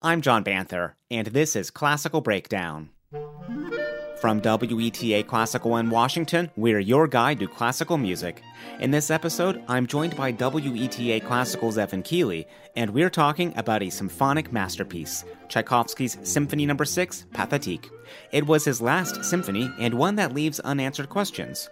I'm 0.00 0.22
John 0.22 0.44
Banther, 0.44 0.94
and 1.10 1.26
this 1.26 1.56
is 1.56 1.72
Classical 1.72 2.20
Breakdown. 2.20 2.90
From 4.20 4.40
WETA 4.40 5.26
Classical 5.26 5.76
in 5.76 5.90
Washington, 5.90 6.52
we're 6.54 6.78
your 6.78 7.08
guide 7.08 7.40
to 7.40 7.48
classical 7.48 7.98
music. 7.98 8.40
In 8.78 8.92
this 8.92 9.10
episode, 9.10 9.60
I'm 9.66 9.88
joined 9.88 10.14
by 10.14 10.32
WETA 10.32 11.26
Classical's 11.26 11.78
Evan 11.78 12.04
Keeley, 12.04 12.46
and 12.76 12.90
we're 12.90 13.10
talking 13.10 13.52
about 13.56 13.82
a 13.82 13.90
symphonic 13.90 14.52
masterpiece, 14.52 15.24
Tchaikovsky's 15.48 16.16
Symphony 16.22 16.64
No. 16.64 16.76
6, 16.76 17.26
Pathétique. 17.32 17.90
It 18.30 18.46
was 18.46 18.64
his 18.64 18.80
last 18.80 19.24
symphony 19.24 19.68
and 19.80 19.94
one 19.94 20.14
that 20.14 20.32
leaves 20.32 20.60
unanswered 20.60 21.08
questions. 21.08 21.70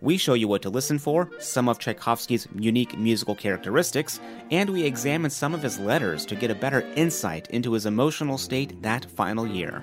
We 0.00 0.18
show 0.18 0.34
you 0.34 0.48
what 0.48 0.62
to 0.62 0.70
listen 0.70 0.98
for, 0.98 1.30
some 1.38 1.68
of 1.68 1.78
Tchaikovsky's 1.78 2.46
unique 2.54 2.98
musical 2.98 3.34
characteristics, 3.34 4.20
and 4.50 4.68
we 4.68 4.84
examine 4.84 5.30
some 5.30 5.54
of 5.54 5.62
his 5.62 5.78
letters 5.78 6.26
to 6.26 6.36
get 6.36 6.50
a 6.50 6.54
better 6.54 6.82
insight 6.96 7.48
into 7.50 7.72
his 7.72 7.86
emotional 7.86 8.38
state 8.38 8.82
that 8.82 9.04
final 9.04 9.46
year. 9.46 9.82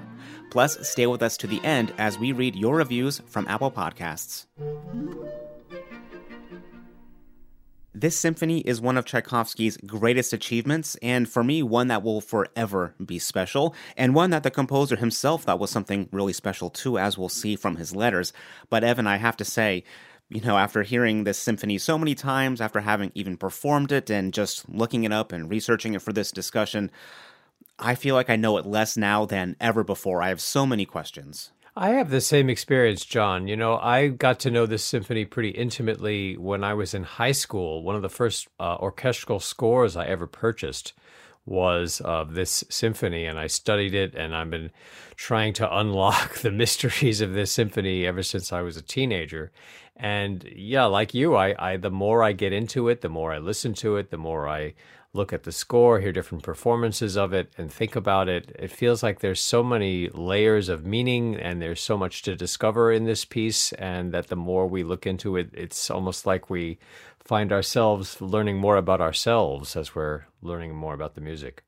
Plus, 0.51 0.87
stay 0.87 1.07
with 1.07 1.23
us 1.23 1.35
to 1.37 1.47
the 1.47 1.63
end 1.63 1.93
as 1.97 2.19
we 2.19 2.31
read 2.31 2.55
your 2.55 2.75
reviews 2.75 3.21
from 3.25 3.47
Apple 3.47 3.71
Podcasts. 3.71 4.45
This 7.95 8.17
symphony 8.17 8.61
is 8.61 8.81
one 8.81 8.97
of 8.97 9.05
Tchaikovsky's 9.05 9.77
greatest 9.77 10.33
achievements, 10.33 10.97
and 11.03 11.29
for 11.29 11.43
me, 11.43 11.61
one 11.61 11.89
that 11.89 12.01
will 12.01 12.21
forever 12.21 12.95
be 13.05 13.19
special, 13.19 13.75
and 13.95 14.15
one 14.15 14.31
that 14.31 14.41
the 14.41 14.49
composer 14.49 14.95
himself 14.95 15.43
thought 15.43 15.59
was 15.59 15.69
something 15.69 16.09
really 16.11 16.33
special 16.33 16.71
too, 16.71 16.97
as 16.97 17.19
we'll 17.19 17.29
see 17.29 17.55
from 17.55 17.75
his 17.75 17.95
letters. 17.95 18.33
But 18.71 18.83
Evan, 18.83 19.05
I 19.05 19.17
have 19.17 19.37
to 19.37 19.45
say, 19.45 19.83
you 20.27 20.41
know, 20.41 20.57
after 20.57 20.81
hearing 20.81 21.23
this 21.23 21.37
symphony 21.37 21.77
so 21.77 21.99
many 21.99 22.15
times, 22.15 22.61
after 22.61 22.79
having 22.79 23.11
even 23.13 23.37
performed 23.37 23.91
it 23.91 24.09
and 24.09 24.33
just 24.33 24.67
looking 24.67 25.03
it 25.03 25.13
up 25.13 25.31
and 25.31 25.47
researching 25.47 25.93
it 25.93 26.01
for 26.01 26.13
this 26.13 26.31
discussion, 26.31 26.89
I 27.77 27.93
feel 27.93 28.15
like 28.15 28.29
I 28.31 28.37
know 28.37 28.57
it 28.57 28.65
less 28.65 28.97
now 28.97 29.25
than 29.25 29.55
ever 29.61 29.83
before. 29.83 30.23
I 30.23 30.29
have 30.29 30.41
so 30.41 30.65
many 30.65 30.85
questions. 30.85 31.52
I 31.75 31.89
have 31.91 32.11
the 32.11 32.21
same 32.21 32.51
experience, 32.51 33.03
John. 33.03 33.47
You 33.47 33.57
know, 33.57 33.77
I 33.77 34.09
got 34.09 34.39
to 34.41 34.51
know 34.51 34.67
this 34.67 34.85
symphony 34.85 35.25
pretty 35.25 35.49
intimately 35.49 36.37
when 36.37 36.63
I 36.63 36.75
was 36.75 36.93
in 36.93 37.01
high 37.03 37.31
school. 37.31 37.81
One 37.81 37.95
of 37.95 38.03
the 38.03 38.09
first 38.09 38.47
uh, 38.59 38.77
orchestral 38.79 39.39
scores 39.39 39.97
I 39.97 40.05
ever 40.05 40.27
purchased 40.27 40.93
was 41.47 41.99
of 42.01 42.35
this 42.35 42.63
symphony, 42.69 43.25
and 43.25 43.39
I 43.39 43.47
studied 43.47 43.95
it, 43.95 44.13
and 44.13 44.35
I've 44.35 44.51
been 44.51 44.69
trying 45.15 45.53
to 45.53 45.77
unlock 45.77 46.35
the 46.41 46.51
mysteries 46.51 47.21
of 47.21 47.33
this 47.33 47.51
symphony 47.51 48.05
ever 48.05 48.21
since 48.21 48.53
I 48.53 48.61
was 48.61 48.77
a 48.77 48.81
teenager. 48.83 49.51
And 49.95 50.43
yeah, 50.55 50.85
like 50.85 51.13
you, 51.13 51.35
I, 51.35 51.55
I 51.57 51.77
the 51.77 51.91
more 51.91 52.23
I 52.23 52.31
get 52.31 52.51
into 52.51 52.89
it, 52.89 53.01
the 53.01 53.09
more 53.09 53.31
I 53.33 53.37
listen 53.37 53.73
to 53.75 53.97
it, 53.97 54.09
the 54.09 54.17
more 54.17 54.47
I 54.47 54.73
look 55.13 55.31
at 55.31 55.43
the 55.43 55.51
score, 55.51 55.99
hear 55.99 56.11
different 56.11 56.43
performances 56.43 57.15
of 57.15 57.33
it, 57.33 57.53
and 57.57 57.71
think 57.71 57.95
about 57.95 58.27
it, 58.27 58.55
it 58.57 58.71
feels 58.71 59.03
like 59.03 59.19
there's 59.19 59.39
so 59.39 59.63
many 59.63 60.09
layers 60.09 60.69
of 60.69 60.85
meaning 60.85 61.35
and 61.35 61.61
there's 61.61 61.81
so 61.81 61.95
much 61.95 62.23
to 62.23 62.35
discover 62.35 62.91
in 62.91 63.05
this 63.05 63.23
piece. 63.23 63.71
And 63.73 64.11
that 64.13 64.27
the 64.27 64.35
more 64.35 64.67
we 64.67 64.83
look 64.83 65.05
into 65.05 65.37
it, 65.37 65.51
it's 65.53 65.91
almost 65.91 66.25
like 66.25 66.49
we 66.49 66.79
find 67.19 67.53
ourselves 67.53 68.19
learning 68.19 68.57
more 68.57 68.77
about 68.77 69.01
ourselves 69.01 69.75
as 69.75 69.95
we're 69.95 70.23
learning 70.41 70.75
more 70.75 70.93
about 70.93 71.15
the 71.15 71.21
music. 71.21 71.63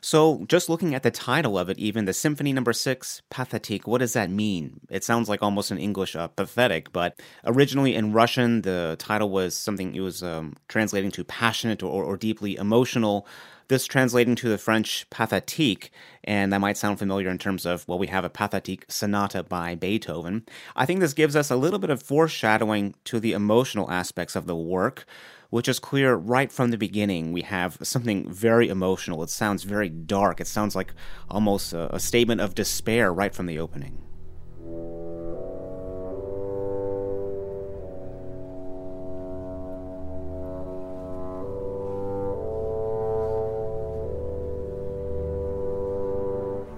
So, 0.00 0.44
just 0.48 0.68
looking 0.68 0.94
at 0.94 1.02
the 1.02 1.10
title 1.10 1.58
of 1.58 1.68
it, 1.68 1.78
even 1.78 2.04
the 2.04 2.12
Symphony 2.12 2.52
Number 2.52 2.70
no. 2.70 2.72
Six, 2.72 3.22
Pathétique, 3.30 3.86
what 3.86 3.98
does 3.98 4.12
that 4.12 4.30
mean? 4.30 4.80
It 4.90 5.04
sounds 5.04 5.28
like 5.28 5.42
almost 5.42 5.70
in 5.70 5.78
English, 5.78 6.14
uh, 6.16 6.28
pathetic, 6.28 6.92
but 6.92 7.20
originally 7.44 7.94
in 7.94 8.12
Russian, 8.12 8.62
the 8.62 8.96
title 8.98 9.30
was 9.30 9.56
something 9.56 9.94
it 9.94 10.00
was 10.00 10.22
um, 10.22 10.54
translating 10.68 11.10
to 11.12 11.24
passionate 11.24 11.82
or, 11.82 12.04
or 12.04 12.16
deeply 12.16 12.56
emotional. 12.56 13.26
This 13.68 13.86
translating 13.86 14.34
to 14.36 14.50
the 14.50 14.58
French 14.58 15.06
pathétique, 15.10 15.88
and 16.22 16.52
that 16.52 16.60
might 16.60 16.76
sound 16.76 16.98
familiar 16.98 17.30
in 17.30 17.38
terms 17.38 17.64
of, 17.64 17.88
well, 17.88 17.98
we 17.98 18.08
have 18.08 18.24
a 18.24 18.28
pathétique 18.28 18.82
sonata 18.88 19.42
by 19.42 19.74
Beethoven. 19.74 20.44
I 20.76 20.84
think 20.84 21.00
this 21.00 21.14
gives 21.14 21.34
us 21.34 21.50
a 21.50 21.56
little 21.56 21.78
bit 21.78 21.88
of 21.88 22.02
foreshadowing 22.02 22.94
to 23.04 23.18
the 23.18 23.32
emotional 23.32 23.90
aspects 23.90 24.36
of 24.36 24.46
the 24.46 24.56
work 24.56 25.06
which 25.54 25.68
is 25.68 25.78
clear 25.78 26.16
right 26.16 26.50
from 26.50 26.72
the 26.72 26.76
beginning. 26.76 27.30
We 27.30 27.42
have 27.42 27.78
something 27.80 28.28
very 28.28 28.68
emotional. 28.68 29.22
It 29.22 29.30
sounds 29.30 29.62
very 29.62 29.88
dark. 29.88 30.40
It 30.40 30.48
sounds 30.48 30.74
like 30.74 30.92
almost 31.30 31.72
a, 31.72 31.94
a 31.94 32.00
statement 32.00 32.40
of 32.40 32.56
despair 32.56 33.12
right 33.12 33.32
from 33.32 33.46
the 33.46 33.60
opening. 33.60 34.02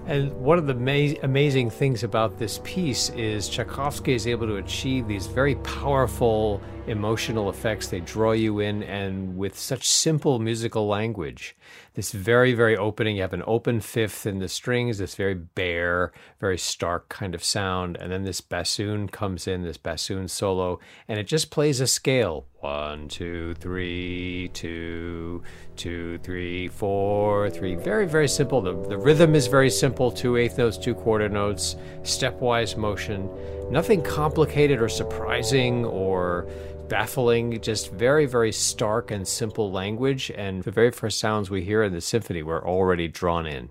And 0.07 0.33
one 0.35 0.57
of 0.57 0.69
the 0.69 0.75
ma- 0.75 1.19
amazing 1.25 1.69
things 1.69 2.05
about 2.05 2.39
this 2.39 2.61
piece 2.63 3.11
is 3.11 3.49
Tchaikovsky 3.49 4.15
is 4.15 4.29
able 4.29 4.47
to 4.47 4.57
achieve 4.57 5.09
these 5.09 5.27
very 5.27 5.57
powerful 5.57 6.61
emotional 6.87 7.51
effects. 7.51 7.89
They 7.89 7.99
draw 7.99 8.31
you 8.31 8.61
in, 8.61 8.85
and 8.85 9.37
with 9.37 9.59
such 9.59 9.89
simple 9.89 10.39
musical 10.39 10.87
language. 10.87 11.57
This 11.97 12.13
very, 12.13 12.53
very 12.53 12.77
opening, 12.77 13.17
you 13.17 13.23
have 13.23 13.33
an 13.33 13.43
open 13.47 13.81
fifth 13.81 14.27
in 14.27 14.39
the 14.39 14.49
strings, 14.49 14.99
this 14.99 15.15
very 15.15 15.33
bare, 15.33 16.13
very 16.39 16.59
stark 16.59 17.09
kind 17.09 17.35
of 17.35 17.43
sound. 17.43 17.97
And 17.97 18.13
then 18.13 18.23
this 18.23 18.43
bassoon 18.43 19.09
comes 19.09 19.49
in, 19.49 19.63
this 19.63 19.79
bassoon 19.79 20.29
solo, 20.29 20.79
and 21.09 21.19
it 21.19 21.27
just 21.27 21.51
plays 21.51 21.81
a 21.81 21.87
scale 21.87 22.49
one, 22.61 23.09
two, 23.09 23.55
three, 23.55 24.51
two, 24.53 25.43
two, 25.77 26.19
three, 26.19 26.69
four, 26.69 27.49
three. 27.49 27.77
Very, 27.77 28.07
very 28.07 28.29
simple. 28.29 28.61
The, 28.61 28.75
the 28.89 28.99
rhythm 28.99 29.35
is 29.35 29.47
very 29.47 29.71
simple 29.71 30.11
two 30.11 30.37
eighth 30.37 30.59
notes, 30.59 30.77
two 30.77 30.95
quarter 30.95 31.31
notes, 31.31 31.77
stepwise 32.03 32.77
motion. 32.77 33.31
Nothing 33.71 34.03
complicated 34.03 34.83
or 34.83 34.91
surprising 34.91 35.87
or 35.87 36.47
baffling, 36.89 37.61
just 37.61 37.93
very, 37.93 38.27
very 38.27 38.53
stark 38.53 39.11
and 39.11 39.27
simple 39.27 39.71
language. 39.71 40.31
And 40.35 40.63
the 40.63 40.71
very 40.71 40.91
first 40.91 41.19
sounds 41.19 41.51
we 41.51 41.63
hear 41.63 41.83
in 41.83 41.93
the 41.93 42.01
symphony 42.01 42.43
were 42.43 42.67
already 42.67 43.09
drawn 43.09 43.47
in. 43.47 43.71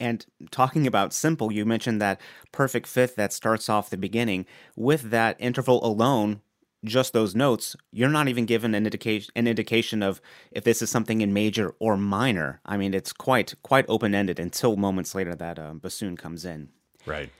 And 0.00 0.24
talking 0.50 0.86
about 0.86 1.12
simple, 1.12 1.52
you 1.52 1.64
mentioned 1.64 2.00
that 2.00 2.20
perfect 2.52 2.86
fifth 2.86 3.16
that 3.16 3.32
starts 3.32 3.68
off 3.68 3.90
the 3.90 3.96
beginning. 3.96 4.46
With 4.76 5.10
that 5.10 5.36
interval 5.40 5.84
alone, 5.84 6.40
just 6.84 7.12
those 7.12 7.34
notes, 7.34 7.74
you're 7.90 8.08
not 8.08 8.28
even 8.28 8.46
given 8.46 8.74
an 8.74 8.84
indication 8.84 9.32
an 9.34 9.48
indication 9.48 10.02
of 10.02 10.20
if 10.52 10.62
this 10.62 10.80
is 10.80 10.90
something 10.90 11.20
in 11.20 11.32
major 11.32 11.74
or 11.80 11.96
minor. 11.96 12.60
I 12.64 12.76
mean, 12.76 12.94
it's 12.94 13.12
quite 13.12 13.54
quite 13.62 13.86
open 13.88 14.14
ended 14.14 14.38
until 14.38 14.76
moments 14.76 15.14
later 15.14 15.34
that 15.34 15.58
uh, 15.58 15.74
bassoon 15.74 16.16
comes 16.16 16.44
in. 16.44 16.68
Right. 17.04 17.30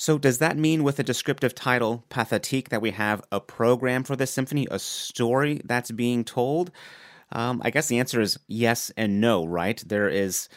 So, 0.00 0.16
does 0.16 0.38
that 0.38 0.56
mean 0.56 0.84
with 0.84 1.00
a 1.00 1.02
descriptive 1.02 1.56
title 1.56 2.04
Pathétique 2.08 2.68
that 2.68 2.80
we 2.80 2.92
have 2.92 3.20
a 3.32 3.40
program 3.40 4.04
for 4.04 4.14
this 4.14 4.30
symphony, 4.30 4.68
a 4.70 4.78
story 4.78 5.60
that's 5.64 5.90
being 5.90 6.24
told? 6.24 6.70
Um, 7.32 7.60
I 7.64 7.70
guess 7.70 7.88
the 7.88 7.98
answer 7.98 8.20
is 8.20 8.38
yes 8.46 8.92
and 8.96 9.20
no, 9.20 9.44
right? 9.44 9.82
There 9.84 10.08
is 10.08 10.48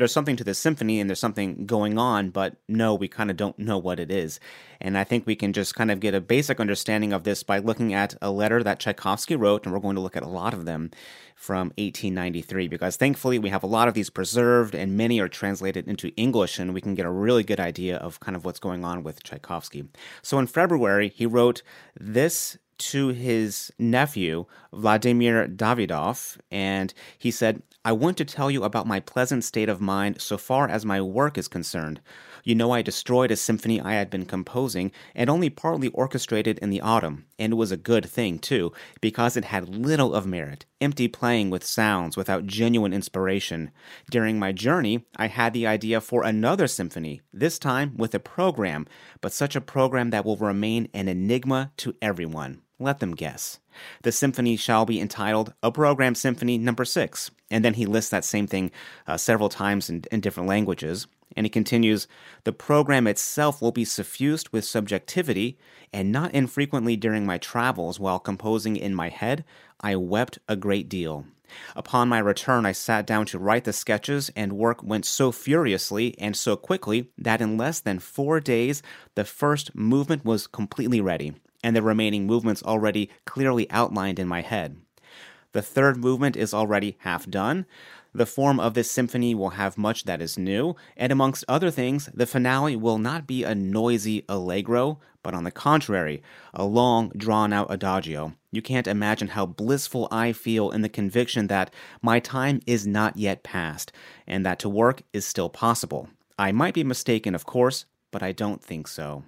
there's 0.00 0.12
something 0.12 0.36
to 0.36 0.44
the 0.44 0.54
symphony 0.54 0.98
and 0.98 1.08
there's 1.08 1.20
something 1.20 1.66
going 1.66 1.98
on, 1.98 2.30
but 2.30 2.56
no, 2.68 2.94
we 2.94 3.06
kind 3.06 3.30
of 3.30 3.36
don't 3.36 3.58
know 3.58 3.78
what 3.78 4.00
it 4.00 4.10
is. 4.10 4.40
And 4.80 4.96
I 4.96 5.04
think 5.04 5.26
we 5.26 5.36
can 5.36 5.52
just 5.52 5.74
kind 5.74 5.90
of 5.90 6.00
get 6.00 6.14
a 6.14 6.20
basic 6.20 6.58
understanding 6.58 7.12
of 7.12 7.24
this 7.24 7.42
by 7.42 7.58
looking 7.58 7.92
at 7.92 8.14
a 8.22 8.30
letter 8.30 8.62
that 8.62 8.80
Tchaikovsky 8.80 9.36
wrote, 9.36 9.64
and 9.64 9.72
we're 9.72 9.80
going 9.80 9.96
to 9.96 10.00
look 10.00 10.16
at 10.16 10.22
a 10.22 10.28
lot 10.28 10.54
of 10.54 10.64
them 10.64 10.90
from 11.36 11.68
1893 11.78 12.68
because 12.68 12.96
thankfully 12.96 13.38
we 13.38 13.50
have 13.50 13.62
a 13.62 13.66
lot 13.66 13.88
of 13.88 13.94
these 13.94 14.10
preserved 14.10 14.74
and 14.74 14.96
many 14.96 15.20
are 15.20 15.28
translated 15.28 15.86
into 15.86 16.08
English, 16.16 16.58
and 16.58 16.72
we 16.72 16.80
can 16.80 16.94
get 16.94 17.06
a 17.06 17.10
really 17.10 17.42
good 17.42 17.60
idea 17.60 17.96
of 17.98 18.20
kind 18.20 18.36
of 18.36 18.44
what's 18.44 18.58
going 18.58 18.84
on 18.84 19.02
with 19.02 19.22
Tchaikovsky. 19.22 19.84
So 20.22 20.38
in 20.38 20.46
February, 20.46 21.10
he 21.14 21.26
wrote 21.26 21.62
this 21.98 22.58
to 22.80 23.08
his 23.08 23.70
nephew, 23.78 24.46
Vladimir 24.72 25.46
Davidov, 25.46 26.38
and 26.50 26.94
he 27.18 27.30
said, 27.30 27.62
I 27.82 27.92
want 27.92 28.18
to 28.18 28.26
tell 28.26 28.50
you 28.50 28.62
about 28.62 28.86
my 28.86 29.00
pleasant 29.00 29.42
state 29.42 29.70
of 29.70 29.80
mind 29.80 30.20
so 30.20 30.36
far 30.36 30.68
as 30.68 30.84
my 30.84 31.00
work 31.00 31.38
is 31.38 31.48
concerned. 31.48 32.02
You 32.44 32.54
know, 32.54 32.72
I 32.72 32.82
destroyed 32.82 33.30
a 33.30 33.36
symphony 33.36 33.80
I 33.80 33.94
had 33.94 34.10
been 34.10 34.26
composing 34.26 34.92
and 35.14 35.30
only 35.30 35.48
partly 35.48 35.88
orchestrated 35.88 36.58
in 36.58 36.68
the 36.68 36.82
autumn, 36.82 37.24
and 37.38 37.54
it 37.54 37.56
was 37.56 37.72
a 37.72 37.78
good 37.78 38.04
thing, 38.04 38.38
too, 38.38 38.72
because 39.00 39.34
it 39.34 39.46
had 39.46 39.74
little 39.74 40.14
of 40.14 40.26
merit, 40.26 40.66
empty 40.82 41.08
playing 41.08 41.48
with 41.48 41.64
sounds 41.64 42.18
without 42.18 42.46
genuine 42.46 42.92
inspiration. 42.92 43.70
During 44.10 44.38
my 44.38 44.52
journey, 44.52 45.06
I 45.16 45.28
had 45.28 45.54
the 45.54 45.66
idea 45.66 46.02
for 46.02 46.22
another 46.22 46.66
symphony, 46.66 47.22
this 47.32 47.58
time 47.58 47.96
with 47.96 48.14
a 48.14 48.20
program, 48.20 48.86
but 49.22 49.32
such 49.32 49.56
a 49.56 49.60
program 49.62 50.10
that 50.10 50.26
will 50.26 50.36
remain 50.36 50.88
an 50.92 51.08
enigma 51.08 51.72
to 51.78 51.94
everyone. 52.02 52.60
Let 52.80 52.98
them 52.98 53.14
guess. 53.14 53.58
The 54.02 54.10
symphony 54.10 54.56
shall 54.56 54.86
be 54.86 55.00
entitled 55.00 55.52
A 55.62 55.70
Program 55.70 56.14
Symphony 56.14 56.56
Number 56.56 56.82
no. 56.82 56.86
6. 56.86 57.30
And 57.50 57.62
then 57.62 57.74
he 57.74 57.84
lists 57.84 58.10
that 58.10 58.24
same 58.24 58.46
thing 58.46 58.70
uh, 59.06 59.18
several 59.18 59.50
times 59.50 59.90
in, 59.90 60.04
in 60.10 60.20
different 60.20 60.48
languages. 60.48 61.06
And 61.36 61.44
he 61.44 61.50
continues 61.50 62.08
The 62.44 62.54
program 62.54 63.06
itself 63.06 63.60
will 63.60 63.70
be 63.70 63.84
suffused 63.84 64.48
with 64.48 64.64
subjectivity, 64.64 65.58
and 65.92 66.10
not 66.10 66.34
infrequently 66.34 66.96
during 66.96 67.26
my 67.26 67.36
travels 67.36 68.00
while 68.00 68.18
composing 68.18 68.76
in 68.76 68.94
my 68.94 69.10
head, 69.10 69.44
I 69.80 69.96
wept 69.96 70.38
a 70.48 70.56
great 70.56 70.88
deal. 70.88 71.26
Upon 71.74 72.08
my 72.08 72.18
return, 72.18 72.64
I 72.64 72.72
sat 72.72 73.06
down 73.06 73.26
to 73.26 73.38
write 73.38 73.64
the 73.64 73.72
sketches, 73.72 74.30
and 74.36 74.52
work 74.54 74.82
went 74.82 75.04
so 75.04 75.32
furiously 75.32 76.16
and 76.18 76.36
so 76.36 76.56
quickly 76.56 77.10
that 77.18 77.40
in 77.40 77.56
less 77.56 77.80
than 77.80 77.98
four 77.98 78.40
days, 78.40 78.82
the 79.14 79.24
first 79.24 79.74
movement 79.74 80.24
was 80.24 80.46
completely 80.46 81.00
ready, 81.00 81.34
and 81.62 81.74
the 81.74 81.82
remaining 81.82 82.26
movements 82.26 82.62
already 82.62 83.10
clearly 83.24 83.70
outlined 83.70 84.18
in 84.18 84.28
my 84.28 84.40
head. 84.40 84.78
The 85.52 85.62
third 85.62 85.96
movement 85.96 86.36
is 86.36 86.54
already 86.54 86.96
half 87.00 87.28
done. 87.28 87.66
The 88.12 88.26
form 88.26 88.58
of 88.58 88.74
this 88.74 88.90
symphony 88.90 89.34
will 89.34 89.50
have 89.50 89.78
much 89.78 90.04
that 90.04 90.20
is 90.20 90.38
new, 90.38 90.74
and 90.96 91.12
amongst 91.12 91.44
other 91.48 91.70
things, 91.70 92.08
the 92.12 92.26
finale 92.26 92.74
will 92.74 92.98
not 92.98 93.26
be 93.26 93.44
a 93.44 93.54
noisy 93.54 94.24
allegro, 94.28 94.98
but 95.22 95.34
on 95.34 95.44
the 95.44 95.50
contrary, 95.50 96.22
a 96.52 96.64
long, 96.64 97.10
drawn 97.16 97.52
out 97.52 97.72
adagio. 97.72 98.34
You 98.50 98.62
can't 98.62 98.88
imagine 98.88 99.28
how 99.28 99.46
blissful 99.46 100.08
I 100.10 100.32
feel 100.32 100.70
in 100.70 100.82
the 100.82 100.88
conviction 100.88 101.46
that 101.48 101.72
my 102.02 102.18
time 102.18 102.60
is 102.66 102.86
not 102.86 103.16
yet 103.16 103.44
past, 103.44 103.92
and 104.26 104.44
that 104.44 104.58
to 104.60 104.68
work 104.68 105.02
is 105.12 105.24
still 105.24 105.48
possible. 105.48 106.08
I 106.38 106.52
might 106.52 106.74
be 106.74 106.82
mistaken, 106.82 107.34
of 107.34 107.44
course, 107.44 107.84
but 108.10 108.22
I 108.22 108.32
don't 108.32 108.62
think 108.62 108.88
so. 108.88 109.24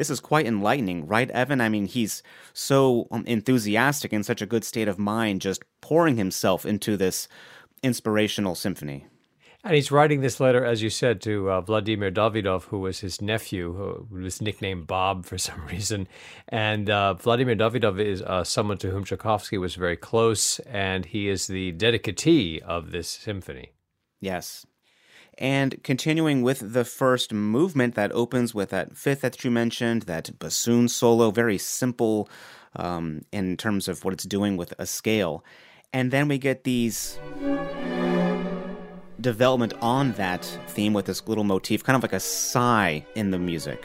This 0.00 0.08
is 0.08 0.18
quite 0.18 0.46
enlightening, 0.46 1.06
right, 1.06 1.30
Evan? 1.30 1.60
I 1.60 1.68
mean, 1.68 1.84
he's 1.84 2.22
so 2.54 3.06
um, 3.10 3.22
enthusiastic 3.26 4.14
in 4.14 4.22
such 4.22 4.40
a 4.40 4.46
good 4.46 4.64
state 4.64 4.88
of 4.88 4.98
mind, 4.98 5.42
just 5.42 5.62
pouring 5.82 6.16
himself 6.16 6.64
into 6.64 6.96
this 6.96 7.28
inspirational 7.82 8.54
symphony. 8.54 9.04
And 9.62 9.74
he's 9.74 9.92
writing 9.92 10.22
this 10.22 10.40
letter, 10.40 10.64
as 10.64 10.80
you 10.80 10.88
said, 10.88 11.20
to 11.20 11.50
uh, 11.50 11.60
Vladimir 11.60 12.10
Davidov, 12.10 12.62
who 12.62 12.78
was 12.78 13.00
his 13.00 13.20
nephew, 13.20 13.74
who 13.74 14.22
was 14.22 14.40
nicknamed 14.40 14.86
Bob 14.86 15.26
for 15.26 15.36
some 15.48 15.66
reason. 15.66 16.08
And 16.48 16.88
uh, 16.88 17.12
Vladimir 17.12 17.54
Davidov 17.54 18.00
is 18.00 18.22
uh, 18.22 18.42
someone 18.42 18.78
to 18.78 18.88
whom 18.92 19.04
Tchaikovsky 19.04 19.58
was 19.58 19.74
very 19.74 19.98
close, 19.98 20.60
and 20.60 21.04
he 21.04 21.28
is 21.28 21.46
the 21.46 21.72
dedicatee 21.72 22.62
of 22.62 22.90
this 22.90 23.10
symphony. 23.10 23.72
Yes. 24.18 24.64
And 25.40 25.82
continuing 25.82 26.42
with 26.42 26.74
the 26.74 26.84
first 26.84 27.32
movement 27.32 27.94
that 27.94 28.12
opens 28.12 28.54
with 28.54 28.68
that 28.70 28.94
fifth 28.94 29.22
that 29.22 29.42
you 29.42 29.50
mentioned, 29.50 30.02
that 30.02 30.38
bassoon 30.38 30.86
solo, 30.86 31.30
very 31.30 31.56
simple 31.56 32.28
um, 32.76 33.22
in 33.32 33.56
terms 33.56 33.88
of 33.88 34.04
what 34.04 34.12
it's 34.12 34.24
doing 34.24 34.58
with 34.58 34.74
a 34.78 34.84
scale. 34.84 35.42
And 35.94 36.10
then 36.10 36.28
we 36.28 36.36
get 36.36 36.64
these 36.64 37.18
development 39.18 39.72
on 39.80 40.12
that 40.12 40.44
theme 40.68 40.92
with 40.92 41.06
this 41.06 41.26
little 41.26 41.44
motif, 41.44 41.82
kind 41.84 41.96
of 41.96 42.02
like 42.02 42.12
a 42.12 42.20
sigh 42.20 43.04
in 43.14 43.30
the 43.30 43.38
music. 43.38 43.84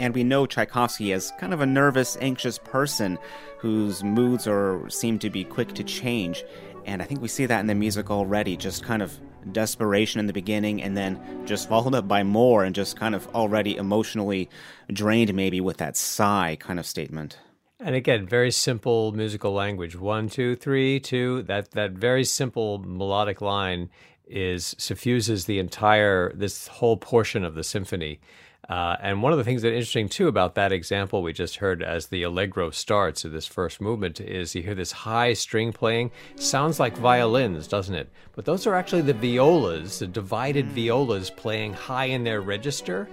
And 0.00 0.14
we 0.14 0.24
know 0.24 0.46
Tchaikovsky 0.46 1.12
as 1.12 1.30
kind 1.38 1.52
of 1.52 1.60
a 1.60 1.66
nervous, 1.66 2.16
anxious 2.20 2.58
person 2.58 3.18
whose 3.58 4.02
moods 4.02 4.48
are 4.48 4.88
seem 4.88 5.18
to 5.18 5.28
be 5.28 5.44
quick 5.44 5.74
to 5.74 5.84
change. 5.84 6.42
And 6.86 7.02
I 7.02 7.04
think 7.04 7.20
we 7.20 7.28
see 7.28 7.44
that 7.44 7.60
in 7.60 7.66
the 7.66 7.74
music 7.74 8.10
already, 8.10 8.56
just 8.56 8.82
kind 8.82 9.02
of 9.02 9.20
desperation 9.52 10.18
in 10.18 10.26
the 10.26 10.32
beginning 10.32 10.82
and 10.82 10.96
then 10.96 11.20
just 11.46 11.68
followed 11.68 11.94
up 11.94 12.08
by 12.08 12.22
more 12.22 12.64
and 12.64 12.74
just 12.74 12.96
kind 12.96 13.14
of 13.14 13.28
already 13.34 13.76
emotionally 13.76 14.48
drained 14.92 15.32
maybe 15.34 15.60
with 15.60 15.76
that 15.76 15.96
sigh 15.96 16.56
kind 16.58 16.78
of 16.78 16.86
statement. 16.86 17.38
And 17.78 17.94
again, 17.94 18.26
very 18.26 18.50
simple 18.50 19.12
musical 19.12 19.52
language. 19.52 19.96
One, 19.96 20.28
two, 20.28 20.56
three, 20.56 20.98
two. 20.98 21.42
That 21.42 21.72
that 21.72 21.92
very 21.92 22.24
simple 22.24 22.78
melodic 22.78 23.40
line 23.40 23.90
is 24.26 24.74
suffuses 24.78 25.46
the 25.46 25.58
entire 25.58 26.32
this 26.34 26.68
whole 26.68 26.96
portion 26.96 27.44
of 27.44 27.54
the 27.54 27.64
symphony. 27.64 28.20
Uh, 28.68 28.96
and 29.00 29.22
one 29.22 29.32
of 29.32 29.38
the 29.38 29.44
things 29.44 29.62
that 29.62 29.72
is 29.72 29.78
interesting 29.78 30.08
too 30.08 30.28
about 30.28 30.54
that 30.54 30.70
example 30.70 31.22
we 31.22 31.32
just 31.32 31.56
heard 31.56 31.82
as 31.82 32.06
the 32.06 32.22
allegro 32.22 32.70
starts 32.70 33.24
of 33.24 33.32
this 33.32 33.46
first 33.46 33.80
movement 33.80 34.20
is 34.20 34.54
you 34.54 34.62
hear 34.62 34.74
this 34.74 34.92
high 34.92 35.32
string 35.32 35.72
playing. 35.72 36.10
Sounds 36.36 36.78
like 36.78 36.96
violins, 36.96 37.66
doesn't 37.66 37.94
it? 37.94 38.08
But 38.34 38.44
those 38.44 38.66
are 38.66 38.74
actually 38.74 39.02
the 39.02 39.14
violas, 39.14 39.98
the 39.98 40.06
divided 40.06 40.66
mm. 40.66 40.72
violas 40.72 41.30
playing 41.30 41.72
high 41.72 42.06
in 42.06 42.22
their 42.22 42.40
register. 42.40 43.08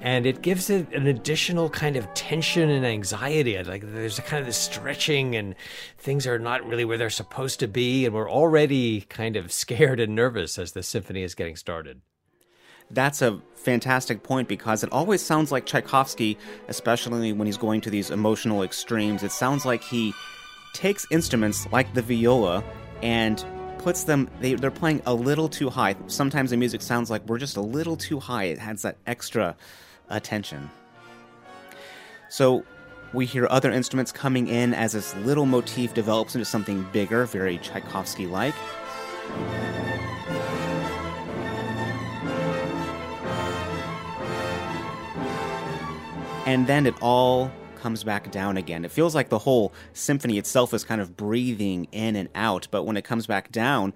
And 0.00 0.26
it 0.26 0.42
gives 0.42 0.70
it 0.70 0.92
an 0.92 1.06
additional 1.06 1.70
kind 1.70 1.96
of 1.96 2.12
tension 2.14 2.68
and 2.68 2.84
anxiety. 2.84 3.60
Like 3.62 3.82
there's 3.92 4.18
a 4.18 4.22
kind 4.22 4.40
of 4.40 4.46
this 4.46 4.56
stretching 4.56 5.36
and 5.36 5.54
things 5.96 6.26
are 6.26 6.38
not 6.38 6.66
really 6.66 6.84
where 6.84 6.98
they're 6.98 7.10
supposed 7.10 7.60
to 7.60 7.68
be. 7.68 8.04
And 8.04 8.14
we're 8.14 8.30
already 8.30 9.02
kind 9.02 9.36
of 9.36 9.52
scared 9.52 10.00
and 10.00 10.14
nervous 10.14 10.58
as 10.58 10.72
the 10.72 10.82
symphony 10.82 11.22
is 11.22 11.34
getting 11.34 11.56
started. 11.56 12.00
That's 12.90 13.20
a 13.20 13.40
fantastic 13.54 14.22
point 14.22 14.48
because 14.48 14.82
it 14.82 14.90
always 14.92 15.22
sounds 15.22 15.52
like 15.52 15.66
Tchaikovsky, 15.66 16.38
especially 16.68 17.32
when 17.32 17.46
he's 17.46 17.58
going 17.58 17.80
to 17.82 17.90
these 17.90 18.10
emotional 18.10 18.62
extremes. 18.62 19.22
It 19.22 19.32
sounds 19.32 19.66
like 19.66 19.82
he 19.82 20.14
takes 20.72 21.06
instruments 21.10 21.66
like 21.70 21.92
the 21.92 22.02
viola 22.02 22.64
and 23.02 23.44
puts 23.78 24.04
them 24.04 24.28
they, 24.40 24.54
they're 24.54 24.70
playing 24.70 25.02
a 25.06 25.14
little 25.14 25.48
too 25.48 25.68
high. 25.68 25.96
Sometimes 26.06 26.50
the 26.50 26.56
music 26.56 26.80
sounds 26.82 27.10
like 27.10 27.26
we're 27.26 27.38
just 27.38 27.56
a 27.56 27.60
little 27.60 27.96
too 27.96 28.20
high. 28.20 28.44
It 28.44 28.58
has 28.58 28.82
that 28.82 28.96
extra 29.06 29.54
attention. 30.08 30.70
So 32.30 32.64
we 33.12 33.26
hear 33.26 33.46
other 33.50 33.70
instruments 33.70 34.12
coming 34.12 34.48
in 34.48 34.74
as 34.74 34.92
this 34.92 35.14
little 35.16 35.46
motif 35.46 35.94
develops 35.94 36.34
into 36.34 36.44
something 36.44 36.86
bigger 36.92 37.24
very 37.24 37.58
tchaikovsky 37.58 38.26
like 38.26 38.54
and 46.48 46.66
then 46.66 46.86
it 46.86 46.94
all 47.02 47.52
comes 47.76 48.02
back 48.02 48.30
down 48.30 48.56
again. 48.56 48.82
It 48.82 48.90
feels 48.90 49.14
like 49.14 49.28
the 49.28 49.38
whole 49.38 49.74
symphony 49.92 50.38
itself 50.38 50.72
is 50.72 50.82
kind 50.82 50.98
of 50.98 51.14
breathing 51.14 51.86
in 51.92 52.16
and 52.16 52.30
out, 52.34 52.68
but 52.70 52.84
when 52.84 52.96
it 52.96 53.04
comes 53.04 53.26
back 53.26 53.52
down, 53.52 53.92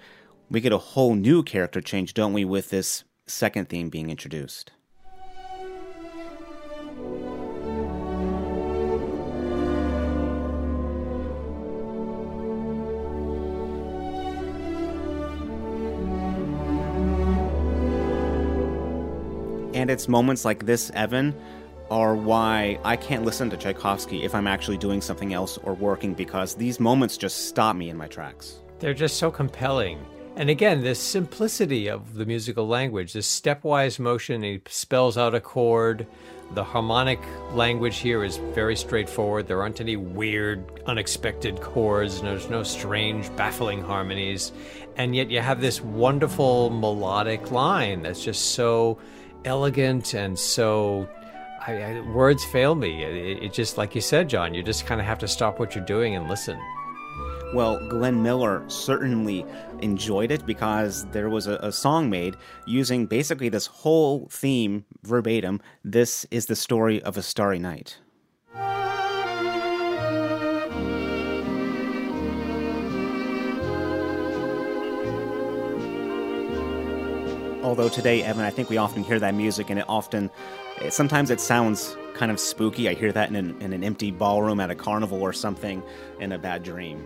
we 0.51 0.61
get 0.61 0.71
a 0.71 0.77
whole 0.77 1.15
new 1.15 1.43
character 1.43 1.81
change, 1.81 2.13
don't 2.13 2.35
we, 2.35 2.45
with 2.45 2.69
this 2.69 3.05
second 3.27 3.71
theme 3.71 3.89
being 3.89 4.11
introduced? 4.11 4.71
And 19.73 19.91
it's 19.91 20.07
moments 20.07 20.45
like 20.45 20.67
this, 20.67 20.91
Evan, 20.91 21.35
are 21.93 22.17
why 22.17 22.79
I 22.85 22.97
can't 22.97 23.23
listen 23.23 23.51
to 23.51 23.57
Tchaikovsky 23.59 24.25
if 24.25 24.35
I'm 24.35 24.47
actually 24.47 24.79
doing 24.79 25.03
something 25.03 25.35
else 25.35 25.59
or 25.59 25.75
working 25.75 26.15
because 26.15 26.55
these 26.55 26.81
moments 26.81 27.19
just 27.19 27.49
stop 27.49 27.77
me 27.77 27.91
in 27.91 27.99
my 27.99 28.07
tracks. 28.07 28.61
They're 28.79 28.95
just 28.95 29.19
so 29.19 29.31
compelling. 29.31 29.99
And 30.37 30.49
again, 30.49 30.81
this 30.81 30.99
simplicity 30.99 31.89
of 31.89 32.15
the 32.15 32.25
musical 32.25 32.67
language, 32.67 33.13
this 33.13 33.29
stepwise 33.29 33.99
motion, 33.99 34.43
he 34.43 34.63
spells 34.71 35.19
out 35.19 35.35
a 35.35 35.41
chord. 35.41 36.07
The 36.55 36.65
harmonic 36.65 37.21
language 37.53 37.99
here 37.99 38.25
is 38.25 38.39
very 38.39 38.75
straightforward. 38.75 39.47
There 39.47 39.61
aren't 39.61 39.83
any 39.83 39.97
weird, 39.97 40.65
unexpected 40.87 41.61
chords. 41.61 42.21
and 42.21 42.27
There's 42.27 42.49
no 42.49 42.63
strange, 42.63 43.35
baffling 43.37 43.83
harmonies. 43.83 44.53
And 44.97 45.15
yet 45.15 45.31
you 45.31 45.41
have 45.41 45.61
this 45.61 45.83
wonderful 45.83 46.71
melodic 46.71 47.51
line 47.51 48.01
that's 48.01 48.25
just 48.25 48.53
so 48.53 48.99
elegant 49.45 50.15
and 50.15 50.39
so 50.39 51.07
I, 51.67 51.83
I, 51.83 52.01
words 52.01 52.45
fail 52.45 52.75
me. 52.75 53.05
It, 53.05 53.43
it, 53.45 53.53
just, 53.53 53.79
like 53.79 53.95
you 53.95 54.01
said, 54.01 54.29
John, 54.29 54.53
you 54.53 54.65
just 54.65 54.85
kind 54.85 55.01
of 55.01 55.07
have 55.07 55.19
to 55.21 55.29
stop 55.29 55.61
what 55.61 55.75
you're 55.75 55.85
doing 55.85 56.17
and 56.17 56.29
listen. 56.29 56.59
Well, 57.55 57.79
Glenn 57.89 58.21
Miller 58.23 58.65
certainly 58.69 59.47
enjoyed 59.81 60.33
it 60.33 60.45
because 60.45 61.07
there 61.11 61.29
was 61.29 61.47
a, 61.47 61.57
a 61.57 61.71
song 61.71 62.11
made 62.11 62.37
using 62.67 63.07
basically 63.07 63.49
this 63.49 63.67
whole 63.67 64.27
theme 64.29 64.85
verbatim. 65.05 65.61
This 65.85 66.27
is 66.31 66.47
the 66.47 66.57
story 66.57 67.01
of 67.03 67.17
a 67.17 67.23
starry 67.23 67.61
night. 67.61 67.99
Although 77.63 77.89
today, 77.89 78.25
Evan, 78.25 78.45
I 78.45 78.51
think 78.51 78.69
we 78.69 78.79
often 78.79 79.05
hear 79.05 79.21
that 79.21 79.35
music 79.35 79.71
and 79.71 79.79
it 79.79 79.85
often 79.89 80.31
sometimes 80.91 81.31
it 81.31 81.41
sounds 81.41 81.97
kind 82.15 82.31
of 82.31 82.39
spooky. 82.39 82.89
I 82.89 82.95
hear 82.95 83.13
that 83.13 83.31
in 83.31 83.37
an, 83.37 83.61
in 83.61 83.73
an 83.73 83.83
empty 83.83 84.11
ballroom 84.11 84.61
at 84.61 84.71
a 84.71 84.75
carnival 84.75 85.23
or 85.23 85.33
something 85.33 85.83
in 86.21 86.33
a 86.33 86.39
bad 86.39 86.63
dream. 86.63 87.05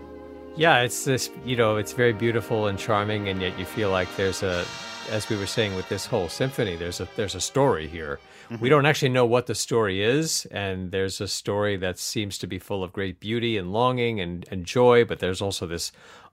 Yeah, 0.55 0.79
it's 0.81 1.05
this, 1.05 1.29
you 1.45 1.55
know, 1.55 1.77
it's 1.77 1.93
very 1.93 2.13
beautiful 2.13 2.67
and 2.67 2.79
charming, 2.79 3.29
and 3.29 3.41
yet 3.41 3.57
you 3.59 3.65
feel 3.65 3.91
like 3.91 4.13
there's 4.15 4.41
a, 4.41 4.65
as 5.11 5.29
we 5.29 5.37
were 5.37 5.45
saying 5.45 5.75
with 5.75 5.87
this 5.87 6.05
whole 6.05 6.29
symphony, 6.29 6.75
there's 6.75 6.99
a 6.99 7.07
there's 7.15 7.35
a 7.35 7.41
story 7.41 7.87
here. 7.87 8.19
Mm-hmm. 8.49 8.63
We 8.63 8.69
don't 8.69 8.85
actually 8.85 9.09
know 9.09 9.25
what 9.25 9.45
the 9.45 9.55
story 9.55 10.01
is, 10.01 10.47
and 10.51 10.91
there's 10.91 11.21
a 11.21 11.27
story 11.27 11.77
that 11.77 11.99
seems 11.99 12.37
to 12.39 12.47
be 12.47 12.59
full 12.59 12.83
of 12.83 12.91
great 12.91 13.19
beauty 13.19 13.57
and 13.57 13.71
longing 13.71 14.19
and, 14.19 14.47
and 14.49 14.65
joy, 14.65 15.05
but 15.05 15.19
there's 15.19 15.41
also 15.41 15.67
this 15.67 15.91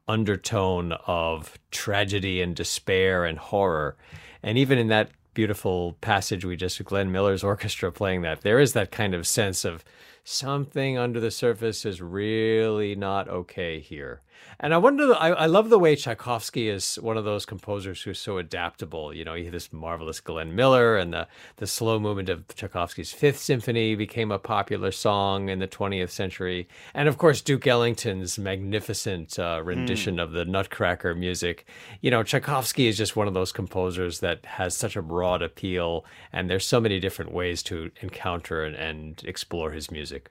undertone 0.08 0.92
of 1.06 1.58
tragedy 1.70 2.40
and 2.40 2.56
despair 2.56 3.24
and 3.24 3.38
horror. 3.38 3.96
And 4.42 4.56
even 4.58 4.78
in 4.78 4.88
that 4.88 5.10
beautiful 5.34 5.96
passage 6.00 6.44
we 6.44 6.56
just 6.56 6.82
Glenn 6.84 7.12
Miller's 7.12 7.44
orchestra 7.44 7.92
playing 7.92 8.22
that. 8.22 8.40
There 8.40 8.60
is 8.60 8.72
that 8.72 8.90
kind 8.90 9.14
of 9.14 9.26
sense 9.26 9.64
of 9.64 9.84
something 10.24 10.96
under 10.96 11.20
the 11.20 11.30
surface 11.30 11.84
is 11.84 12.00
really 12.00 12.94
not 12.94 13.28
okay 13.28 13.80
here. 13.80 14.22
And 14.60 14.72
I 14.72 14.78
wonder, 14.78 15.14
I, 15.14 15.30
I 15.30 15.46
love 15.46 15.68
the 15.68 15.78
way 15.78 15.96
Tchaikovsky 15.96 16.68
is 16.68 16.96
one 16.96 17.16
of 17.16 17.24
those 17.24 17.44
composers 17.44 18.02
who's 18.02 18.18
so 18.18 18.38
adaptable. 18.38 19.12
You 19.12 19.24
know, 19.24 19.34
you 19.34 19.44
have 19.44 19.52
this 19.52 19.72
marvelous 19.72 20.20
Glenn 20.20 20.54
Miller, 20.54 20.96
and 20.96 21.12
the, 21.12 21.26
the 21.56 21.66
slow 21.66 21.98
movement 21.98 22.28
of 22.28 22.46
Tchaikovsky's 22.48 23.12
Fifth 23.12 23.38
Symphony 23.38 23.94
became 23.94 24.30
a 24.30 24.38
popular 24.38 24.92
song 24.92 25.48
in 25.48 25.58
the 25.58 25.68
20th 25.68 26.10
century. 26.10 26.68
And 26.94 27.08
of 27.08 27.18
course, 27.18 27.40
Duke 27.40 27.66
Ellington's 27.66 28.38
magnificent 28.38 29.38
uh, 29.38 29.60
rendition 29.64 30.16
mm. 30.16 30.22
of 30.22 30.32
the 30.32 30.44
Nutcracker 30.44 31.14
music. 31.14 31.66
You 32.00 32.10
know, 32.10 32.22
Tchaikovsky 32.22 32.86
is 32.86 32.96
just 32.96 33.16
one 33.16 33.28
of 33.28 33.34
those 33.34 33.52
composers 33.52 34.20
that 34.20 34.44
has 34.46 34.76
such 34.76 34.96
a 34.96 35.02
broad 35.02 35.42
appeal, 35.42 36.04
and 36.32 36.48
there's 36.48 36.66
so 36.66 36.80
many 36.80 37.00
different 37.00 37.32
ways 37.32 37.62
to 37.64 37.90
encounter 38.00 38.64
and, 38.64 38.76
and 38.76 39.22
explore 39.24 39.72
his 39.72 39.90
music 39.90 40.30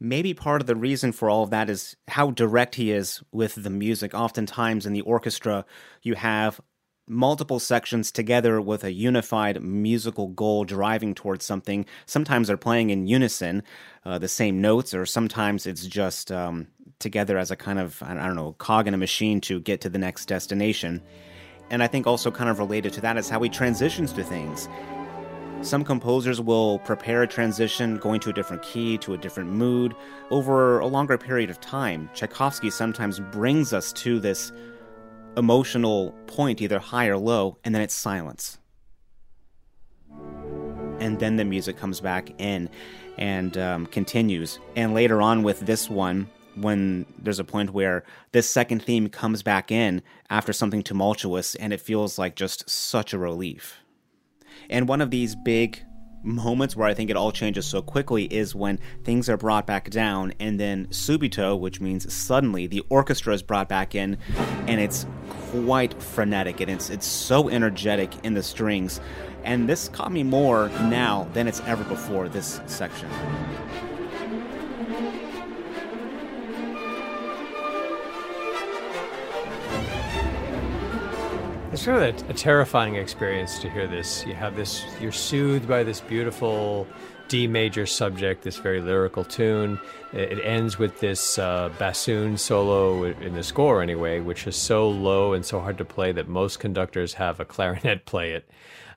maybe 0.00 0.34
part 0.34 0.60
of 0.60 0.66
the 0.66 0.76
reason 0.76 1.12
for 1.12 1.28
all 1.28 1.42
of 1.42 1.50
that 1.50 1.68
is 1.68 1.96
how 2.08 2.30
direct 2.30 2.76
he 2.76 2.90
is 2.92 3.22
with 3.32 3.62
the 3.62 3.70
music. 3.70 4.14
Oftentimes 4.14 4.86
in 4.86 4.92
the 4.92 5.00
orchestra, 5.02 5.64
you 6.02 6.14
have 6.14 6.60
multiple 7.08 7.58
sections 7.58 8.12
together 8.12 8.60
with 8.60 8.84
a 8.84 8.92
unified 8.92 9.62
musical 9.62 10.28
goal 10.28 10.64
driving 10.64 11.14
towards 11.14 11.44
something. 11.44 11.86
Sometimes 12.06 12.48
they're 12.48 12.56
playing 12.56 12.90
in 12.90 13.06
unison, 13.06 13.62
uh, 14.04 14.18
the 14.18 14.28
same 14.28 14.60
notes, 14.60 14.92
or 14.92 15.06
sometimes 15.06 15.66
it's 15.66 15.86
just 15.86 16.30
um, 16.30 16.68
together 16.98 17.38
as 17.38 17.50
a 17.50 17.56
kind 17.56 17.78
of, 17.78 18.02
I 18.02 18.14
don't 18.14 18.36
know, 18.36 18.52
cog 18.52 18.86
in 18.86 18.94
a 18.94 18.98
machine 18.98 19.40
to 19.42 19.60
get 19.60 19.80
to 19.80 19.88
the 19.88 19.98
next 19.98 20.26
destination. 20.26 21.02
And 21.70 21.82
I 21.82 21.86
think 21.86 22.06
also 22.06 22.30
kind 22.30 22.50
of 22.50 22.58
related 22.58 22.92
to 22.94 23.00
that 23.02 23.16
is 23.16 23.28
how 23.28 23.40
he 23.42 23.48
transitions 23.48 24.12
to 24.12 24.24
things. 24.24 24.68
Some 25.60 25.84
composers 25.84 26.40
will 26.40 26.78
prepare 26.78 27.22
a 27.22 27.26
transition 27.26 27.98
going 27.98 28.20
to 28.20 28.30
a 28.30 28.32
different 28.32 28.62
key, 28.62 28.96
to 28.98 29.14
a 29.14 29.18
different 29.18 29.50
mood, 29.50 29.94
over 30.30 30.78
a 30.78 30.86
longer 30.86 31.18
period 31.18 31.50
of 31.50 31.60
time. 31.60 32.08
Tchaikovsky 32.14 32.70
sometimes 32.70 33.18
brings 33.18 33.72
us 33.72 33.92
to 33.94 34.20
this 34.20 34.52
emotional 35.36 36.12
point, 36.26 36.62
either 36.62 36.78
high 36.78 37.08
or 37.08 37.18
low, 37.18 37.58
and 37.64 37.74
then 37.74 37.82
it's 37.82 37.94
silence. 37.94 38.58
And 41.00 41.18
then 41.18 41.36
the 41.36 41.44
music 41.44 41.76
comes 41.76 42.00
back 42.00 42.30
in 42.38 42.70
and 43.18 43.58
um, 43.58 43.86
continues. 43.86 44.60
And 44.76 44.94
later 44.94 45.20
on 45.20 45.42
with 45.42 45.60
this 45.60 45.90
one, 45.90 46.30
when 46.54 47.04
there's 47.18 47.40
a 47.40 47.44
point 47.44 47.70
where 47.70 48.04
this 48.32 48.48
second 48.48 48.82
theme 48.84 49.08
comes 49.08 49.42
back 49.42 49.70
in 49.70 50.02
after 50.30 50.52
something 50.52 50.82
tumultuous, 50.82 51.56
and 51.56 51.72
it 51.72 51.80
feels 51.80 52.16
like 52.16 52.36
just 52.36 52.70
such 52.70 53.12
a 53.12 53.18
relief. 53.18 53.76
And 54.70 54.88
one 54.88 55.00
of 55.00 55.10
these 55.10 55.34
big 55.34 55.82
moments 56.22 56.76
where 56.76 56.86
I 56.88 56.94
think 56.94 57.10
it 57.10 57.16
all 57.16 57.32
changes 57.32 57.66
so 57.66 57.80
quickly 57.80 58.24
is 58.24 58.54
when 58.54 58.78
things 59.04 59.28
are 59.28 59.36
brought 59.36 59.66
back 59.66 59.90
down, 59.90 60.32
and 60.40 60.58
then 60.58 60.86
subito, 60.88 61.58
which 61.58 61.80
means 61.80 62.12
suddenly, 62.12 62.66
the 62.66 62.82
orchestra 62.88 63.34
is 63.34 63.42
brought 63.42 63.68
back 63.68 63.94
in, 63.94 64.18
and 64.66 64.80
it's 64.80 65.06
quite 65.50 66.00
frenetic, 66.02 66.60
and 66.60 66.70
it's 66.70 66.90
it's 66.90 67.06
so 67.06 67.48
energetic 67.48 68.12
in 68.24 68.34
the 68.34 68.42
strings. 68.42 69.00
And 69.44 69.68
this 69.68 69.88
caught 69.88 70.12
me 70.12 70.22
more 70.22 70.68
now 70.68 71.28
than 71.32 71.48
it's 71.48 71.60
ever 71.60 71.84
before. 71.84 72.28
This 72.28 72.60
section. 72.66 73.08
It's 81.70 81.82
sort 81.82 82.02
of 82.02 82.02
a, 82.02 82.30
a, 82.30 82.34
terrifying 82.34 82.94
experience 82.94 83.58
to 83.58 83.68
hear 83.68 83.86
this. 83.86 84.24
You 84.24 84.32
have 84.32 84.56
this, 84.56 84.86
you're 85.02 85.12
soothed 85.12 85.68
by 85.68 85.82
this 85.82 86.00
beautiful 86.00 86.86
D 87.28 87.46
major 87.46 87.84
subject, 87.84 88.42
this 88.42 88.56
very 88.56 88.80
lyrical 88.80 89.22
tune. 89.22 89.78
It, 90.14 90.32
it 90.32 90.44
ends 90.46 90.78
with 90.78 90.98
this 91.00 91.38
uh, 91.38 91.68
bassoon 91.78 92.38
solo 92.38 93.04
in 93.04 93.34
the 93.34 93.42
score, 93.42 93.82
anyway, 93.82 94.20
which 94.20 94.46
is 94.46 94.56
so 94.56 94.88
low 94.88 95.34
and 95.34 95.44
so 95.44 95.60
hard 95.60 95.76
to 95.76 95.84
play 95.84 96.10
that 96.12 96.26
most 96.26 96.58
conductors 96.58 97.12
have 97.14 97.38
a 97.38 97.44
clarinet 97.44 98.06
play 98.06 98.32
it. 98.32 98.50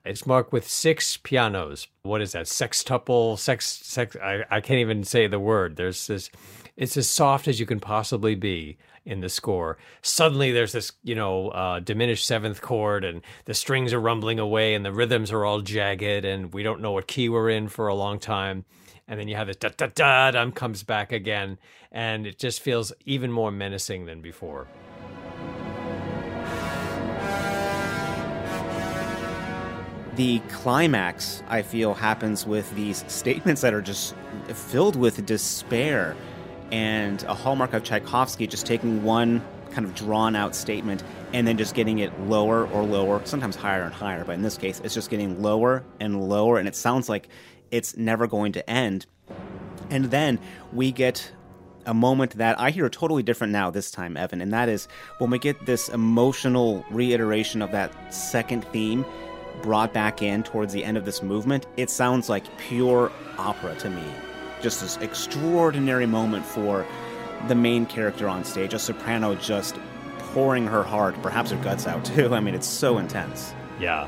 It's 0.05 0.25
marked 0.25 0.53
with 0.53 0.65
six 0.65 1.17
pianos. 1.17 1.87
What 2.03 2.21
is 2.21 2.31
that? 2.31 2.45
Sextuple, 2.45 3.37
sex, 3.37 3.67
sex. 3.67 4.15
I, 4.15 4.45
I 4.49 4.61
can't 4.61 4.79
even 4.79 5.03
say 5.03 5.27
the 5.27 5.39
word. 5.41 5.75
There's 5.75 6.07
this. 6.07 6.29
It's 6.77 6.95
as 6.95 7.09
soft 7.09 7.49
as 7.49 7.59
you 7.59 7.65
can 7.65 7.81
possibly 7.81 8.33
be 8.33 8.77
in 9.05 9.21
the 9.21 9.29
score. 9.29 9.77
Suddenly 10.01 10.51
there's 10.51 10.71
this, 10.71 10.91
you 11.03 11.15
know, 11.15 11.49
uh, 11.49 11.79
diminished 11.79 12.25
seventh 12.25 12.61
chord 12.61 13.03
and 13.03 13.21
the 13.45 13.53
strings 13.53 13.93
are 13.93 13.99
rumbling 13.99 14.39
away 14.39 14.75
and 14.75 14.85
the 14.85 14.91
rhythms 14.91 15.31
are 15.31 15.43
all 15.43 15.61
jagged 15.61 16.25
and 16.25 16.53
we 16.53 16.63
don't 16.63 16.81
know 16.81 16.91
what 16.91 17.07
key 17.07 17.29
we're 17.29 17.49
in 17.49 17.67
for 17.67 17.87
a 17.87 17.95
long 17.95 18.19
time. 18.19 18.65
And 19.07 19.19
then 19.19 19.27
you 19.27 19.35
have 19.35 19.47
this 19.47 19.57
da 19.57 19.69
da 19.75 19.87
da 19.87 20.31
dum 20.31 20.51
comes 20.51 20.83
back 20.83 21.11
again 21.11 21.57
and 21.91 22.27
it 22.27 22.37
just 22.37 22.61
feels 22.61 22.93
even 23.05 23.31
more 23.31 23.51
menacing 23.51 24.05
than 24.05 24.21
before. 24.21 24.67
The 30.15 30.39
climax, 30.49 31.41
I 31.47 31.61
feel, 31.61 31.93
happens 31.93 32.45
with 32.45 32.69
these 32.75 33.03
statements 33.07 33.61
that 33.61 33.73
are 33.73 33.81
just 33.81 34.13
filled 34.53 34.95
with 34.95 35.25
despair 35.25 36.15
and 36.71 37.23
a 37.23 37.33
hallmark 37.33 37.73
of 37.73 37.83
Tchaikovsky 37.83 38.47
just 38.47 38.65
taking 38.65 39.03
one 39.03 39.43
kind 39.71 39.85
of 39.85 39.95
drawn 39.95 40.35
out 40.35 40.55
statement 40.55 41.03
and 41.33 41.47
then 41.47 41.57
just 41.57 41.75
getting 41.75 41.99
it 41.99 42.17
lower 42.21 42.67
or 42.67 42.83
lower, 42.83 43.21
sometimes 43.25 43.55
higher 43.55 43.83
and 43.83 43.93
higher, 43.93 44.23
but 44.25 44.33
in 44.33 44.41
this 44.41 44.57
case, 44.57 44.81
it's 44.83 44.93
just 44.93 45.09
getting 45.09 45.41
lower 45.41 45.83
and 45.99 46.29
lower, 46.29 46.57
and 46.57 46.67
it 46.67 46.75
sounds 46.75 47.07
like 47.07 47.29
it's 47.71 47.95
never 47.95 48.27
going 48.27 48.51
to 48.53 48.69
end. 48.69 49.05
And 49.89 50.05
then 50.05 50.39
we 50.73 50.91
get 50.91 51.31
a 51.85 51.93
moment 51.93 52.37
that 52.37 52.59
I 52.59 52.69
hear 52.69 52.89
totally 52.89 53.23
different 53.23 53.53
now 53.53 53.71
this 53.71 53.91
time, 53.91 54.17
Evan, 54.17 54.41
and 54.41 54.53
that 54.53 54.69
is 54.69 54.87
when 55.17 55.29
we 55.29 55.39
get 55.39 55.65
this 55.65 55.89
emotional 55.89 56.85
reiteration 56.91 57.61
of 57.61 57.71
that 57.71 58.13
second 58.13 58.65
theme 58.65 59.05
brought 59.61 59.93
back 59.93 60.21
in 60.21 60.43
towards 60.43 60.73
the 60.73 60.83
end 60.83 60.97
of 60.97 61.05
this 61.05 61.21
movement. 61.21 61.65
It 61.77 61.89
sounds 61.89 62.29
like 62.29 62.45
pure 62.57 63.11
opera 63.37 63.75
to 63.75 63.89
me 63.89 64.03
just 64.61 64.81
this 64.81 64.97
extraordinary 64.97 66.05
moment 66.05 66.45
for 66.45 66.85
the 67.47 67.55
main 67.55 67.85
character 67.85 68.27
on 68.27 68.43
stage, 68.43 68.73
a 68.73 68.79
soprano 68.79 69.35
just 69.35 69.75
pouring 70.33 70.65
her 70.65 70.83
heart, 70.83 71.19
perhaps 71.21 71.51
her 71.51 71.57
guts 71.63 71.87
out 71.87 72.03
too. 72.05 72.33
I 72.33 72.39
mean, 72.39 72.55
it's 72.55 72.67
so 72.67 72.97
intense. 72.97 73.53
Yeah. 73.79 74.07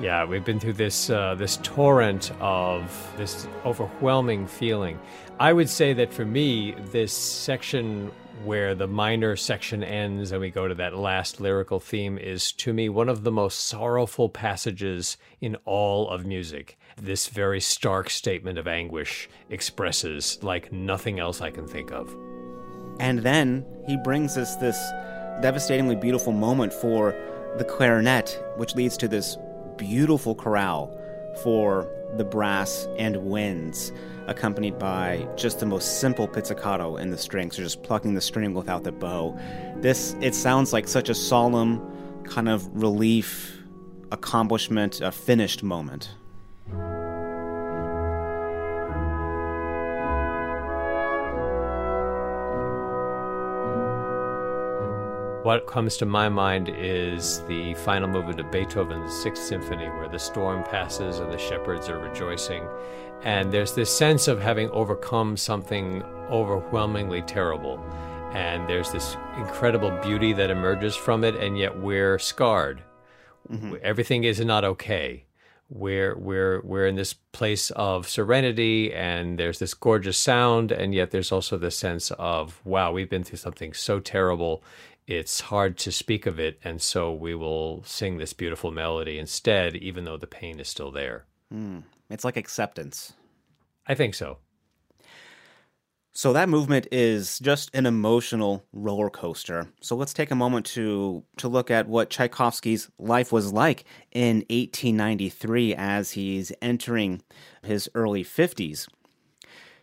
Yeah, 0.00 0.24
we've 0.24 0.44
been 0.44 0.58
through 0.58 0.72
this 0.72 1.08
uh, 1.08 1.36
this 1.36 1.58
torrent 1.62 2.32
of 2.40 3.12
this 3.16 3.46
overwhelming 3.64 4.48
feeling. 4.48 4.98
I 5.38 5.52
would 5.52 5.68
say 5.68 5.92
that 5.92 6.12
for 6.12 6.24
me, 6.24 6.72
this 6.90 7.12
section 7.12 8.10
where 8.44 8.74
the 8.74 8.88
minor 8.88 9.36
section 9.36 9.84
ends 9.84 10.32
and 10.32 10.40
we 10.40 10.50
go 10.50 10.66
to 10.66 10.74
that 10.74 10.96
last 10.96 11.40
lyrical 11.40 11.78
theme 11.78 12.18
is 12.18 12.52
to 12.52 12.72
me 12.72 12.88
one 12.88 13.08
of 13.08 13.22
the 13.22 13.30
most 13.30 13.66
sorrowful 13.66 14.28
passages 14.28 15.16
in 15.40 15.56
all 15.64 16.10
of 16.10 16.26
music. 16.26 16.76
This 16.96 17.26
very 17.26 17.60
stark 17.60 18.08
statement 18.08 18.58
of 18.58 18.68
anguish 18.68 19.28
expresses 19.50 20.38
like 20.42 20.72
nothing 20.72 21.18
else 21.18 21.40
I 21.40 21.50
can 21.50 21.66
think 21.66 21.90
of. 21.90 22.14
And 23.00 23.18
then 23.18 23.66
he 23.86 23.96
brings 23.96 24.38
us 24.38 24.54
this 24.56 24.78
devastatingly 25.42 25.96
beautiful 25.96 26.32
moment 26.32 26.72
for 26.72 27.14
the 27.58 27.64
clarinet, 27.64 28.42
which 28.56 28.74
leads 28.74 28.96
to 28.98 29.08
this 29.08 29.36
beautiful 29.76 30.34
chorale 30.34 30.96
for 31.42 31.88
the 32.16 32.24
brass 32.24 32.86
and 32.96 33.16
winds 33.16 33.92
accompanied 34.26 34.78
by 34.78 35.26
just 35.36 35.58
the 35.58 35.66
most 35.66 36.00
simple 36.00 36.26
pizzicato 36.28 36.96
in 36.96 37.10
the 37.10 37.18
strings, 37.18 37.56
so 37.56 37.62
just 37.62 37.82
plucking 37.82 38.14
the 38.14 38.20
string 38.20 38.54
without 38.54 38.84
the 38.84 38.92
bow. 38.92 39.38
This 39.76 40.16
it 40.20 40.34
sounds 40.34 40.72
like 40.72 40.88
such 40.88 41.08
a 41.08 41.14
solemn 41.14 41.82
kind 42.24 42.48
of 42.48 42.66
relief, 42.72 43.58
accomplishment, 44.12 45.00
a 45.00 45.10
finished 45.10 45.62
moment. 45.62 46.10
What 55.44 55.66
comes 55.66 55.98
to 55.98 56.06
my 56.06 56.30
mind 56.30 56.70
is 56.74 57.42
the 57.48 57.74
final 57.74 58.08
movement 58.08 58.40
of 58.40 58.50
Beethoven's 58.50 59.12
Sixth 59.12 59.42
Symphony, 59.42 59.88
where 59.88 60.08
the 60.08 60.18
storm 60.18 60.64
passes 60.64 61.18
and 61.18 61.30
the 61.30 61.36
shepherds 61.36 61.90
are 61.90 61.98
rejoicing. 61.98 62.66
And 63.24 63.52
there's 63.52 63.74
this 63.74 63.94
sense 63.94 64.26
of 64.26 64.40
having 64.40 64.70
overcome 64.70 65.36
something 65.36 66.02
overwhelmingly 66.30 67.20
terrible. 67.20 67.78
And 68.32 68.66
there's 68.66 68.90
this 68.90 69.18
incredible 69.36 69.90
beauty 70.02 70.32
that 70.32 70.48
emerges 70.48 70.96
from 70.96 71.24
it, 71.24 71.34
and 71.34 71.58
yet 71.58 71.78
we're 71.78 72.18
scarred. 72.18 72.82
Mm-hmm. 73.52 73.74
Everything 73.82 74.24
is 74.24 74.40
not 74.40 74.64
okay. 74.64 75.26
We're, 75.68 76.16
we're, 76.16 76.62
we're 76.62 76.86
in 76.86 76.94
this 76.94 77.12
place 77.32 77.70
of 77.72 78.08
serenity, 78.08 78.94
and 78.94 79.38
there's 79.38 79.58
this 79.58 79.74
gorgeous 79.74 80.16
sound, 80.16 80.72
and 80.72 80.94
yet 80.94 81.10
there's 81.10 81.32
also 81.32 81.58
this 81.58 81.76
sense 81.76 82.10
of, 82.12 82.62
wow, 82.64 82.92
we've 82.92 83.10
been 83.10 83.24
through 83.24 83.38
something 83.38 83.74
so 83.74 84.00
terrible 84.00 84.62
it's 85.06 85.40
hard 85.42 85.76
to 85.78 85.92
speak 85.92 86.26
of 86.26 86.38
it, 86.38 86.58
and 86.64 86.80
so 86.80 87.12
we 87.12 87.34
will 87.34 87.82
sing 87.84 88.18
this 88.18 88.32
beautiful 88.32 88.70
melody 88.70 89.18
instead, 89.18 89.76
even 89.76 90.04
though 90.04 90.16
the 90.16 90.26
pain 90.26 90.58
is 90.60 90.68
still 90.68 90.90
there. 90.90 91.26
Mm. 91.52 91.82
It's 92.10 92.24
like 92.24 92.36
acceptance. 92.36 93.12
I 93.86 93.94
think 93.94 94.14
so. 94.14 94.38
So 96.16 96.32
that 96.32 96.48
movement 96.48 96.86
is 96.92 97.40
just 97.40 97.74
an 97.74 97.86
emotional 97.86 98.64
roller 98.72 99.10
coaster. 99.10 99.66
So 99.80 99.96
let's 99.96 100.14
take 100.14 100.30
a 100.30 100.36
moment 100.36 100.64
to 100.66 101.24
to 101.38 101.48
look 101.48 101.72
at 101.72 101.88
what 101.88 102.08
Tchaikovsky's 102.08 102.88
life 103.00 103.32
was 103.32 103.52
like 103.52 103.84
in 104.12 104.36
1893 104.48 105.74
as 105.74 106.12
he's 106.12 106.52
entering 106.62 107.20
his 107.64 107.90
early 107.96 108.22
50s. 108.22 108.86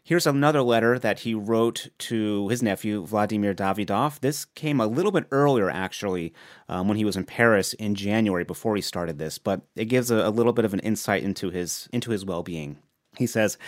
Here's 0.03 0.25
another 0.25 0.63
letter 0.63 0.97
that 0.97 1.19
he 1.19 1.35
wrote 1.35 1.89
to 1.99 2.47
his 2.49 2.63
nephew, 2.63 3.05
Vladimir 3.05 3.53
Davidov. 3.53 4.19
This 4.19 4.45
came 4.45 4.81
a 4.81 4.87
little 4.87 5.11
bit 5.11 5.27
earlier, 5.29 5.69
actually, 5.69 6.33
um, 6.67 6.87
when 6.87 6.97
he 6.97 7.05
was 7.05 7.15
in 7.15 7.23
Paris 7.23 7.73
in 7.73 7.93
January 7.93 8.43
before 8.43 8.75
he 8.75 8.81
started 8.81 9.19
this, 9.19 9.37
but 9.37 9.61
it 9.75 9.85
gives 9.85 10.09
a, 10.09 10.15
a 10.15 10.31
little 10.31 10.53
bit 10.53 10.65
of 10.65 10.73
an 10.73 10.79
insight 10.79 11.23
into 11.23 11.51
his, 11.51 11.87
into 11.93 12.09
his 12.09 12.25
well 12.25 12.41
being. 12.41 12.77
He 13.15 13.27
says, 13.27 13.59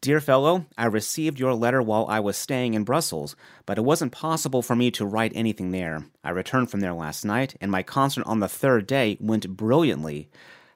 Dear 0.00 0.20
fellow, 0.20 0.66
I 0.78 0.86
received 0.86 1.40
your 1.40 1.54
letter 1.54 1.82
while 1.82 2.06
I 2.08 2.20
was 2.20 2.36
staying 2.36 2.74
in 2.74 2.84
Brussels, 2.84 3.34
but 3.66 3.78
it 3.78 3.84
wasn't 3.84 4.12
possible 4.12 4.62
for 4.62 4.76
me 4.76 4.90
to 4.92 5.06
write 5.06 5.32
anything 5.34 5.72
there. 5.72 6.04
I 6.22 6.30
returned 6.30 6.70
from 6.70 6.80
there 6.80 6.92
last 6.92 7.24
night, 7.24 7.56
and 7.60 7.70
my 7.70 7.82
concert 7.82 8.24
on 8.26 8.40
the 8.40 8.48
third 8.48 8.86
day 8.86 9.16
went 9.20 9.56
brilliantly. 9.56 10.28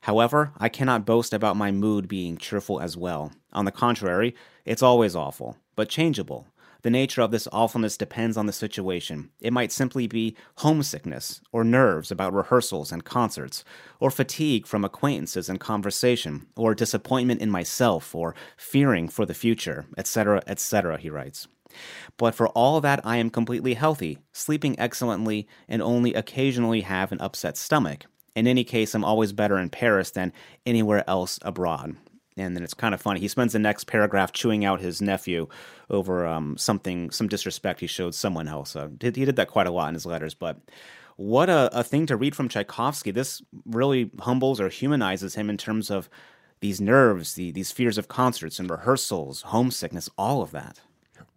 However, 0.06 0.52
I 0.56 0.68
cannot 0.68 1.04
boast 1.04 1.34
about 1.34 1.56
my 1.56 1.72
mood 1.72 2.06
being 2.06 2.36
cheerful 2.36 2.80
as 2.80 2.96
well. 2.96 3.32
On 3.52 3.64
the 3.64 3.72
contrary, 3.72 4.36
it's 4.64 4.80
always 4.80 5.16
awful, 5.16 5.56
but 5.74 5.88
changeable. 5.88 6.46
The 6.82 6.90
nature 6.90 7.22
of 7.22 7.32
this 7.32 7.48
awfulness 7.50 7.96
depends 7.96 8.36
on 8.36 8.46
the 8.46 8.52
situation. 8.52 9.30
It 9.40 9.52
might 9.52 9.72
simply 9.72 10.06
be 10.06 10.36
homesickness, 10.58 11.40
or 11.50 11.64
nerves 11.64 12.12
about 12.12 12.32
rehearsals 12.32 12.92
and 12.92 13.04
concerts, 13.04 13.64
or 13.98 14.12
fatigue 14.12 14.68
from 14.68 14.84
acquaintances 14.84 15.48
and 15.48 15.58
conversation, 15.58 16.46
or 16.56 16.72
disappointment 16.72 17.40
in 17.40 17.50
myself, 17.50 18.14
or 18.14 18.36
fearing 18.56 19.08
for 19.08 19.26
the 19.26 19.34
future, 19.34 19.86
etc., 19.98 20.40
etc., 20.46 20.98
he 20.98 21.10
writes. 21.10 21.48
But 22.16 22.36
for 22.36 22.46
all 22.50 22.80
that, 22.80 23.00
I 23.04 23.16
am 23.16 23.28
completely 23.28 23.74
healthy, 23.74 24.18
sleeping 24.30 24.78
excellently, 24.78 25.48
and 25.66 25.82
only 25.82 26.14
occasionally 26.14 26.82
have 26.82 27.10
an 27.10 27.20
upset 27.20 27.56
stomach. 27.56 28.06
In 28.36 28.46
any 28.46 28.62
case, 28.62 28.94
I'm 28.94 29.04
always 29.04 29.32
better 29.32 29.58
in 29.58 29.70
Paris 29.70 30.12
than 30.12 30.32
anywhere 30.64 31.02
else 31.08 31.40
abroad 31.42 31.96
and 32.36 32.54
then 32.54 32.62
it's 32.62 32.74
kind 32.74 32.94
of 32.94 33.00
funny. 33.00 33.20
He 33.20 33.28
spends 33.28 33.52
the 33.52 33.58
next 33.58 33.86
paragraph 33.86 34.32
chewing 34.32 34.64
out 34.64 34.80
his 34.80 35.00
nephew 35.00 35.48
over 35.88 36.26
um, 36.26 36.56
something, 36.58 37.10
some 37.10 37.28
disrespect 37.28 37.80
he 37.80 37.86
showed 37.86 38.14
someone 38.14 38.46
else. 38.48 38.76
Uh, 38.76 38.88
he 39.00 39.10
did 39.10 39.36
that 39.36 39.48
quite 39.48 39.66
a 39.66 39.70
lot 39.70 39.88
in 39.88 39.94
his 39.94 40.06
letters, 40.06 40.34
but 40.34 40.58
what 41.16 41.48
a, 41.48 41.70
a 41.72 41.82
thing 41.82 42.04
to 42.06 42.16
read 42.16 42.36
from 42.36 42.48
Tchaikovsky. 42.48 43.10
This 43.10 43.42
really 43.64 44.10
humbles 44.20 44.60
or 44.60 44.68
humanizes 44.68 45.34
him 45.34 45.48
in 45.48 45.56
terms 45.56 45.90
of 45.90 46.10
these 46.60 46.80
nerves, 46.80 47.34
the, 47.34 47.52
these 47.52 47.72
fears 47.72 47.96
of 47.96 48.08
concerts 48.08 48.58
and 48.58 48.68
rehearsals, 48.68 49.42
homesickness, 49.42 50.10
all 50.18 50.42
of 50.42 50.50
that. 50.50 50.80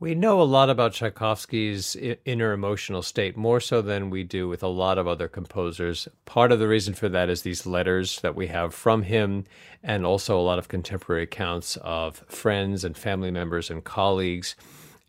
We 0.02 0.16
know 0.16 0.42
a 0.42 0.44
lot 0.44 0.70
about 0.70 0.94
Tchaikovsky's 0.94 1.98
inner 2.24 2.54
emotional 2.54 3.02
state, 3.02 3.36
more 3.36 3.60
so 3.60 3.82
than 3.82 4.10
we 4.10 4.24
do 4.24 4.48
with 4.48 4.64
a 4.64 4.68
lot 4.70 4.98
of 4.98 5.10
other 5.10 5.28
composers. 5.28 6.08
Part 6.24 6.54
of 6.54 6.60
the 6.60 6.70
reason 6.70 6.94
for 6.94 7.10
that 7.10 7.30
is 7.30 7.42
these 7.42 7.66
letters 7.66 8.22
that 8.22 8.34
we 8.34 8.48
have 8.48 8.74
from 8.74 9.02
him, 9.02 9.44
and 9.84 10.06
also 10.06 10.40
a 10.40 10.42
lot 10.42 10.58
of 10.58 10.70
contemporary 10.70 11.24
accounts 11.24 11.76
of 11.82 12.24
friends 12.30 12.86
and 12.86 12.98
family 12.98 13.30
members 13.30 13.70
and 13.70 13.84
colleagues. 13.84 14.56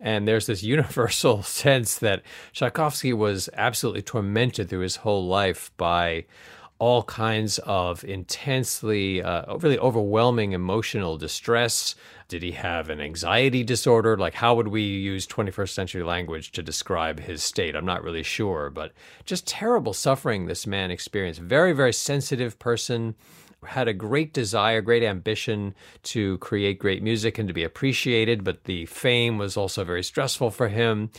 And 0.01 0.27
there's 0.27 0.47
this 0.47 0.63
universal 0.65 1.45
sense 1.45 1.99
that 1.99 2.25
Tchaikovsky 2.53 3.13
was 3.13 3.49
absolutely 3.53 4.03
tormented 4.03 4.69
through 4.69 4.81
his 4.81 4.97
whole 4.97 5.25
life 5.25 5.71
by 5.77 6.25
all 6.81 7.05
kinds 7.05 7.59
of 7.61 8.03
intensely, 8.05 9.23
uh, 9.23 9.55
really 9.59 9.79
overwhelming 9.79 10.51
emotional 10.53 11.17
distress. 11.17 11.95
Did 12.31 12.45
he 12.45 12.53
have 12.53 12.91
an 12.91 13.01
anxiety 13.01 13.65
disorder? 13.65 14.17
Like, 14.17 14.35
how 14.35 14.55
would 14.55 14.69
we 14.69 14.83
use 14.83 15.27
21st 15.27 15.71
century 15.71 16.05
language 16.05 16.53
to 16.53 16.63
describe 16.63 17.19
his 17.19 17.43
state? 17.43 17.75
I'm 17.75 17.85
not 17.85 18.05
really 18.05 18.23
sure, 18.23 18.71
but 18.71 18.93
just 19.25 19.49
terrible 19.49 19.93
suffering 19.93 20.47
this 20.47 20.65
man 20.65 20.93
experienced. 20.93 21.41
Very, 21.41 21.73
very 21.73 21.93
sensitive 21.93 22.57
person. 22.61 23.17
Had 23.65 23.89
a 23.89 23.93
great 23.93 24.33
desire, 24.33 24.81
great 24.81 25.03
ambition 25.03 25.75
to 26.05 26.39
create 26.39 26.79
great 26.79 27.03
music 27.03 27.37
and 27.37 27.49
to 27.49 27.53
be 27.53 27.65
appreciated, 27.65 28.45
but 28.45 28.63
the 28.63 28.87
fame 28.87 29.37
was 29.37 29.57
also 29.57 29.83
very 29.83 30.05
stressful 30.05 30.53
for 30.53 30.69
him. 30.69 31.11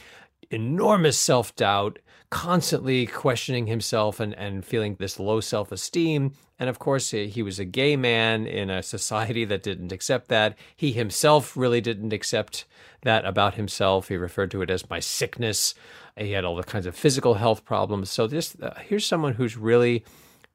Enormous 0.52 1.18
self 1.18 1.56
doubt 1.56 2.00
constantly 2.30 3.06
questioning 3.06 3.68
himself 3.68 4.20
and, 4.20 4.34
and 4.36 4.66
feeling 4.66 4.96
this 4.96 5.20
low 5.20 5.40
self 5.40 5.72
esteem. 5.72 6.34
And 6.58 6.70
of 6.70 6.80
course, 6.80 7.12
he 7.12 7.42
was 7.42 7.60
a 7.60 7.66
gay 7.66 7.96
man 7.96 8.46
in 8.46 8.70
a 8.70 8.84
society 8.84 9.46
that 9.46 9.64
didn't 9.64 9.92
accept 9.92 10.28
that. 10.28 10.56
He 10.76 10.92
himself 10.92 11.58
really 11.58 11.82
didn't 11.82 12.14
accept 12.14 12.66
that 13.02 13.26
about 13.26 13.56
himself. 13.56 14.10
He 14.10 14.16
referred 14.16 14.52
to 14.52 14.62
it 14.62 14.70
as 14.70 14.90
my 14.90 15.00
sickness. 15.00 15.74
He 16.18 16.32
had 16.32 16.46
all 16.46 16.56
the 16.56 16.64
kinds 16.64 16.86
of 16.86 16.96
physical 16.96 17.36
health 17.36 17.66
problems. 17.66 18.12
So 18.12 18.28
this 18.28 18.56
uh, 18.62 18.76
here's 18.86 19.06
someone 19.06 19.34
who's 19.34 19.58
really 19.58 20.04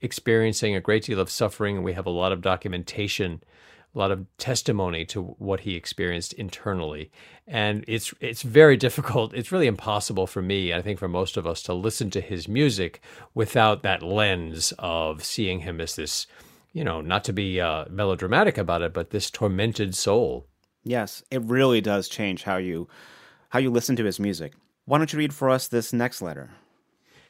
experiencing 0.01 0.75
a 0.77 0.81
great 0.81 1.05
deal 1.05 1.21
of 1.21 1.31
suffering, 1.31 1.77
and 1.77 1.85
we 1.85 1.95
have 1.95 2.07
a 2.07 2.11
lot 2.11 2.33
of 2.33 2.43
documentation 2.43 3.43
a 3.97 3.99
lot 3.99 4.11
of 4.13 4.27
testimony 4.37 5.05
to 5.07 5.23
what 5.23 5.61
he 5.61 5.75
experienced 5.75 6.35
internally. 6.35 7.11
And 7.47 7.85
it's 7.89 8.13
it's 8.21 8.43
very 8.43 8.77
difficult 8.77 9.33
it's 9.33 9.51
really 9.51 9.67
impossible 9.67 10.27
for 10.27 10.43
me 10.43 10.75
i 10.75 10.83
think 10.83 10.99
for 10.99 11.09
most 11.09 11.37
of 11.37 11.47
us 11.47 11.63
to 11.63 11.73
listen 11.73 12.11
to 12.11 12.21
his 12.21 12.49
music 12.49 13.01
without 13.35 13.83
that 13.83 14.03
lens 14.03 14.73
of 14.79 15.23
seeing 15.25 15.61
him 15.61 15.81
as 15.81 15.95
this 15.97 16.27
you 16.73 16.83
know 16.83 17.01
not 17.01 17.25
to 17.25 17.33
be 17.33 17.61
uh, 17.61 17.85
melodramatic 17.89 18.59
about 18.59 18.83
it 18.83 18.93
but 18.93 19.11
this 19.11 19.31
tormented 19.31 19.95
soul. 19.95 20.47
Yes 20.85 21.23
it 21.31 21.43
really 21.43 21.81
does 21.81 22.09
change 22.09 22.43
how 22.43 22.57
you 22.57 22.89
how 23.51 23.61
you 23.61 23.71
listen 23.71 23.97
to 23.97 24.05
his 24.05 24.21
music. 24.21 24.53
Why 24.85 24.99
don't 24.99 25.13
you 25.13 25.19
read 25.19 25.35
for 25.35 25.49
us 25.49 25.69
this 25.69 25.93
next 25.93 26.21
letter 26.21 26.51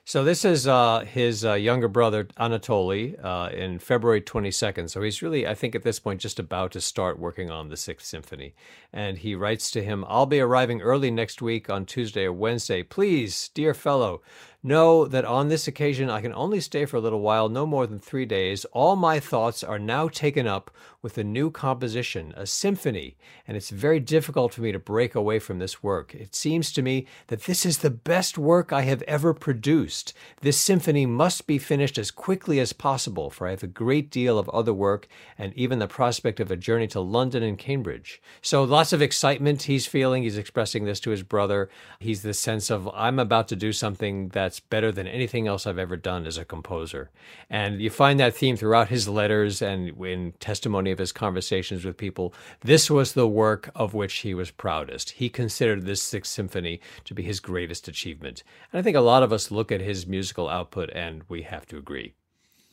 so 0.06 0.22
this 0.22 0.44
is 0.44 0.68
uh, 0.68 1.00
his 1.00 1.44
uh, 1.44 1.54
younger 1.54 1.88
brother 1.88 2.28
Anatoly 2.38 3.22
uh, 3.24 3.50
in 3.52 3.80
February 3.80 4.20
22nd. 4.20 4.88
So 4.88 5.02
he's 5.02 5.20
really, 5.20 5.48
I 5.48 5.54
think, 5.54 5.74
at 5.74 5.82
this 5.82 5.98
point, 5.98 6.20
just 6.20 6.38
about 6.38 6.70
to 6.72 6.80
start 6.80 7.18
working 7.18 7.50
on 7.50 7.70
the 7.70 7.76
Sixth 7.76 8.06
Symphony. 8.06 8.54
And 8.92 9.18
he 9.18 9.34
writes 9.34 9.68
to 9.72 9.82
him, 9.82 10.04
"I'll 10.06 10.24
be 10.24 10.38
arriving 10.38 10.80
early 10.80 11.10
next 11.10 11.42
week 11.42 11.68
on 11.68 11.86
Tuesday 11.86 12.22
or 12.22 12.32
Wednesday. 12.32 12.84
Please, 12.84 13.48
dear 13.52 13.74
fellow, 13.74 14.22
Know 14.66 15.06
that 15.06 15.24
on 15.24 15.48
this 15.48 15.68
occasion 15.68 16.10
I 16.10 16.20
can 16.20 16.34
only 16.34 16.58
stay 16.58 16.86
for 16.86 16.96
a 16.96 17.00
little 17.00 17.20
while, 17.20 17.48
no 17.48 17.66
more 17.66 17.86
than 17.86 18.00
three 18.00 18.26
days. 18.26 18.64
All 18.72 18.96
my 18.96 19.20
thoughts 19.20 19.62
are 19.62 19.78
now 19.78 20.08
taken 20.08 20.48
up 20.48 20.72
with 21.06 21.16
a 21.18 21.22
new 21.22 21.52
composition, 21.52 22.34
a 22.36 22.44
symphony, 22.44 23.16
and 23.46 23.56
it's 23.56 23.70
very 23.70 24.00
difficult 24.00 24.52
for 24.52 24.60
me 24.60 24.72
to 24.72 24.78
break 24.80 25.14
away 25.14 25.38
from 25.38 25.60
this 25.60 25.80
work. 25.80 26.12
It 26.16 26.34
seems 26.34 26.72
to 26.72 26.82
me 26.82 27.06
that 27.28 27.42
this 27.42 27.64
is 27.64 27.78
the 27.78 27.90
best 27.90 28.36
work 28.36 28.72
I 28.72 28.82
have 28.82 29.02
ever 29.02 29.32
produced. 29.32 30.12
This 30.40 30.60
symphony 30.60 31.06
must 31.06 31.46
be 31.46 31.58
finished 31.58 31.96
as 31.96 32.10
quickly 32.10 32.58
as 32.58 32.72
possible, 32.72 33.30
for 33.30 33.46
I 33.46 33.50
have 33.50 33.62
a 33.62 33.68
great 33.68 34.10
deal 34.10 34.36
of 34.36 34.48
other 34.48 34.74
work 34.74 35.06
and 35.38 35.54
even 35.54 35.78
the 35.78 35.86
prospect 35.86 36.40
of 36.40 36.50
a 36.50 36.56
journey 36.56 36.88
to 36.88 36.98
London 36.98 37.44
and 37.44 37.56
Cambridge. 37.56 38.20
So 38.42 38.64
lots 38.64 38.92
of 38.92 39.00
excitement 39.00 39.62
he's 39.62 39.86
feeling. 39.86 40.24
He's 40.24 40.36
expressing 40.36 40.86
this 40.86 40.98
to 41.00 41.10
his 41.10 41.22
brother. 41.22 41.70
He's 42.00 42.22
the 42.22 42.34
sense 42.34 42.68
of, 42.68 42.88
I'm 42.92 43.20
about 43.20 43.46
to 43.46 43.54
do 43.54 43.72
something 43.72 44.30
that's 44.30 44.58
better 44.58 44.90
than 44.90 45.06
anything 45.06 45.46
else 45.46 45.68
I've 45.68 45.78
ever 45.78 45.96
done 45.96 46.26
as 46.26 46.36
a 46.36 46.44
composer. 46.44 47.10
And 47.48 47.80
you 47.80 47.90
find 47.90 48.18
that 48.18 48.34
theme 48.34 48.56
throughout 48.56 48.88
his 48.88 49.06
letters 49.06 49.62
and 49.62 49.90
in 50.04 50.32
testimony 50.40 50.95
his 50.98 51.12
conversations 51.12 51.84
with 51.84 51.96
people. 51.96 52.34
This 52.62 52.90
was 52.90 53.12
the 53.12 53.28
work 53.28 53.70
of 53.74 53.94
which 53.94 54.14
he 54.18 54.34
was 54.34 54.50
proudest. 54.50 55.10
He 55.10 55.28
considered 55.28 55.84
this 55.84 56.02
Sixth 56.02 56.32
Symphony 56.32 56.80
to 57.04 57.14
be 57.14 57.22
his 57.22 57.40
greatest 57.40 57.88
achievement. 57.88 58.42
And 58.72 58.78
I 58.78 58.82
think 58.82 58.96
a 58.96 59.00
lot 59.00 59.22
of 59.22 59.32
us 59.32 59.50
look 59.50 59.72
at 59.72 59.80
his 59.80 60.06
musical 60.06 60.48
output 60.48 60.90
and 60.92 61.22
we 61.28 61.42
have 61.42 61.66
to 61.66 61.78
agree. 61.78 62.14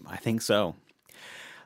I 0.08 0.18
think 0.18 0.42
so 0.42 0.76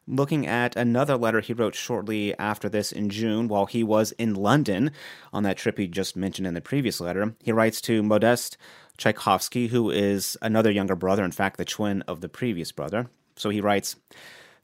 looking 0.08 0.48
at 0.48 0.76
another 0.76 1.17
letter 1.17 1.41
he 1.41 1.54
wrote 1.54 1.76
shortly 1.76 2.38
after 2.39 2.70
this 2.70 2.91
in 2.91 3.10
June 3.10 3.48
while 3.48 3.65
he 3.65 3.84
was 3.84 4.13
in 4.13 4.34
London 4.34 4.91
on 5.34 5.43
that 5.43 5.58
trip 5.58 5.78
he 5.78 5.88
just 5.88 6.15
mentioned 6.15 6.48
in 6.48 6.54
the 6.54 6.62
previous 6.62 7.02
letter. 7.02 7.36
He 7.43 7.52
writes 7.52 7.82
to 7.82 8.02
Modest 8.02 8.58
Tchaikovsky, 8.98 9.67
who 9.67 9.91
is 9.91 10.38
another 10.41 10.72
younger 10.72 10.96
brother, 10.96 11.24
in 11.24 11.32
fact, 11.32 11.58
the 11.58 11.65
twin 11.65 12.02
of 12.04 12.22
the 12.22 12.30
previous 12.30 12.72
brother. 12.72 13.10
So 13.36 13.50
he 13.50 13.62
writes, 13.62 13.96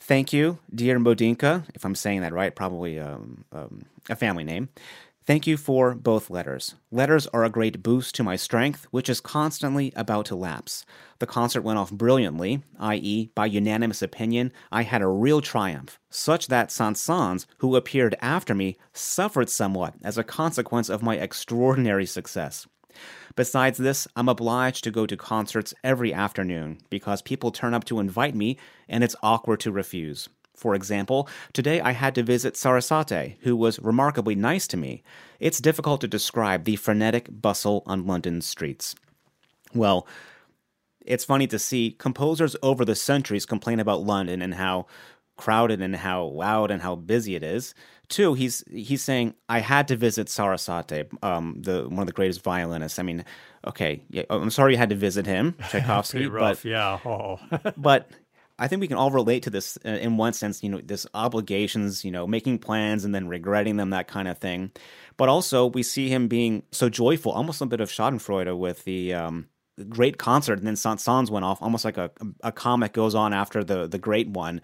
Thank 0.06 0.34
you, 0.34 0.60
dear 0.76 1.00
Modinka, 1.00 1.64
if 1.74 1.86
I'm 1.86 1.96
saying 1.96 2.22
that 2.22 2.34
right, 2.34 2.54
probably 2.54 3.00
um, 3.00 3.46
um, 3.54 3.86
a 4.10 4.18
family 4.18 4.44
name. 4.44 4.68
Thank 5.26 5.48
you 5.48 5.56
for 5.56 5.96
both 5.96 6.30
letters. 6.30 6.76
Letters 6.92 7.26
are 7.28 7.46
a 7.46 7.50
great 7.50 7.82
boost 7.82 8.14
to 8.16 8.24
my 8.24 8.36
strength, 8.36 8.86
which 8.92 9.08
is 9.08 9.22
constantly 9.22 9.94
about 9.96 10.26
to 10.26 10.36
lapse. 10.36 10.86
The 11.20 11.26
concert 11.26 11.62
went 11.62 11.80
off 11.80 11.90
brilliantly, 11.90 12.64
i.e., 12.82 13.30
by 13.34 13.46
unanimous 13.46 14.02
opinion, 14.02 14.52
I 14.74 14.84
had 14.84 15.02
a 15.02 15.08
real 15.08 15.40
triumph, 15.40 15.98
such 16.10 16.48
that 16.48 16.70
Saint-Saëns, 16.70 17.46
who 17.60 17.78
appeared 17.78 18.18
after 18.20 18.54
me, 18.54 18.76
suffered 18.92 19.50
somewhat 19.50 19.94
as 20.04 20.18
a 20.18 20.24
consequence 20.26 20.90
of 20.90 21.02
my 21.02 21.16
extraordinary 21.16 22.06
success. 22.06 22.68
Besides 23.36 23.78
this, 23.78 24.08
I'm 24.16 24.30
obliged 24.30 24.84
to 24.84 24.92
go 24.92 25.06
to 25.06 25.18
concerts 25.18 25.74
every 25.84 26.14
afternoon 26.14 26.80
because 26.90 27.22
people 27.22 27.52
turn 27.52 27.74
up 27.74 27.84
to 27.86 28.00
invite 28.00 28.36
me 28.36 28.58
and 28.88 29.04
it's 29.04 29.16
awkward 29.24 29.60
to 29.62 29.72
refuse. 29.72 30.30
For 30.56 30.76
example, 30.76 31.28
today 31.52 31.82
I 31.82 31.92
had 31.92 32.14
to 32.16 32.24
visit 32.24 32.56
Sarasate, 32.56 33.38
who 33.42 33.56
was 33.56 33.80
remarkably 33.80 34.36
nice 34.36 34.68
to 34.68 34.78
me. 34.78 35.04
It's 35.40 35.60
difficult 35.60 36.02
to 36.02 36.08
describe 36.08 36.64
the 36.64 36.76
frenetic 36.76 37.28
bustle 37.30 37.84
on 37.86 38.06
London's 38.06 38.46
streets. 38.46 38.96
Well, 39.74 40.08
it's 41.06 41.26
funny 41.26 41.48
to 41.48 41.60
see 41.60 41.96
composers 41.98 42.56
over 42.62 42.86
the 42.86 42.96
centuries 42.96 43.46
complain 43.46 43.80
about 43.80 44.04
London 44.04 44.42
and 44.42 44.54
how 44.54 44.86
crowded 45.44 45.82
and 45.82 45.94
how 45.94 46.24
loud 46.24 46.72
and 46.72 46.82
how 46.82 46.96
busy 46.96 47.36
it 47.36 47.44
is. 47.44 47.74
Two, 48.08 48.34
he's 48.34 48.64
he's 48.72 49.04
saying 49.04 49.34
I 49.50 49.60
had 49.60 49.90
to 49.90 49.98
visit 49.98 50.30
Sarasate, 50.30 51.10
um, 51.22 51.58
the 51.60 51.84
one 51.90 52.00
of 52.00 52.08
the 52.08 52.14
greatest 52.14 52.44
violinists. 52.44 52.98
I 52.98 53.04
mean, 53.04 53.26
okay, 53.68 54.04
yeah, 54.10 54.24
I'm 54.30 54.52
sorry 54.52 54.74
you 54.74 54.78
had 54.78 54.92
to 54.92 54.96
visit 54.96 55.26
him, 55.26 55.56
Tchaikovsky, 55.70 56.28
rough, 56.28 56.64
but 56.64 56.70
yeah. 56.70 57.00
Oh. 57.04 57.40
but 57.78 58.10
I 58.58 58.68
think 58.70 58.80
we 58.80 58.88
can 58.88 58.96
all 58.98 59.12
relate 59.12 59.44
to 59.44 59.50
this 59.50 59.78
uh, 59.86 59.90
in 59.90 60.16
one 60.16 60.32
sense. 60.32 60.64
You 60.64 60.70
know, 60.70 60.82
this 60.82 61.06
obligations, 61.14 62.06
you 62.06 62.12
know, 62.12 62.26
making 62.26 62.60
plans 62.60 63.04
and 63.04 63.14
then 63.14 63.28
regretting 63.28 63.76
them, 63.76 63.90
that 63.90 64.08
kind 64.08 64.30
of 64.30 64.38
thing. 64.38 64.72
But 65.18 65.28
also, 65.28 65.66
we 65.68 65.84
see 65.84 66.08
him 66.08 66.30
being 66.30 66.64
so 66.72 66.88
joyful, 66.88 67.34
almost 67.34 67.62
a 67.62 67.66
bit 67.66 67.82
of 67.82 67.90
Schadenfreude 67.90 68.58
with 68.58 68.86
the 68.86 69.14
um, 69.14 69.48
great 69.90 70.18
concert, 70.18 70.60
and 70.60 70.68
then 70.68 70.76
Saint-Saëns 70.76 71.30
went 71.30 71.46
off, 71.46 71.62
almost 71.62 71.86
like 71.86 71.98
a 71.98 72.12
a 72.42 72.52
comic 72.52 72.94
goes 72.94 73.16
on 73.16 73.34
after 73.34 73.64
the 73.64 73.88
the 73.88 73.98
great 73.98 74.30
one, 74.30 74.62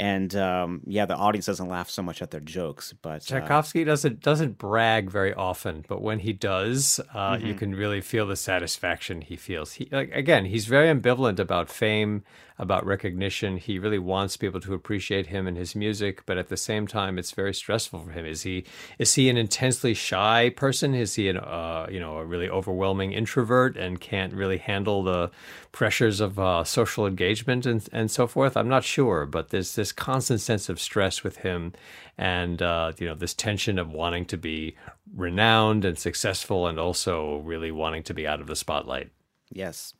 and 0.00 0.34
um, 0.34 0.80
yeah, 0.86 1.04
the 1.04 1.14
audience 1.14 1.44
doesn't 1.44 1.68
laugh 1.68 1.90
so 1.90 2.02
much 2.02 2.22
at 2.22 2.30
their 2.30 2.40
jokes. 2.40 2.94
But 3.02 3.30
uh, 3.30 3.40
Tchaikovsky 3.40 3.84
doesn't 3.84 4.20
doesn't 4.20 4.56
brag 4.56 5.10
very 5.10 5.34
often, 5.34 5.84
but 5.86 6.00
when 6.00 6.20
he 6.20 6.32
does, 6.32 7.00
uh, 7.12 7.32
mm-hmm. 7.32 7.46
you 7.46 7.54
can 7.54 7.74
really 7.74 8.00
feel 8.00 8.26
the 8.26 8.36
satisfaction 8.36 9.20
he 9.20 9.36
feels. 9.36 9.74
He 9.74 9.88
like, 9.92 10.10
again, 10.14 10.46
he's 10.46 10.64
very 10.64 10.88
ambivalent 10.88 11.38
about 11.38 11.68
fame, 11.68 12.24
about 12.60 12.84
recognition. 12.84 13.56
He 13.56 13.78
really 13.78 13.98
wants 13.98 14.36
people 14.36 14.60
to 14.60 14.74
appreciate 14.74 15.26
him 15.26 15.46
and 15.46 15.56
his 15.56 15.74
music, 15.74 16.24
but 16.24 16.38
at 16.38 16.48
the 16.48 16.56
same 16.58 16.86
time, 16.86 17.18
it's 17.18 17.32
very 17.32 17.54
stressful 17.54 18.00
for 18.00 18.10
him. 18.10 18.24
Is 18.24 18.42
he 18.42 18.64
is 18.98 19.14
he 19.14 19.28
an 19.28 19.36
intensely 19.36 19.92
shy 19.92 20.50
person? 20.50 20.94
Is 20.94 21.14
he 21.14 21.28
an 21.28 21.36
uh, 21.36 21.88
you 21.90 22.00
know 22.00 22.18
a 22.18 22.24
really 22.24 22.48
overwhelming 22.48 23.12
introvert 23.12 23.76
and 23.76 24.00
can't 24.00 24.32
really 24.32 24.58
handle 24.58 25.02
the 25.02 25.30
pressures 25.72 26.20
of 26.20 26.38
uh, 26.38 26.64
social 26.64 27.06
engagement 27.06 27.66
and 27.66 27.86
and 27.92 28.10
so 28.10 28.26
forth? 28.26 28.56
I'm 28.56 28.68
not 28.68 28.84
sure, 28.84 29.26
but 29.26 29.50
there's 29.50 29.74
this 29.90 30.04
constant 30.04 30.40
sense 30.40 30.68
of 30.68 30.80
stress 30.80 31.24
with 31.24 31.38
him, 31.38 31.72
and 32.16 32.62
uh, 32.62 32.92
you 32.98 33.06
know 33.06 33.14
this 33.14 33.34
tension 33.34 33.78
of 33.78 33.90
wanting 33.90 34.24
to 34.26 34.36
be 34.36 34.76
renowned 35.14 35.84
and 35.84 35.98
successful, 35.98 36.66
and 36.68 36.78
also 36.78 37.38
really 37.38 37.72
wanting 37.72 38.04
to 38.04 38.14
be 38.14 38.26
out 38.26 38.40
of 38.40 38.46
the 38.46 38.56
spotlight. 38.56 39.10
Yes. 39.50 39.94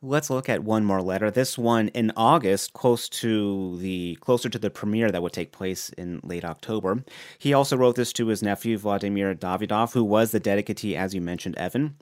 Let's 0.00 0.28
look 0.28 0.50
at 0.50 0.64
one 0.64 0.84
more 0.84 1.00
letter. 1.00 1.30
This 1.30 1.56
one 1.56 1.88
in 1.88 2.12
August, 2.14 2.74
close 2.74 3.08
to 3.20 3.78
the 3.78 4.16
closer 4.20 4.50
to 4.50 4.58
the 4.58 4.68
premiere 4.68 5.10
that 5.10 5.22
would 5.22 5.32
take 5.32 5.50
place 5.50 5.88
in 5.90 6.20
late 6.22 6.44
October. 6.44 7.04
He 7.38 7.54
also 7.54 7.76
wrote 7.76 7.96
this 7.96 8.12
to 8.14 8.26
his 8.26 8.42
nephew 8.42 8.76
Vladimir 8.76 9.34
Davidov, 9.34 9.94
who 9.94 10.04
was 10.04 10.30
the 10.30 10.40
dedicatee, 10.40 10.94
as 10.94 11.14
you 11.14 11.22
mentioned, 11.22 11.56
Evan. 11.56 11.96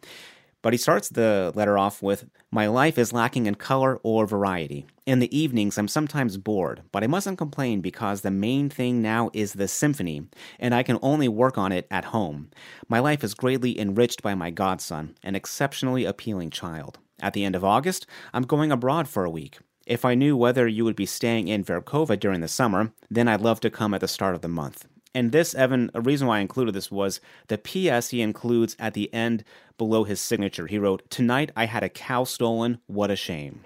But 0.62 0.72
he 0.72 0.79
starts 0.79 1.09
the 1.09 1.53
letter 1.55 1.77
off 1.77 2.03
with 2.03 2.25
My 2.53 2.68
life 2.68 2.96
is 2.96 3.12
lacking 3.12 3.46
in 3.46 3.57
color 3.57 3.98
or 4.03 4.27
variety. 4.27 4.87
In 5.05 5.18
the 5.18 5.37
evenings, 5.37 5.77
I'm 5.77 5.88
sometimes 5.88 6.37
bored, 6.37 6.83
but 6.92 7.03
I 7.03 7.09
mustn't 7.09 7.38
complain 7.38 7.81
because 7.81 8.20
the 8.20 8.31
main 8.31 8.70
thing 8.70 9.03
now 9.03 9.31
is 9.33 9.55
the 9.55 9.66
symphony, 9.66 10.29
and 10.61 10.72
I 10.72 10.85
can 10.85 10.98
only 11.03 11.29
work 11.29 11.59
on 11.59 11.72
it 11.72 11.88
at 11.90 12.07
home. 12.07 12.51
My 12.88 13.01
life 13.01 13.25
is 13.25 13.35
greatly 13.35 13.79
enriched 13.79 14.22
by 14.22 14.37
my 14.37 14.51
godson, 14.51 15.16
an 15.25 15.35
exceptionally 15.35 16.05
appealing 16.05 16.51
child. 16.51 16.98
At 17.20 17.33
the 17.33 17.44
end 17.44 17.57
of 17.57 17.64
August, 17.64 18.07
I'm 18.33 18.44
going 18.44 18.70
abroad 18.70 19.09
for 19.09 19.25
a 19.25 19.31
week. 19.31 19.59
If 19.85 20.05
I 20.05 20.14
knew 20.14 20.37
whether 20.37 20.68
you 20.68 20.85
would 20.85 20.94
be 20.94 21.07
staying 21.07 21.48
in 21.48 21.64
Verkova 21.64 22.18
during 22.18 22.40
the 22.40 22.48
summer, 22.48 22.92
then 23.11 23.27
I'd 23.27 23.40
love 23.40 23.59
to 23.61 23.70
come 23.70 23.94
at 23.94 24.01
the 24.01 24.09
start 24.09 24.37
of 24.37 24.40
the 24.40 24.48
month. 24.48 24.87
And 25.14 25.31
this, 25.31 25.55
Evan, 25.55 25.90
a 25.94 26.01
reason 26.01 26.27
why 26.27 26.38
I 26.38 26.40
included 26.40 26.75
this 26.75 26.90
was 26.90 27.20
the 27.48 27.59
PS 27.59 28.09
he 28.09 28.22
includes 28.22 28.77
at 28.79 28.94
the 28.94 29.12
end 29.12 29.44
below 29.77 30.05
his 30.05 30.20
signature. 30.20 30.66
He 30.66 30.79
wrote, 30.79 31.09
Tonight 31.11 31.51
I 31.55 31.66
had 31.66 31.83
a 31.83 31.88
cow 31.88 32.25
stolen. 32.25 32.79
What 32.87 33.11
a 33.11 33.16
shame. 33.16 33.61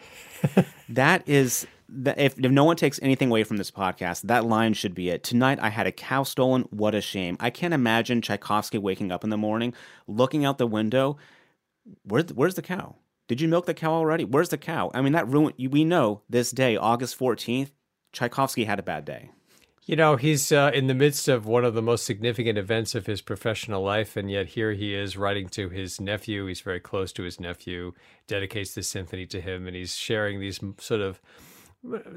that 0.89 1.29
is, 1.29 1.67
the, 1.89 2.21
if, 2.21 2.39
if 2.39 2.51
no 2.51 2.65
one 2.65 2.77
takes 2.77 2.99
anything 3.01 3.31
away 3.31 3.45
from 3.45 3.59
this 3.59 3.71
podcast, 3.71 4.23
that 4.23 4.45
line 4.45 4.75
should 4.75 4.95
be 4.95 5.09
it. 5.09 5.23
Tonight 5.23 5.59
I 5.63 5.69
had 5.69 5.87
a 5.87 5.93
cow 5.93 6.25
stolen. 6.25 6.63
What 6.71 6.97
a 6.97 7.01
shame. 7.01 7.37
I 7.39 7.51
can't 7.51 7.75
imagine 7.75 8.23
Tchaikovsky 8.23 8.79
waking 8.79 9.13
up 9.13 9.23
in 9.23 9.31
the 9.31 9.37
morning, 9.37 9.73
looking 10.09 10.45
out 10.45 10.59
the 10.59 10.67
window. 10.67 11.17
Where, 12.03 12.23
where's 12.23 12.55
the 12.55 12.63
cow? 12.63 12.97
Did 13.29 13.41
you 13.41 13.47
milk 13.47 13.67
the 13.67 13.75
cow 13.75 13.93
already? 13.93 14.25
Where's 14.25 14.49
the 14.49 14.59
cow? 14.59 14.91
I 14.95 15.01
mean, 15.01 15.13
that 15.13 15.29
ruined, 15.29 15.55
we 15.59 15.85
know 15.85 16.23
this 16.29 16.51
day, 16.51 16.77
August 16.77 17.19
14th, 17.19 17.71
Tchaikovsky 18.13 18.65
had 18.65 18.79
a 18.79 18.85
bad 18.85 19.05
day. 19.05 19.31
You 19.87 19.94
know, 19.94 20.16
he's 20.16 20.51
uh, 20.51 20.72
in 20.75 20.88
the 20.88 20.94
midst 20.94 21.29
of 21.29 21.46
one 21.46 21.64
of 21.64 21.75
the 21.75 21.83
most 21.83 22.05
significant 22.05 22.59
events 22.59 22.96
of 22.96 23.07
his 23.07 23.20
professional 23.22 23.83
life, 23.83 24.16
and 24.16 24.29
yet 24.29 24.49
here 24.49 24.72
he 24.72 24.94
is 24.94 25.16
writing 25.16 25.49
to 25.51 25.68
his 25.68 26.01
nephew. 26.01 26.46
He's 26.46 26.61
very 26.61 26.81
close 26.81 27.12
to 27.12 27.22
his 27.22 27.38
nephew, 27.38 27.92
dedicates 28.27 28.75
the 28.75 28.83
symphony 28.83 29.27
to 29.27 29.40
him, 29.40 29.68
and 29.68 29.77
he's 29.77 29.94
sharing 29.94 30.40
these 30.40 30.59
sort 30.79 31.01
of 31.01 31.20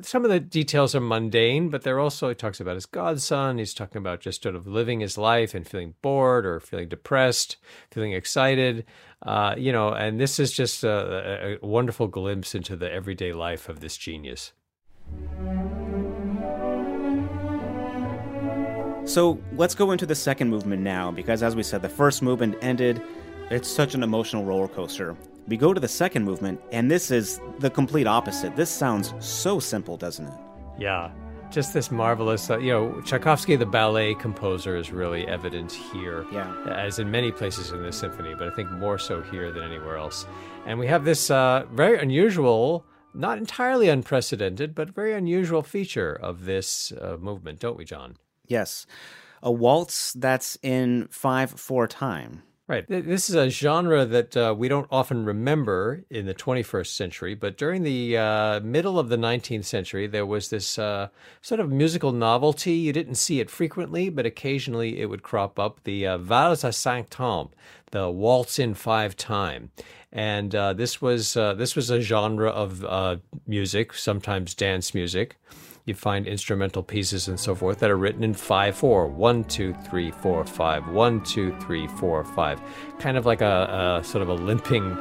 some 0.02 0.26
of 0.26 0.32
the 0.32 0.40
details 0.40 0.96
are 0.96 1.00
mundane, 1.00 1.70
but 1.70 1.84
they're 1.84 2.00
also, 2.00 2.30
he 2.30 2.34
talks 2.34 2.60
about 2.60 2.74
his 2.74 2.88
godson. 2.88 3.60
He's 3.60 3.74
talking 3.76 4.00
about 4.00 4.20
just 4.20 4.42
sort 4.42 4.56
of 4.56 4.66
living 4.66 5.00
his 5.00 5.16
life 5.18 5.54
and 5.54 5.68
feeling 5.68 5.94
bored 6.02 6.46
or 6.46 6.60
feeling 6.60 6.90
depressed, 6.90 7.58
feeling 7.92 8.14
excited. 8.14 8.86
Uh, 9.22 9.54
you 9.58 9.72
know, 9.72 9.90
and 9.90 10.20
this 10.20 10.40
is 10.40 10.52
just 10.52 10.84
a, 10.84 11.60
a 11.62 11.66
wonderful 11.66 12.08
glimpse 12.08 12.56
into 12.56 12.76
the 12.76 12.92
everyday 12.92 13.34
life 13.34 13.70
of 13.70 13.80
this 13.80 13.96
genius. 13.96 14.54
So 19.10 19.40
let's 19.54 19.74
go 19.74 19.90
into 19.90 20.06
the 20.06 20.14
second 20.14 20.52
movement 20.52 20.84
now, 20.84 21.10
because 21.10 21.42
as 21.42 21.56
we 21.56 21.64
said, 21.64 21.82
the 21.82 21.90
first 21.90 22.22
movement 22.22 22.56
ended. 22.62 23.02
It's 23.50 23.68
such 23.68 23.96
an 23.96 24.04
emotional 24.04 24.46
roller 24.46 24.68
coaster. 24.68 25.18
We 25.48 25.58
go 25.58 25.74
to 25.74 25.80
the 25.80 25.88
second 25.88 26.26
movement, 26.26 26.62
and 26.72 26.92
this 26.92 27.10
is 27.10 27.42
the 27.58 27.72
complete 27.72 28.06
opposite. 28.06 28.56
This 28.56 28.70
sounds 28.70 29.16
so 29.18 29.60
simple, 29.60 29.98
doesn't 29.98 30.28
it? 30.28 30.34
Yeah, 30.78 31.10
just 31.50 31.74
this 31.74 31.90
marvelous, 31.90 32.52
uh, 32.52 32.60
you 32.60 32.72
know, 32.72 33.02
Tchaikovsky, 33.02 33.56
the 33.56 33.66
ballet 33.66 34.14
composer, 34.14 34.78
is 34.78 34.92
really 34.92 35.28
evident 35.28 35.72
here, 35.72 36.28
yeah. 36.32 36.54
as 36.68 37.00
in 37.00 37.10
many 37.10 37.32
places 37.32 37.72
in 37.72 37.82
the 37.82 37.92
symphony, 37.92 38.36
but 38.36 38.48
I 38.48 38.56
think 38.56 38.70
more 38.74 39.00
so 39.00 39.24
here 39.24 39.52
than 39.52 39.64
anywhere 39.64 39.98
else. 39.98 40.28
And 40.68 40.78
we 40.78 40.86
have 40.86 41.04
this 41.04 41.32
uh, 41.32 41.66
very 41.72 41.98
unusual, 41.98 42.86
not 43.16 43.40
entirely 43.40 43.90
unprecedented, 43.90 44.76
but 44.76 44.92
very 44.92 45.14
unusual 45.14 45.64
feature 45.64 46.14
of 46.14 46.46
this 46.46 46.92
uh, 46.92 47.18
movement, 47.18 47.60
don't 47.60 47.76
we, 47.76 47.86
John? 47.86 48.16
Yes. 48.50 48.86
A 49.42 49.52
waltz 49.52 50.12
that's 50.14 50.58
in 50.62 51.08
5 51.12 51.52
4 51.52 51.88
time. 51.88 52.44
Right. 52.70 52.86
This 52.88 53.32
is 53.32 53.36
a 53.36 53.50
genre 53.50 54.06
that 54.06 54.38
uh, 54.38 54.54
we 54.56 54.68
don't 54.68 54.86
often 54.92 55.26
remember 55.26 56.04
in 56.12 56.28
the 56.28 56.36
21st 56.36 56.86
century, 56.86 57.34
but 57.34 57.58
during 57.58 57.82
the 57.82 58.16
uh, 58.16 58.60
middle 58.60 59.00
of 59.00 59.10
the 59.10 59.16
19th 59.16 59.66
century, 59.66 60.06
there 60.06 60.28
was 60.28 60.52
this 60.52 60.78
uh, 60.78 61.08
sort 61.42 61.62
of 61.62 61.72
musical 61.72 62.12
novelty. 62.12 62.74
You 62.74 62.94
didn't 62.94 63.16
see 63.16 63.40
it 63.40 63.50
frequently, 63.50 64.10
but 64.10 64.28
occasionally 64.28 65.02
it 65.02 65.08
would 65.08 65.24
crop 65.24 65.58
up 65.58 65.84
the 65.84 66.06
uh, 66.06 66.20
valse 66.20 66.64
à 66.64 66.72
cinq 66.72 67.10
temps, 67.10 67.56
the 67.90 68.12
waltz 68.12 68.60
in 68.60 68.76
five 68.76 69.18
time. 69.18 69.72
And 70.12 70.54
uh, 70.54 70.74
this 70.74 71.02
was 71.02 71.36
uh, 71.36 71.56
this 71.56 71.76
was 71.76 71.90
a 71.90 72.02
genre 72.02 72.52
of 72.52 72.86
uh, 72.86 73.16
music, 73.48 73.96
sometimes 73.96 74.54
dance 74.54 74.94
music 74.94 75.38
you 75.90 75.96
find 75.96 76.26
instrumental 76.28 76.82
pieces 76.82 77.28
and 77.28 77.38
so 77.38 77.54
forth 77.54 77.80
that 77.80 77.90
are 77.90 77.98
written 77.98 78.24
in 78.24 78.34
5 78.34 78.76
4 78.76 79.08
1 79.08 79.44
2 79.44 79.74
3 79.74 80.12
4 80.12 80.46
5 80.46 80.88
1 80.88 81.24
2 81.24 81.58
3 81.60 81.88
4 81.88 82.24
5 82.24 82.62
kind 83.00 83.18
of 83.18 83.26
like 83.26 83.42
a, 83.42 84.00
a 84.00 84.04
sort 84.04 84.22
of 84.22 84.30
a 84.30 84.34
limping 84.34 84.98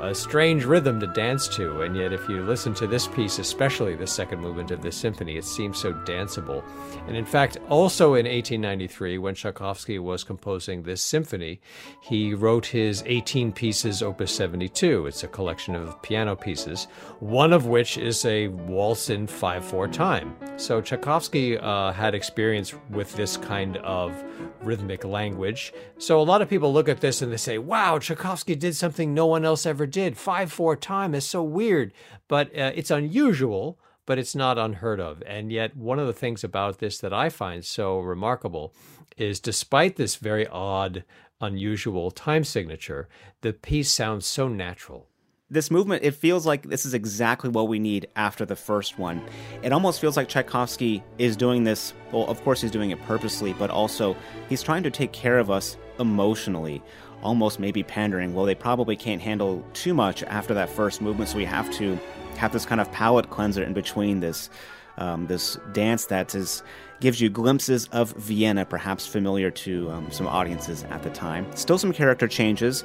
a 0.00 0.14
strange 0.14 0.64
rhythm 0.64 1.00
to 1.00 1.06
dance 1.08 1.48
to, 1.48 1.82
and 1.82 1.96
yet 1.96 2.12
if 2.12 2.28
you 2.28 2.42
listen 2.42 2.72
to 2.74 2.86
this 2.86 3.06
piece, 3.06 3.38
especially 3.38 3.96
the 3.96 4.06
second 4.06 4.40
movement 4.40 4.70
of 4.70 4.82
the 4.82 4.92
symphony, 4.92 5.36
it 5.36 5.44
seems 5.44 5.78
so 5.78 5.92
danceable. 5.92 6.62
And 7.06 7.16
in 7.16 7.24
fact, 7.24 7.58
also 7.68 8.14
in 8.14 8.26
1893, 8.26 9.18
when 9.18 9.34
Tchaikovsky 9.34 9.98
was 9.98 10.24
composing 10.24 10.82
this 10.82 11.02
symphony, 11.02 11.60
he 12.00 12.34
wrote 12.34 12.66
his 12.66 13.02
18 13.06 13.52
pieces, 13.52 14.02
Opus 14.02 14.32
72. 14.32 15.06
It's 15.06 15.24
a 15.24 15.28
collection 15.28 15.74
of 15.74 16.00
piano 16.02 16.36
pieces, 16.36 16.86
one 17.20 17.52
of 17.52 17.66
which 17.66 17.98
is 17.98 18.24
a 18.24 18.48
waltz 18.48 19.10
in 19.10 19.26
5 19.26 19.64
4 19.64 19.88
time. 19.88 20.36
So 20.56 20.80
Tchaikovsky 20.80 21.58
uh, 21.58 21.92
had 21.92 22.14
experience 22.14 22.74
with 22.90 23.14
this 23.14 23.36
kind 23.36 23.76
of 23.78 24.24
rhythmic 24.62 25.04
language. 25.04 25.72
So 25.98 26.20
a 26.20 26.22
lot 26.22 26.42
of 26.42 26.48
people 26.48 26.72
look 26.72 26.88
at 26.88 27.00
this 27.00 27.22
and 27.22 27.32
they 27.32 27.36
say, 27.36 27.58
wow, 27.58 27.98
Tchaikovsky 27.98 28.54
did 28.54 28.74
something 28.76 29.14
no 29.14 29.26
one 29.26 29.44
else 29.44 29.66
ever 29.68 29.86
did. 29.86 30.16
5 30.18 30.50
4 30.52 30.74
time 30.76 31.14
is 31.14 31.24
so 31.28 31.42
weird, 31.44 31.92
but 32.26 32.48
uh, 32.58 32.72
it's 32.74 32.90
unusual, 32.90 33.78
but 34.06 34.18
it's 34.18 34.34
not 34.34 34.58
unheard 34.58 34.98
of. 35.00 35.22
And 35.26 35.52
yet, 35.52 35.76
one 35.76 36.00
of 36.00 36.06
the 36.08 36.12
things 36.12 36.42
about 36.42 36.78
this 36.78 36.98
that 36.98 37.12
I 37.12 37.28
find 37.28 37.64
so 37.64 38.00
remarkable 38.00 38.74
is 39.16 39.38
despite 39.40 39.96
this 39.96 40.16
very 40.16 40.46
odd, 40.48 41.04
unusual 41.40 42.10
time 42.10 42.42
signature, 42.44 43.08
the 43.42 43.52
piece 43.52 43.92
sounds 43.92 44.26
so 44.26 44.48
natural. 44.48 45.08
this 45.50 45.70
movement, 45.70 46.04
it 46.04 46.14
feels 46.14 46.44
like 46.44 46.68
this 46.68 46.84
is 46.84 46.92
exactly 46.92 47.48
what 47.48 47.68
we 47.68 47.78
need 47.78 48.06
after 48.16 48.44
the 48.44 48.56
first 48.56 48.98
one. 48.98 49.22
It 49.62 49.72
almost 49.72 49.98
feels 50.00 50.14
like 50.16 50.28
Tchaikovsky 50.28 51.02
is 51.16 51.36
doing 51.36 51.64
this. 51.64 51.94
Well, 52.12 52.26
of 52.26 52.42
course, 52.44 52.60
he's 52.60 52.70
doing 52.70 52.90
it 52.90 53.02
purposely, 53.06 53.54
but 53.54 53.70
also 53.70 54.14
he's 54.50 54.62
trying 54.62 54.82
to 54.82 54.90
take 54.90 55.12
care 55.12 55.38
of 55.38 55.50
us 55.50 55.78
emotionally, 56.00 56.82
almost 57.22 57.58
maybe 57.58 57.82
pandering. 57.82 58.34
Well, 58.34 58.44
they 58.44 58.54
probably 58.54 58.96
can't 58.96 59.20
handle 59.20 59.64
too 59.72 59.94
much 59.94 60.22
after 60.24 60.54
that 60.54 60.68
first 60.68 61.00
movement, 61.00 61.30
so 61.30 61.36
we 61.36 61.44
have 61.44 61.70
to 61.74 61.98
have 62.36 62.52
this 62.52 62.64
kind 62.64 62.80
of 62.80 62.90
palate 62.92 63.30
cleanser 63.30 63.62
in 63.62 63.72
between 63.72 64.20
this. 64.20 64.50
Um, 64.96 65.28
this 65.28 65.56
dance 65.72 66.06
that 66.06 66.34
is 66.34 66.64
gives 66.98 67.20
you 67.20 67.30
glimpses 67.30 67.86
of 67.92 68.10
Vienna, 68.14 68.64
perhaps 68.64 69.06
familiar 69.06 69.48
to 69.48 69.88
um, 69.92 70.10
some 70.10 70.26
audiences 70.26 70.82
at 70.90 71.04
the 71.04 71.10
time. 71.10 71.46
Still 71.54 71.78
some 71.78 71.92
character 71.92 72.26
changes 72.26 72.82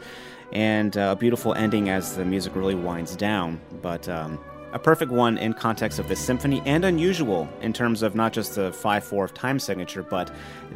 and 0.52 0.96
uh, 0.96 1.10
a 1.14 1.16
beautiful 1.16 1.54
ending 1.56 1.90
as 1.90 2.16
the 2.16 2.24
music 2.24 2.56
really 2.56 2.76
winds 2.76 3.16
down. 3.16 3.60
But 3.82 4.08
um, 4.08 4.40
a 4.72 4.80
perfect 4.80 5.12
one 5.12 5.38
in 5.38 5.54
context 5.54 6.00
of 6.00 6.08
this 6.08 6.20
symphony 6.20 6.62
and 6.66 6.86
unusual 6.86 7.50
in 7.62 7.74
terms 7.74 8.02
of 8.02 8.16
not 8.16 8.34
just 8.34 8.56
the 8.56 8.72
5 8.72 9.04
4 9.04 9.28
time 9.30 9.60
signature, 9.60 10.04
but 10.04 10.32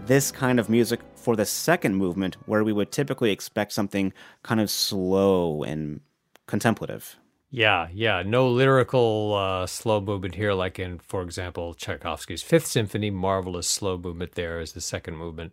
this 0.06 0.32
kind 0.32 0.60
of 0.60 0.70
music 0.70 1.00
for 1.28 1.36
the 1.36 1.46
second 1.46 1.94
movement 1.94 2.38
where 2.46 2.64
we 2.64 2.72
would 2.72 2.90
typically 2.90 3.32
expect 3.32 3.74
something 3.74 4.14
kind 4.44 4.62
of 4.62 4.70
slow 4.70 5.62
and 5.62 6.00
contemplative. 6.46 7.18
Yeah, 7.52 7.90
yeah. 7.92 8.24
No 8.26 8.48
lyrical 8.48 9.34
uh, 9.34 9.68
slow 9.68 10.00
movement 10.00 10.36
here, 10.36 10.54
like 10.54 10.80
in, 10.80 11.00
for 11.00 11.22
example, 11.22 11.74
Tchaikovsky's 11.74 12.42
Fifth 12.42 12.68
Symphony. 12.68 13.10
Marvelous 13.10 13.68
slow 13.68 13.98
movement 13.98 14.36
there 14.36 14.62
is 14.62 14.72
the 14.72 14.80
second 14.80 15.18
movement. 15.18 15.52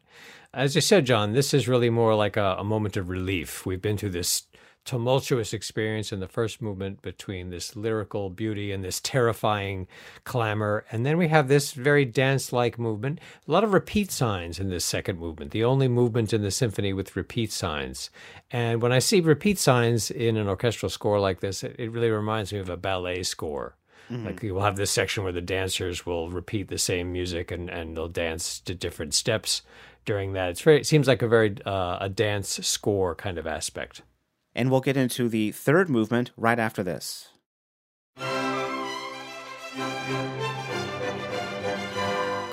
As 0.53 0.77
you 0.77 0.81
said, 0.81 1.07
John, 1.07 1.33
this 1.33 1.53
is 1.53 1.67
really 1.67 1.91
more 1.91 2.15
like 2.15 2.37
a, 2.37 2.55
a 2.57 2.63
moment 2.63 2.97
of 2.97 3.09
relief. 3.09 3.67
We've 3.67 3.83
been 3.83 3.99
through 3.99 4.11
this 4.11 4.45
tumultuous 4.85 5.55
experience 5.55 6.12
in 6.12 6.20
the 6.20 6.29
first 6.29 6.61
movement 6.61 7.01
between 7.01 7.51
this 7.51 7.75
lyrical 7.75 8.29
beauty 8.29 8.70
and 8.70 8.85
this 8.85 9.01
terrifying 9.01 9.87
clamor. 10.25 10.85
And 10.92 11.07
then 11.07 11.16
we 11.16 11.29
have 11.29 11.49
this 11.49 11.73
very 11.73 12.05
dance 12.05 12.53
like 12.53 12.79
movement. 12.79 13.18
A 13.49 13.51
lot 13.51 13.64
of 13.64 13.73
repeat 13.73 14.11
signs 14.11 14.61
in 14.61 14.68
this 14.68 14.85
second 14.85 15.18
movement, 15.18 15.53
the 15.53 15.64
only 15.64 15.88
movement 15.88 16.33
in 16.33 16.42
the 16.42 16.51
symphony 16.51 16.92
with 16.92 17.16
repeat 17.16 17.51
signs. 17.51 18.11
And 18.51 18.83
when 18.83 18.92
I 18.92 18.99
see 18.99 19.20
repeat 19.20 19.59
signs 19.59 20.11
in 20.11 20.37
an 20.37 20.49
orchestral 20.49 20.90
score 20.90 21.18
like 21.18 21.40
this, 21.40 21.64
it, 21.64 21.77
it 21.79 21.90
really 21.90 22.11
reminds 22.11 22.53
me 22.53 22.59
of 22.59 22.68
a 22.68 22.77
ballet 22.77 23.23
score. 23.23 23.77
Mm-hmm. 24.11 24.27
Like 24.27 24.42
you'll 24.42 24.61
have 24.61 24.77
this 24.77 24.90
section 24.90 25.25
where 25.25 25.33
the 25.33 25.40
dancers 25.40 26.05
will 26.05 26.29
repeat 26.29 26.68
the 26.68 26.77
same 26.77 27.11
music 27.11 27.51
and, 27.51 27.70
and 27.70 27.97
they'll 27.97 28.09
dance 28.09 28.61
to 28.61 28.75
different 28.75 29.14
steps 29.14 29.62
during 30.05 30.35
that. 30.35 30.51
It's 30.51 30.61
very, 30.61 30.81
it 30.81 30.87
seems 30.87 31.09
like 31.09 31.23
a 31.23 31.29
very 31.29 31.57
uh, 31.64 31.97
a 32.03 32.11
dance 32.11 32.51
score 32.66 33.14
kind 33.14 33.38
of 33.38 33.47
aspect 33.47 34.03
and 34.55 34.71
we'll 34.71 34.81
get 34.81 34.97
into 34.97 35.29
the 35.29 35.53
third 35.53 35.88
movement 35.88 36.31
right 36.37 36.59
after 36.59 36.83
this. 36.83 37.29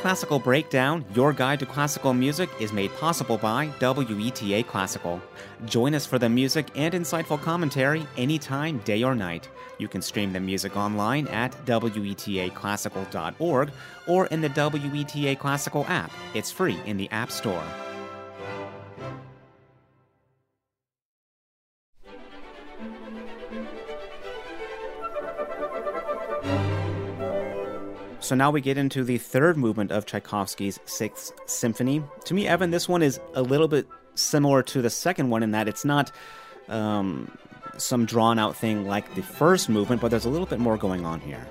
Classical 0.01 0.39
Breakdown, 0.39 1.05
your 1.13 1.31
guide 1.31 1.59
to 1.59 1.67
classical 1.67 2.11
music, 2.11 2.49
is 2.59 2.73
made 2.73 2.91
possible 2.95 3.37
by 3.37 3.67
WETA 3.79 4.65
Classical. 4.65 5.21
Join 5.65 5.93
us 5.93 6.07
for 6.07 6.17
the 6.17 6.27
music 6.27 6.69
and 6.75 6.95
insightful 6.95 7.39
commentary 7.39 8.07
anytime, 8.17 8.79
day 8.79 9.03
or 9.03 9.13
night. 9.13 9.47
You 9.77 9.87
can 9.87 10.01
stream 10.01 10.33
the 10.33 10.39
music 10.39 10.75
online 10.75 11.27
at 11.27 11.51
WETAClassical.org 11.67 13.71
or 14.07 14.25
in 14.25 14.41
the 14.41 14.49
WETA 14.49 15.37
Classical 15.37 15.85
app. 15.87 16.11
It's 16.33 16.51
free 16.51 16.79
in 16.87 16.97
the 16.97 17.07
App 17.11 17.31
Store. 17.31 17.90
So 28.21 28.35
now 28.35 28.51
we 28.51 28.61
get 28.61 28.77
into 28.77 29.03
the 29.03 29.17
third 29.17 29.57
movement 29.57 29.91
of 29.91 30.05
Tchaikovsky's 30.05 30.79
Sixth 30.85 31.33
Symphony. 31.47 32.03
To 32.25 32.33
me, 32.35 32.47
Evan, 32.47 32.69
this 32.69 32.87
one 32.87 33.01
is 33.01 33.19
a 33.33 33.41
little 33.41 33.67
bit 33.67 33.87
similar 34.13 34.61
to 34.61 34.81
the 34.81 34.91
second 34.91 35.31
one 35.31 35.41
in 35.41 35.51
that 35.51 35.67
it's 35.67 35.83
not 35.83 36.11
um, 36.69 37.35
some 37.77 38.05
drawn 38.05 38.37
out 38.37 38.55
thing 38.55 38.85
like 38.85 39.15
the 39.15 39.23
first 39.23 39.69
movement, 39.69 40.01
but 40.01 40.11
there's 40.11 40.25
a 40.25 40.29
little 40.29 40.45
bit 40.45 40.59
more 40.59 40.77
going 40.77 41.03
on 41.03 41.19
here. 41.19 41.45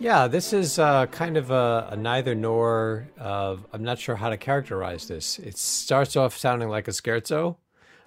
Yeah, 0.00 0.26
this 0.26 0.52
is 0.52 0.78
uh, 0.78 1.06
kind 1.06 1.36
of 1.36 1.52
a, 1.52 1.88
a 1.92 1.96
neither 1.96 2.34
nor. 2.34 3.08
Uh, 3.18 3.56
I'm 3.72 3.84
not 3.84 4.00
sure 4.00 4.16
how 4.16 4.28
to 4.28 4.36
characterize 4.36 5.06
this. 5.06 5.38
It 5.38 5.56
starts 5.56 6.16
off 6.16 6.36
sounding 6.36 6.68
like 6.68 6.88
a 6.88 6.90
scherzo, 6.90 7.56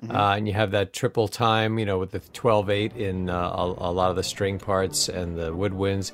Mm-hmm. 0.03 0.15
Uh, 0.15 0.35
and 0.35 0.47
you 0.47 0.53
have 0.53 0.71
that 0.71 0.93
triple 0.93 1.27
time, 1.27 1.77
you 1.77 1.85
know, 1.85 1.97
with 1.97 2.11
the 2.11 2.19
12 2.19 2.69
8 2.69 2.95
in 2.95 3.29
uh, 3.29 3.33
a, 3.33 3.65
a, 3.89 3.91
lot 3.91 4.09
of 4.09 4.15
the 4.15 4.23
string 4.23 4.57
parts 4.57 5.09
and 5.09 5.37
the 5.37 5.51
woodwinds. 5.51 6.13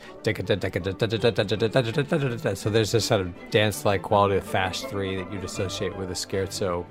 So 2.57 2.69
there's 2.71 2.91
this 2.91 3.05
sort 3.05 3.21
of 3.21 3.49
dance 3.51 3.85
like 3.85 4.01
quality 4.01 4.37
of 4.37 4.43
fast 4.43 4.87
three 4.87 5.17
that 5.17 5.31
you'd 5.31 5.43
associate 5.43 5.95
with 5.97 6.09
a 6.09 6.15
scherzo. 6.15 6.83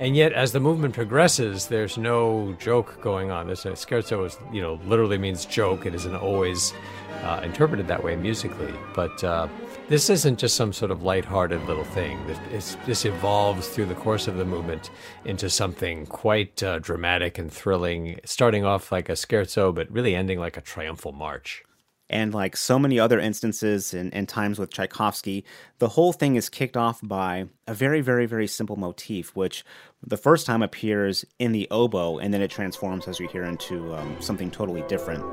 And 0.00 0.14
yet, 0.16 0.34
as 0.34 0.52
the 0.52 0.60
movement 0.60 0.94
progresses, 0.94 1.68
there's 1.68 1.96
no 1.96 2.54
joke 2.58 3.00
going 3.00 3.30
on. 3.30 3.46
This 3.46 3.64
scherzo 3.64 4.26
is, 4.26 4.36
you 4.52 4.60
know, 4.60 4.78
literally 4.86 5.16
means 5.16 5.46
joke. 5.46 5.86
It 5.86 5.94
isn't 5.94 6.16
always 6.16 6.74
uh, 7.22 7.40
interpreted 7.42 7.88
that 7.88 8.04
way 8.04 8.16
musically. 8.16 8.74
But 8.94 9.24
uh, 9.24 9.48
this 9.88 10.08
isn't 10.08 10.38
just 10.38 10.56
some 10.56 10.72
sort 10.72 10.90
of 10.90 11.02
light-hearted 11.02 11.62
little 11.66 11.84
thing. 11.84 12.18
It's, 12.50 12.76
this 12.86 13.04
evolves 13.04 13.68
through 13.68 13.86
the 13.86 13.94
course 13.94 14.26
of 14.28 14.36
the 14.36 14.44
movement 14.44 14.90
into 15.24 15.50
something 15.50 16.06
quite 16.06 16.62
uh, 16.62 16.78
dramatic 16.78 17.38
and 17.38 17.52
thrilling, 17.52 18.18
starting 18.24 18.64
off 18.64 18.90
like 18.90 19.08
a 19.08 19.12
scherzo, 19.12 19.74
but 19.74 19.90
really 19.90 20.14
ending 20.14 20.38
like 20.38 20.56
a 20.56 20.62
triumphal 20.62 21.12
march. 21.12 21.64
And 22.10 22.34
like 22.34 22.56
so 22.56 22.78
many 22.78 23.00
other 23.00 23.18
instances 23.18 23.94
and, 23.94 24.28
times 24.28 24.58
with 24.58 24.70
Tchaikovsky, 24.70 25.44
the 25.78 25.88
whole 25.88 26.12
thing 26.12 26.36
is 26.36 26.48
kicked 26.48 26.76
off 26.76 27.00
by 27.02 27.46
a 27.66 27.74
very, 27.74 28.02
very, 28.02 28.26
very 28.26 28.46
simple 28.46 28.76
motif, 28.76 29.34
which 29.34 29.64
the 30.06 30.18
first 30.18 30.46
time 30.46 30.62
appears 30.62 31.24
in 31.38 31.52
the 31.52 31.66
oboe, 31.70 32.18
and 32.18 32.32
then 32.32 32.42
it 32.42 32.50
transforms, 32.50 33.08
as 33.08 33.20
we 33.20 33.26
hear, 33.26 33.44
into 33.44 33.94
um, 33.94 34.16
something 34.20 34.50
totally 34.50 34.82
different. 34.82 35.24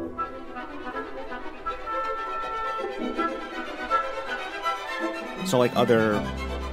So, 5.46 5.58
like 5.58 5.76
other 5.76 6.22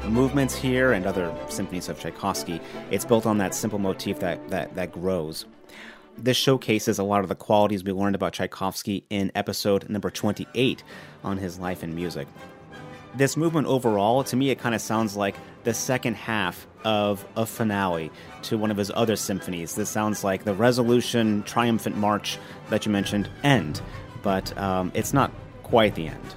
movements 0.09 0.55
here 0.55 0.93
and 0.93 1.07
other 1.07 1.35
symphonies 1.49 1.89
of 1.89 1.99
Tchaikovsky, 1.99 2.61
it's 2.91 3.05
built 3.05 3.27
on 3.27 3.39
that 3.39 3.55
simple 3.55 3.79
motif 3.79 4.21
that, 4.21 4.49
that, 4.51 4.75
that 4.75 4.93
grows. 4.93 5.47
This 6.17 6.37
showcases 6.37 6.99
a 6.99 7.05
lot 7.05 7.21
of 7.21 7.29
the 7.29 7.35
qualities 7.35 7.85
we 7.85 7.93
learned 7.93 8.15
about 8.15 8.33
Tchaikovsky 8.33 9.05
in 9.11 9.31
episode 9.35 9.89
number 9.89 10.11
28 10.11 10.83
on 11.23 11.39
his 11.39 11.59
life 11.59 11.83
and 11.83 11.95
music. 11.95 12.27
This 13.15 13.37
movement 13.37 13.67
overall, 13.67 14.23
to 14.25 14.37
me, 14.37 14.51
it 14.51 14.59
kind 14.59 14.75
of 14.75 14.81
sounds 14.81 15.17
like 15.17 15.35
the 15.65 15.75
second 15.75 16.15
half 16.15 16.67
of 16.85 17.27
a 17.37 17.47
finale 17.47 18.11
to 18.43 18.59
one 18.59 18.71
of 18.71 18.77
his 18.77 18.91
other 18.95 19.17
symphonies. 19.17 19.75
This 19.75 19.89
sounds 19.89 20.25
like 20.25 20.45
the 20.45 20.55
Resolution 20.55 21.43
Triumphant 21.45 21.97
March 21.97 22.39
that 22.71 22.85
you 22.85 22.93
mentioned 22.93 23.29
end, 23.43 23.81
but 24.23 24.57
um, 24.59 24.93
it's 24.95 25.13
not 25.13 25.33
quite 25.63 25.95
the 25.95 26.09
end. 26.09 26.35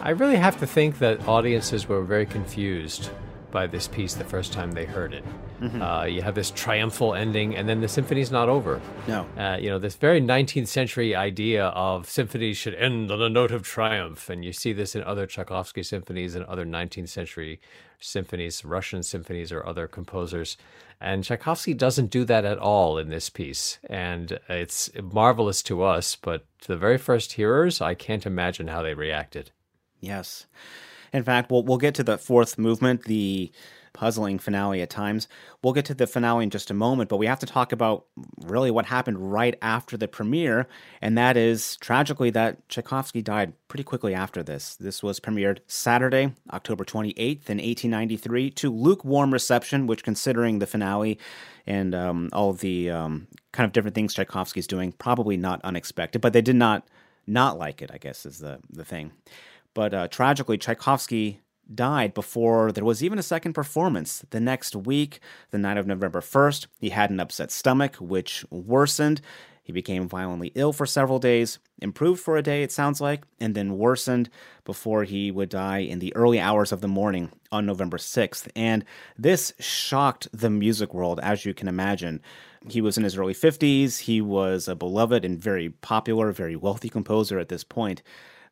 I 0.00 0.10
really 0.10 0.36
have 0.36 0.58
to 0.60 0.66
think 0.66 0.98
that 0.98 1.26
audiences 1.26 1.88
were 1.88 2.02
very 2.02 2.26
confused 2.26 3.10
by 3.50 3.66
this 3.66 3.88
piece 3.88 4.14
the 4.14 4.24
first 4.24 4.52
time 4.52 4.72
they 4.72 4.84
heard 4.84 5.14
it. 5.14 5.24
Mm-hmm. 5.60 5.82
Uh, 5.82 6.04
you 6.04 6.22
have 6.22 6.34
this 6.34 6.50
triumphal 6.52 7.14
ending, 7.14 7.56
and 7.56 7.68
then 7.68 7.80
the 7.80 7.88
symphony's 7.88 8.30
not 8.30 8.48
over. 8.48 8.80
No. 9.08 9.26
Uh, 9.36 9.56
you 9.60 9.70
know, 9.70 9.78
this 9.78 9.96
very 9.96 10.20
19th 10.20 10.68
century 10.68 11.16
idea 11.16 11.66
of 11.66 12.08
symphonies 12.08 12.56
should 12.56 12.74
end 12.74 13.10
on 13.10 13.20
a 13.20 13.28
note 13.28 13.50
of 13.50 13.62
triumph. 13.62 14.28
And 14.30 14.44
you 14.44 14.52
see 14.52 14.72
this 14.72 14.94
in 14.94 15.02
other 15.02 15.26
Tchaikovsky 15.26 15.82
symphonies 15.82 16.34
and 16.34 16.44
other 16.44 16.64
19th 16.64 17.08
century 17.08 17.60
symphonies, 17.98 18.64
Russian 18.64 19.02
symphonies, 19.02 19.50
or 19.50 19.66
other 19.66 19.88
composers. 19.88 20.56
And 21.00 21.24
Tchaikovsky 21.24 21.74
doesn't 21.74 22.10
do 22.10 22.24
that 22.24 22.44
at 22.44 22.58
all 22.58 22.98
in 22.98 23.08
this 23.08 23.30
piece. 23.30 23.78
And 23.88 24.38
it's 24.48 24.90
marvelous 25.02 25.62
to 25.64 25.82
us, 25.82 26.16
but 26.16 26.44
to 26.60 26.68
the 26.68 26.76
very 26.76 26.98
first 26.98 27.32
hearers, 27.32 27.80
I 27.80 27.94
can't 27.94 28.26
imagine 28.26 28.68
how 28.68 28.82
they 28.82 28.94
reacted. 28.94 29.50
Yes. 30.00 30.46
In 31.12 31.22
fact, 31.22 31.50
we'll, 31.50 31.62
we'll 31.62 31.78
get 31.78 31.94
to 31.96 32.04
the 32.04 32.18
fourth 32.18 32.58
movement, 32.58 33.04
the 33.04 33.50
puzzling 33.98 34.38
finale 34.38 34.80
at 34.80 34.90
times. 34.90 35.26
We'll 35.62 35.72
get 35.72 35.84
to 35.86 35.94
the 35.94 36.06
finale 36.06 36.44
in 36.44 36.50
just 36.50 36.70
a 36.70 36.74
moment, 36.74 37.08
but 37.08 37.16
we 37.16 37.26
have 37.26 37.40
to 37.40 37.46
talk 37.46 37.72
about 37.72 38.04
really 38.44 38.70
what 38.70 38.86
happened 38.86 39.32
right 39.32 39.56
after 39.60 39.96
the 39.96 40.06
premiere, 40.06 40.68
and 41.02 41.18
that 41.18 41.36
is 41.36 41.76
tragically 41.78 42.30
that 42.30 42.68
Tchaikovsky 42.68 43.22
died 43.22 43.54
pretty 43.66 43.82
quickly 43.82 44.14
after 44.14 44.42
this. 44.42 44.76
This 44.76 45.02
was 45.02 45.18
premiered 45.18 45.58
Saturday, 45.66 46.32
October 46.52 46.84
28th 46.84 47.50
in 47.50 47.58
1893 47.58 48.50
to 48.50 48.72
lukewarm 48.72 49.32
reception, 49.32 49.88
which 49.88 50.04
considering 50.04 50.60
the 50.60 50.66
finale 50.66 51.18
and 51.66 51.92
um, 51.92 52.28
all 52.32 52.52
the 52.52 52.90
um, 52.90 53.26
kind 53.50 53.66
of 53.66 53.72
different 53.72 53.96
things 53.96 54.14
Tchaikovsky's 54.14 54.68
doing, 54.68 54.92
probably 54.92 55.36
not 55.36 55.60
unexpected, 55.64 56.20
but 56.20 56.32
they 56.32 56.42
did 56.42 56.56
not 56.56 56.86
not 57.26 57.58
like 57.58 57.82
it, 57.82 57.90
I 57.92 57.98
guess 57.98 58.24
is 58.24 58.38
the, 58.38 58.58
the 58.70 58.86
thing. 58.86 59.12
But 59.74 59.94
uh, 59.94 60.08
tragically, 60.08 60.58
Tchaikovsky 60.58 61.40
died 61.72 62.14
before 62.14 62.72
there 62.72 62.84
was 62.84 63.02
even 63.02 63.18
a 63.18 63.22
second 63.22 63.52
performance. 63.52 64.24
The 64.30 64.40
next 64.40 64.74
week, 64.74 65.20
the 65.50 65.58
night 65.58 65.76
of 65.76 65.86
November 65.86 66.20
1st, 66.20 66.66
he 66.80 66.90
had 66.90 67.10
an 67.10 67.20
upset 67.20 67.50
stomach, 67.50 67.96
which 67.96 68.44
worsened. 68.50 69.20
He 69.62 69.72
became 69.72 70.08
violently 70.08 70.50
ill 70.54 70.72
for 70.72 70.86
several 70.86 71.18
days, 71.18 71.58
improved 71.82 72.22
for 72.22 72.38
a 72.38 72.42
day, 72.42 72.62
it 72.62 72.72
sounds 72.72 73.02
like, 73.02 73.24
and 73.38 73.54
then 73.54 73.76
worsened 73.76 74.30
before 74.64 75.04
he 75.04 75.30
would 75.30 75.50
die 75.50 75.80
in 75.80 75.98
the 75.98 76.16
early 76.16 76.40
hours 76.40 76.72
of 76.72 76.80
the 76.80 76.88
morning 76.88 77.30
on 77.52 77.66
November 77.66 77.98
6th. 77.98 78.48
And 78.56 78.82
this 79.18 79.52
shocked 79.60 80.26
the 80.32 80.48
music 80.48 80.94
world, 80.94 81.20
as 81.22 81.44
you 81.44 81.52
can 81.52 81.68
imagine. 81.68 82.22
He 82.66 82.80
was 82.80 82.96
in 82.96 83.04
his 83.04 83.18
early 83.18 83.34
50s. 83.34 83.98
He 83.98 84.22
was 84.22 84.68
a 84.68 84.74
beloved 84.74 85.22
and 85.22 85.38
very 85.38 85.68
popular, 85.68 86.32
very 86.32 86.56
wealthy 86.56 86.88
composer 86.88 87.38
at 87.38 87.50
this 87.50 87.62
point 87.62 88.02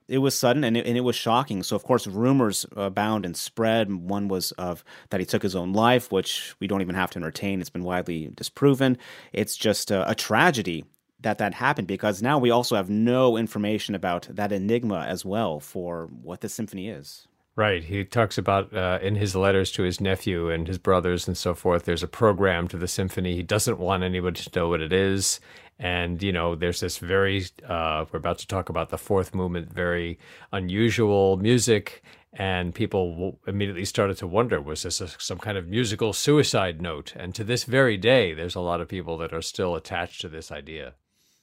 it 0.09 0.19
was 0.19 0.37
sudden 0.37 0.64
and 0.64 0.77
it, 0.77 0.87
and 0.87 0.97
it 0.97 1.03
was 1.03 1.16
shocking. 1.16 1.62
So 1.62 1.77
of 1.77 1.85
course 1.85 2.07
rumors 2.07 2.66
abound 2.77 3.25
and 3.27 3.37
spread. 3.37 3.92
One 3.92 4.29
was 4.29 4.53
of 4.53 4.85
that 5.11 5.21
he 5.21 5.27
took 5.27 5.42
his 5.42 5.57
own 5.57 5.73
life, 5.73 6.12
which 6.12 6.55
we 6.61 6.66
don't 6.66 6.81
even 6.83 6.95
have 6.95 7.11
to 7.12 7.19
entertain. 7.19 7.61
It's 7.61 7.71
been 7.71 7.85
widely 7.85 8.31
disproven. 8.35 8.99
It's 9.33 9.57
just 9.57 9.90
a, 9.90 10.09
a 10.11 10.14
tragedy 10.14 10.85
that 11.21 11.38
that 11.38 11.55
happened 11.55 11.88
because 11.88 12.23
now 12.23 12.38
we 12.38 12.51
also 12.51 12.77
have 12.77 12.90
no 12.90 13.37
information 13.37 13.95
about 13.95 14.29
that 14.31 14.53
enigma 14.53 15.05
as 15.09 15.25
well 15.25 15.61
for 15.61 16.09
what 16.23 16.40
the 16.40 16.49
symphony 16.49 16.88
is. 16.88 17.27
Right. 17.57 17.83
He 17.83 18.05
talks 18.05 18.37
about 18.37 18.77
uh, 18.77 18.99
in 19.01 19.14
his 19.14 19.35
letters 19.35 19.73
to 19.73 19.83
his 19.83 19.99
nephew 19.99 20.51
and 20.51 20.69
his 20.69 20.77
brothers 20.77 21.27
and 21.27 21.38
so 21.38 21.55
forth. 21.55 21.85
There's 21.85 22.03
a 22.03 22.09
program 22.09 22.69
to 22.69 22.77
the 22.77 22.87
symphony. 22.87 23.35
He 23.35 23.42
doesn't 23.42 23.79
want 23.79 24.03
anybody 24.03 24.42
to 24.42 24.59
know 24.59 24.69
what 24.69 24.83
it 24.83 24.92
is. 24.92 25.40
And, 25.79 26.23
you 26.23 26.33
know, 26.33 26.55
there's 26.55 26.81
this 26.81 26.99
very, 26.99 27.45
uh, 27.69 28.07
we're 28.11 28.19
about 28.19 28.39
to 28.39 28.47
talk 28.47 28.69
about 28.69 28.89
the 28.89 28.99
fourth 28.99 29.35
movement, 29.35 29.73
very 29.73 30.19
unusual 30.53 31.37
music. 31.37 32.03
And 32.33 32.75
people 32.75 33.39
immediately 33.47 33.85
started 33.85 34.17
to 34.19 34.27
wonder 34.27 34.61
was 34.61 34.83
this 34.83 35.01
a, 35.01 35.09
some 35.09 35.39
kind 35.39 35.57
of 35.57 35.69
musical 35.69 36.12
suicide 36.12 36.81
note? 36.81 37.15
And 37.17 37.35
to 37.35 37.45
this 37.45 37.65
very 37.65 37.97
day, 37.97 38.35
there's 38.35 38.55
a 38.55 38.61
lot 38.61 38.81
of 38.81 38.89
people 38.89 39.17
that 39.19 39.33
are 39.33 39.43
still 39.43 39.75
attached 39.75 40.21
to 40.23 40.29
this 40.29 40.51
idea. 40.51 40.95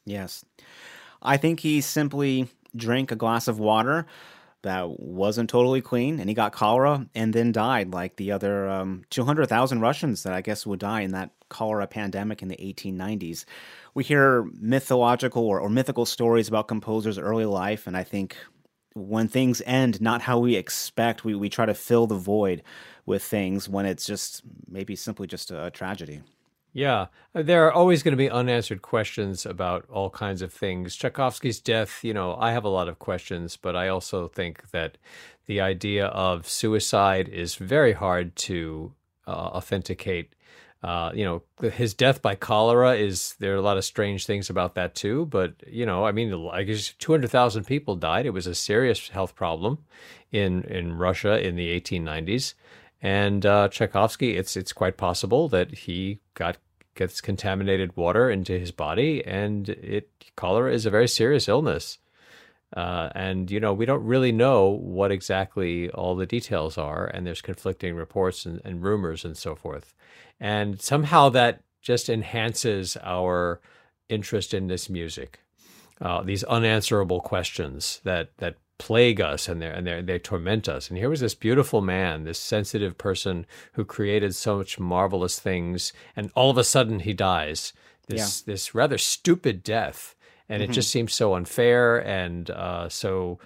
Yes. 0.05 0.43
I 1.21 1.37
think 1.37 1.61
he 1.61 1.81
simply 1.81 2.49
drank 2.75 3.11
a 3.11 3.15
glass 3.15 3.47
of 3.47 3.59
water 3.59 4.05
that 4.63 4.99
wasn't 4.99 5.49
totally 5.49 5.81
clean 5.81 6.19
and 6.19 6.29
he 6.29 6.33
got 6.33 6.53
cholera 6.53 7.05
and 7.13 7.33
then 7.33 7.51
died 7.51 7.93
like 7.93 8.15
the 8.15 8.31
other 8.31 8.69
um, 8.69 9.03
200,000 9.09 9.81
Russians 9.81 10.23
that 10.23 10.33
I 10.33 10.41
guess 10.41 10.65
would 10.65 10.79
die 10.79 11.01
in 11.01 11.11
that 11.11 11.31
cholera 11.49 11.85
pandemic 11.85 12.41
in 12.41 12.47
the 12.47 12.55
1890s. 12.55 13.45
We 13.93 14.03
hear 14.03 14.43
mythological 14.59 15.43
or, 15.43 15.59
or 15.59 15.69
mythical 15.69 16.05
stories 16.05 16.47
about 16.47 16.67
composers' 16.67 17.19
early 17.19 17.45
life, 17.45 17.85
and 17.87 17.95
I 17.95 18.03
think 18.03 18.37
when 18.93 19.27
things 19.27 19.61
end 19.65 20.01
not 20.01 20.21
how 20.21 20.39
we 20.39 20.55
expect, 20.55 21.25
we, 21.25 21.35
we 21.35 21.49
try 21.49 21.65
to 21.65 21.73
fill 21.73 22.07
the 22.07 22.15
void 22.15 22.63
with 23.05 23.23
things 23.23 23.67
when 23.67 23.85
it's 23.85 24.05
just 24.05 24.41
maybe 24.67 24.95
simply 24.95 25.27
just 25.27 25.51
a, 25.51 25.65
a 25.65 25.71
tragedy. 25.71 26.21
Yeah, 26.73 27.07
uh, 27.35 27.43
there 27.43 27.67
are 27.67 27.71
always 27.71 28.01
going 28.01 28.13
to 28.13 28.17
be 28.17 28.29
unanswered 28.29 28.81
questions 28.81 29.45
about 29.45 29.85
all 29.89 30.09
kinds 30.09 30.41
of 30.41 30.51
things. 30.51 30.95
Tchaikovsky's 30.95 31.59
death, 31.59 32.03
you 32.03 32.13
know, 32.13 32.35
I 32.35 32.51
have 32.51 32.63
a 32.63 32.69
lot 32.69 32.87
of 32.87 32.97
questions, 32.97 33.57
but 33.57 33.75
I 33.75 33.89
also 33.89 34.27
think 34.27 34.71
that 34.71 34.97
the 35.45 35.61
idea 35.61 36.07
of 36.07 36.47
suicide 36.47 37.29
is 37.29 37.55
very 37.55 37.93
hard 37.93 38.35
to 38.37 38.93
uh, 39.27 39.31
authenticate. 39.31 40.33
Uh, 40.83 41.11
you 41.13 41.23
know, 41.23 41.69
his 41.69 41.93
death 41.93 42.21
by 42.21 42.35
cholera 42.35 42.95
is 42.95 43.35
there 43.39 43.53
are 43.53 43.57
a 43.57 43.61
lot 43.61 43.77
of 43.77 43.85
strange 43.85 44.25
things 44.25 44.49
about 44.49 44.75
that 44.75 44.95
too. 44.95 45.25
But 45.27 45.53
you 45.65 45.85
know, 45.85 46.05
I 46.05 46.11
mean, 46.11 46.49
I 46.51 46.63
guess 46.63 46.93
two 46.99 47.13
hundred 47.13 47.31
thousand 47.31 47.65
people 47.65 47.95
died. 47.95 48.25
It 48.25 48.33
was 48.33 48.47
a 48.47 48.55
serious 48.55 49.07
health 49.09 49.33
problem 49.35 49.77
in 50.31 50.63
in 50.63 50.97
Russia 50.97 51.39
in 51.39 51.55
the 51.55 51.69
eighteen 51.69 52.03
nineties. 52.03 52.55
And 53.01 53.45
uh, 53.45 53.69
Tchaikovsky, 53.69 54.35
it's 54.37 54.57
it's 54.57 54.73
quite 54.73 54.97
possible 54.97 55.47
that 55.49 55.71
he 55.71 56.19
got 56.33 56.57
gets 56.95 57.21
contaminated 57.21 57.95
water 57.95 58.29
into 58.29 58.59
his 58.59 58.71
body, 58.71 59.25
and 59.25 59.69
it 59.69 60.09
cholera 60.35 60.73
is 60.73 60.85
a 60.85 60.91
very 60.91 61.07
serious 61.07 61.47
illness. 61.47 61.97
Uh, 62.75 63.09
and 63.13 63.51
you 63.51 63.59
know 63.59 63.73
we 63.73 63.85
don't 63.85 64.03
really 64.03 64.31
know 64.31 64.67
what 64.69 65.11
exactly 65.11 65.89
all 65.91 66.15
the 66.15 66.25
details 66.25 66.77
are, 66.77 67.05
and 67.05 67.25
there's 67.25 67.41
conflicting 67.41 67.95
reports 67.95 68.45
and, 68.45 68.61
and 68.65 68.83
rumors 68.83 69.23
and 69.23 69.37
so 69.37 69.55
forth. 69.55 69.93
And 70.39 70.81
somehow 70.81 71.29
that 71.29 71.61
just 71.81 72.09
enhances 72.09 72.97
our 73.03 73.61
interest 74.09 74.53
in 74.53 74.67
this 74.67 74.89
music. 74.89 75.39
Uh, 76.01 76.23
these 76.23 76.43
unanswerable 76.45 77.21
questions 77.21 78.01
that 78.03 78.35
that 78.37 78.55
plague 78.79 79.21
us 79.21 79.47
and 79.47 79.61
they 79.61 79.67
and 79.67 79.85
they 79.85 80.01
they 80.01 80.19
torment 80.19 80.67
us. 80.67 80.89
And 80.89 80.97
here 80.97 81.09
was 81.09 81.19
this 81.19 81.35
beautiful 81.35 81.81
man, 81.81 82.23
this 82.23 82.39
sensitive 82.39 82.97
person 82.97 83.45
who 83.73 83.85
created 83.85 84.35
so 84.35 84.57
much 84.57 84.79
marvelous 84.79 85.39
things, 85.39 85.93
and 86.15 86.31
all 86.35 86.49
of 86.49 86.57
a 86.57 86.63
sudden 86.63 86.99
he 86.99 87.13
dies. 87.13 87.73
This 88.07 88.43
yeah. 88.45 88.53
this 88.53 88.75
rather 88.75 88.97
stupid 88.97 89.63
death, 89.63 90.15
and 90.53 90.61
mm-hmm. 90.61 90.71
it 90.71 90.73
just 90.73 90.91
seems 90.91 91.13
so 91.13 91.33
unfair 91.33 91.97
and 91.97 92.49
uh, 92.51 92.87
so 92.87 93.39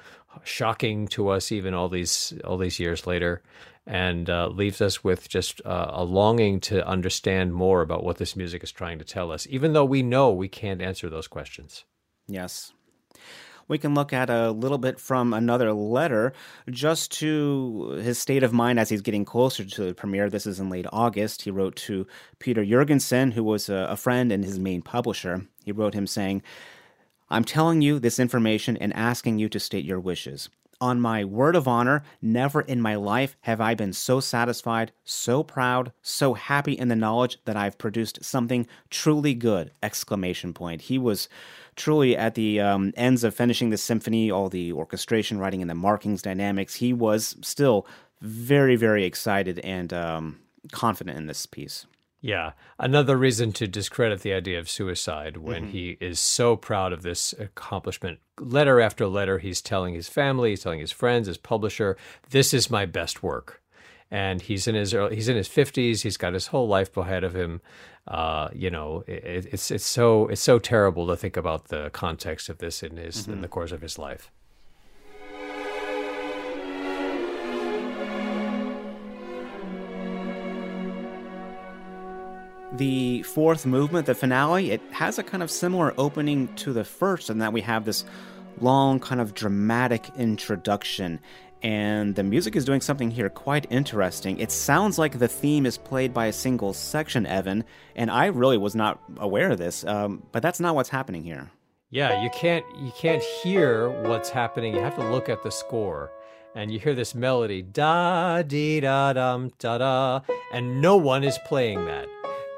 shocking 0.44 1.08
to 1.08 1.30
us, 1.30 1.52
even 1.52 1.74
all 1.74 1.90
these 1.90 2.34
all 2.44 2.58
these 2.58 2.80
years 2.80 3.08
later. 3.08 3.42
And 3.86 4.30
uh, 4.30 4.50
leaves 4.50 4.82
us 4.82 5.02
with 5.02 5.30
just 5.30 5.62
uh, 5.66 5.92
a 5.94 6.04
longing 6.04 6.60
to 6.60 6.86
understand 6.86 7.54
more 7.54 7.82
about 7.82 8.04
what 8.04 8.18
this 8.18 8.36
music 8.36 8.62
is 8.62 8.70
trying 8.74 9.00
to 9.00 9.06
tell 9.06 9.32
us, 9.32 9.48
even 9.50 9.72
though 9.72 9.86
we 9.86 10.04
know 10.04 10.30
we 10.30 10.50
can't 10.50 10.82
answer 10.82 11.10
those 11.10 11.30
questions. 11.30 11.86
Yes, 12.28 12.74
we 13.70 13.78
can 13.78 13.94
look 13.94 14.12
at 14.12 14.30
a 14.30 14.52
little 14.52 14.78
bit 14.78 15.00
from 15.00 15.34
another 15.34 15.72
letter 15.72 16.34
just 16.70 17.12
to 17.20 18.00
his 18.02 18.20
state 18.20 18.44
of 18.44 18.52
mind 18.52 18.78
as 18.78 18.90
he's 18.90 19.02
getting 19.02 19.24
closer 19.26 19.64
to 19.64 19.86
the 19.86 19.94
premiere. 19.94 20.30
This 20.30 20.46
is 20.46 20.60
in 20.60 20.70
late 20.70 20.88
August. 20.92 21.44
He 21.44 21.52
wrote 21.52 21.78
to 21.78 22.08
Peter 22.40 22.66
Jurgenson, 22.66 23.34
who 23.34 23.44
was 23.44 23.70
a, 23.70 23.88
a 23.90 23.96
friend 23.96 24.32
and 24.32 24.44
his 24.44 24.60
main 24.60 24.82
publisher. 24.82 25.46
He 25.64 25.72
wrote 25.72 25.94
him 25.94 26.08
saying, 26.08 26.44
I'm 27.30 27.44
telling 27.44 27.82
you 27.82 28.00
this 28.00 28.20
information 28.20 28.78
and 28.78 28.94
asking 28.94 29.40
you 29.40 29.50
to 29.50 29.60
state 29.60 29.86
your 29.86 30.00
wishes. 30.00 30.50
On 30.80 31.02
my 31.02 31.26
word 31.26 31.56
of 31.56 31.68
honor, 31.68 32.04
never 32.22 32.62
in 32.62 32.80
my 32.80 32.94
life 32.94 33.36
have 33.42 33.60
I 33.60 33.74
been 33.74 33.94
so 33.94 34.20
satisfied, 34.20 34.92
so 35.04 35.42
proud, 35.42 35.92
so 36.04 36.36
happy 36.36 36.74
in 36.74 36.88
the 36.88 36.96
knowledge 36.96 37.40
that 37.46 37.58
I've 37.58 37.80
produced 37.80 38.24
something 38.24 38.68
truly 38.92 39.34
good! 39.34 39.72
Exclamation 39.82 40.54
point. 40.54 40.84
He 40.84 41.00
was 41.00 41.30
truly 41.76 42.16
at 42.16 42.36
the 42.36 42.60
um, 42.60 42.94
ends 42.96 43.24
of 43.24 43.34
finishing 43.34 43.72
the 43.72 43.78
symphony, 43.78 44.30
all 44.30 44.50
the 44.50 44.72
orchestration, 44.72 45.40
writing, 45.40 45.62
and 45.62 45.70
the 45.70 45.76
markings, 45.76 46.22
dynamics, 46.22 46.76
he 46.76 46.94
was 46.94 47.38
still 47.42 47.88
very, 48.22 48.76
very 48.76 49.04
excited 49.04 49.60
and 49.60 49.92
um, 49.94 50.40
confident 50.72 51.18
in 51.18 51.26
this 51.26 51.46
piece. 51.46 51.88
Yeah, 52.20 52.54
another 52.80 53.16
reason 53.16 53.52
to 53.54 53.68
discredit 53.68 54.22
the 54.22 54.34
idea 54.34 54.58
of 54.60 54.70
suicide 54.70 55.38
when 55.38 55.64
mm-hmm. 55.64 55.72
he 55.72 55.98
is 56.02 56.20
so 56.20 56.56
proud 56.56 56.92
of 56.92 57.04
this 57.04 57.34
accomplishment. 57.34 58.20
Letter 58.40 58.82
after 58.82 59.08
letter, 59.08 59.38
he's 59.38 59.62
telling 59.62 59.94
his 59.94 60.10
family, 60.10 60.50
he's 60.52 60.64
telling 60.64 60.80
his 60.80 60.92
friends, 60.92 61.28
his 61.28 61.38
publisher, 61.38 61.96
"This 62.30 62.54
is 62.54 62.72
my 62.72 62.86
best 62.86 63.22
work." 63.22 63.62
And 64.10 64.42
he's 64.42 64.68
in 64.68 64.76
his 64.76 64.94
early, 64.94 65.16
he's 65.16 65.30
in 65.30 65.36
his 65.36 65.48
fifties. 65.48 66.02
He's 66.02 66.18
got 66.18 66.34
his 66.34 66.48
whole 66.48 66.68
life 66.68 66.96
ahead 66.98 67.24
of 67.24 67.36
him 67.36 67.62
uh, 68.08 68.48
you 68.54 68.70
know, 68.70 69.04
it, 69.06 69.48
it's 69.52 69.70
it's 69.70 69.86
so 69.86 70.28
it's 70.28 70.42
so 70.42 70.60
terrible 70.60 71.08
to 71.08 71.18
think 71.18 71.36
about 71.36 71.68
the 71.68 71.90
context 71.90 72.48
of 72.48 72.60
this 72.60 72.82
in 72.82 72.96
his 72.98 73.24
mm-hmm. 73.24 73.34
in 73.34 73.42
the 73.42 73.48
course 73.48 73.72
of 73.72 73.82
his 73.82 74.00
life. 74.00 74.32
The 82.78 83.24
fourth 83.24 83.66
movement, 83.66 84.06
the 84.06 84.16
finale, 84.16 84.72
it 84.72 84.82
has 84.92 85.20
a 85.20 85.24
kind 85.24 85.44
of 85.44 85.52
similar 85.52 85.94
opening 85.98 86.48
to 86.56 86.74
the 86.74 86.84
first, 86.84 87.30
in 87.30 87.40
that 87.40 87.54
we 87.54 87.62
have 87.62 87.86
this 87.86 88.06
long, 88.60 89.00
kind 89.00 89.22
of 89.22 89.34
dramatic 89.34 90.10
introduction 90.18 91.20
and 91.64 92.16
the 92.16 92.24
music 92.24 92.56
is 92.56 92.66
doing 92.66 92.82
something 92.82 93.10
here 93.10 93.30
quite 93.30 93.66
interesting. 93.70 94.40
It 94.40 94.52
sounds 94.52 95.00
like 95.00 95.20
the 95.20 95.28
theme 95.28 95.66
is 95.66 95.78
played 95.78 96.14
by 96.14 96.28
a 96.28 96.34
single 96.34 96.74
section, 96.74 97.26
Evan, 97.26 97.64
and 97.96 98.12
I 98.12 98.28
really 98.28 98.58
was 98.58 98.76
not 98.76 99.00
aware 99.18 99.52
of 99.52 99.58
this, 99.58 99.84
um, 99.86 100.24
but 100.32 100.44
that's 100.44 100.60
not 100.60 100.76
what's 100.76 100.90
happening 100.90 101.24
here. 101.24 101.50
Yeah, 101.90 102.22
you 102.22 102.30
can't 102.32 102.66
you 102.80 102.92
can't 102.98 103.24
hear 103.44 103.90
what's 104.08 104.30
happening. 104.30 104.76
You 104.76 104.82
have 104.82 104.96
to 104.98 105.10
look 105.10 105.30
at 105.30 105.42
the 105.44 105.52
score, 105.52 106.12
and 106.54 106.70
you 106.70 106.80
hear 106.80 106.94
this 106.94 107.16
melody 107.16 107.62
da 107.62 108.42
dee 108.42 108.82
da 108.82 109.14
dum 109.14 109.52
da 109.58 109.78
da, 109.78 110.20
and 110.52 110.82
no 110.82 110.98
one 110.98 111.24
is 111.24 111.40
playing 111.48 111.86
that 111.86 112.08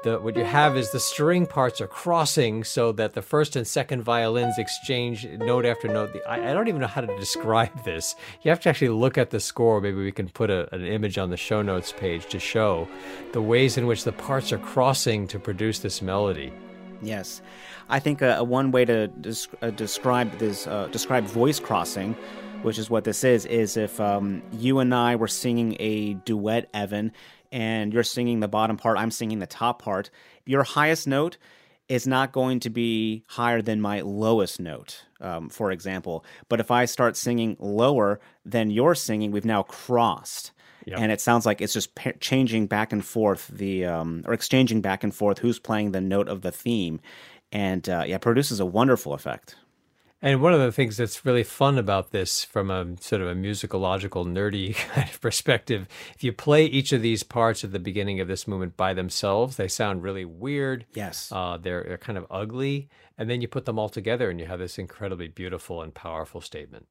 the, 0.02 0.18
what 0.18 0.34
you 0.34 0.44
have 0.44 0.76
is 0.76 0.90
the 0.90 1.00
string 1.00 1.46
parts 1.46 1.80
are 1.80 1.86
crossing 1.86 2.64
so 2.64 2.90
that 2.92 3.12
the 3.12 3.20
first 3.20 3.54
and 3.54 3.66
second 3.66 4.02
violins 4.02 4.58
exchange 4.58 5.26
note 5.26 5.66
after 5.66 5.88
note. 5.88 6.16
I, 6.26 6.50
I, 6.50 6.54
don't 6.54 6.68
even 6.68 6.80
know 6.80 6.86
how 6.86 7.02
to 7.02 7.16
describe 7.18 7.70
this. 7.84 8.16
You 8.42 8.50
have 8.50 8.60
to 8.60 8.70
actually 8.70 8.88
look 8.88 9.18
at 9.18 9.30
the 9.30 9.40
score. 9.40 9.80
Maybe 9.80 9.98
we 9.98 10.12
can 10.12 10.28
put 10.28 10.48
a, 10.48 10.74
an 10.74 10.86
image 10.86 11.18
on 11.18 11.28
the 11.28 11.36
show 11.36 11.60
notes 11.60 11.92
page 11.92 12.26
to 12.30 12.38
show 12.38 12.88
the 13.32 13.42
ways 13.42 13.76
in 13.76 13.86
which 13.86 14.04
the 14.04 14.12
parts 14.12 14.52
are 14.52 14.58
crossing 14.58 15.26
to 15.28 15.38
produce 15.38 15.80
this 15.80 16.00
melody. 16.00 16.52
Yes, 17.02 17.42
I 17.88 17.98
think 17.98 18.22
a 18.22 18.42
one 18.44 18.72
way 18.72 18.84
to 18.84 19.10
uh, 19.62 19.70
describe 19.70 20.38
this 20.38 20.66
uh, 20.66 20.88
describe 20.88 21.24
voice 21.24 21.58
crossing, 21.58 22.14
which 22.62 22.78
is 22.78 22.90
what 22.90 23.04
this 23.04 23.24
is, 23.24 23.46
is 23.46 23.76
if 23.76 23.98
um, 24.00 24.42
you 24.52 24.80
and 24.80 24.94
I 24.94 25.16
were 25.16 25.28
singing 25.28 25.76
a 25.80 26.14
duet, 26.14 26.68
Evan, 26.74 27.12
and 27.52 27.92
you're 27.92 28.02
singing 28.02 28.40
the 28.40 28.48
bottom 28.48 28.76
part, 28.76 28.98
I'm 28.98 29.10
singing 29.10 29.38
the 29.38 29.46
top 29.46 29.82
part. 29.82 30.10
Your 30.46 30.62
highest 30.62 31.06
note 31.06 31.36
is 31.88 32.06
not 32.06 32.30
going 32.30 32.60
to 32.60 32.70
be 32.70 33.24
higher 33.26 33.60
than 33.60 33.80
my 33.80 34.00
lowest 34.00 34.60
note, 34.60 35.04
um, 35.20 35.48
for 35.48 35.72
example. 35.72 36.24
But 36.48 36.60
if 36.60 36.70
I 36.70 36.84
start 36.84 37.16
singing 37.16 37.56
lower 37.58 38.20
than 38.44 38.70
you're 38.70 38.94
singing, 38.94 39.32
we've 39.32 39.44
now 39.44 39.64
crossed. 39.64 40.52
Yep. 40.86 40.98
And 40.98 41.12
it 41.12 41.20
sounds 41.20 41.44
like 41.44 41.60
it's 41.60 41.72
just 41.72 41.94
pa- 41.94 42.12
changing 42.20 42.68
back 42.68 42.92
and 42.92 43.04
forth 43.04 43.48
the 43.48 43.84
um, 43.84 44.22
or 44.24 44.32
exchanging 44.32 44.80
back 44.80 45.04
and 45.04 45.14
forth 45.14 45.38
who's 45.38 45.58
playing 45.58 45.90
the 45.90 46.00
note 46.00 46.28
of 46.28 46.42
the 46.42 46.52
theme, 46.52 47.00
and 47.52 47.86
uh, 47.88 48.04
yeah, 48.06 48.18
produces 48.18 48.60
a 48.60 48.66
wonderful 48.66 49.12
effect. 49.12 49.56
And 50.22 50.42
one 50.42 50.52
of 50.52 50.60
the 50.60 50.70
things 50.70 50.98
that's 50.98 51.24
really 51.24 51.42
fun 51.42 51.78
about 51.78 52.10
this, 52.10 52.44
from 52.44 52.70
a 52.70 52.86
sort 53.00 53.22
of 53.22 53.28
a 53.28 53.34
musicological, 53.34 54.26
nerdy 54.26 54.74
kind 54.94 55.08
of 55.08 55.20
perspective, 55.20 55.88
if 56.14 56.22
you 56.22 56.32
play 56.32 56.66
each 56.66 56.92
of 56.92 57.00
these 57.00 57.22
parts 57.22 57.64
at 57.64 57.72
the 57.72 57.78
beginning 57.78 58.20
of 58.20 58.28
this 58.28 58.46
movement 58.46 58.76
by 58.76 58.92
themselves, 58.92 59.56
they 59.56 59.68
sound 59.68 60.02
really 60.02 60.26
weird. 60.26 60.84
Yes. 60.92 61.32
Uh, 61.32 61.56
they're, 61.56 61.84
they're 61.84 61.98
kind 61.98 62.18
of 62.18 62.26
ugly. 62.30 62.88
And 63.16 63.30
then 63.30 63.40
you 63.40 63.48
put 63.48 63.64
them 63.64 63.78
all 63.78 63.88
together 63.88 64.28
and 64.30 64.38
you 64.38 64.46
have 64.46 64.58
this 64.58 64.78
incredibly 64.78 65.28
beautiful 65.28 65.80
and 65.80 65.94
powerful 65.94 66.42
statement. 66.42 66.86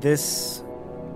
This 0.00 0.62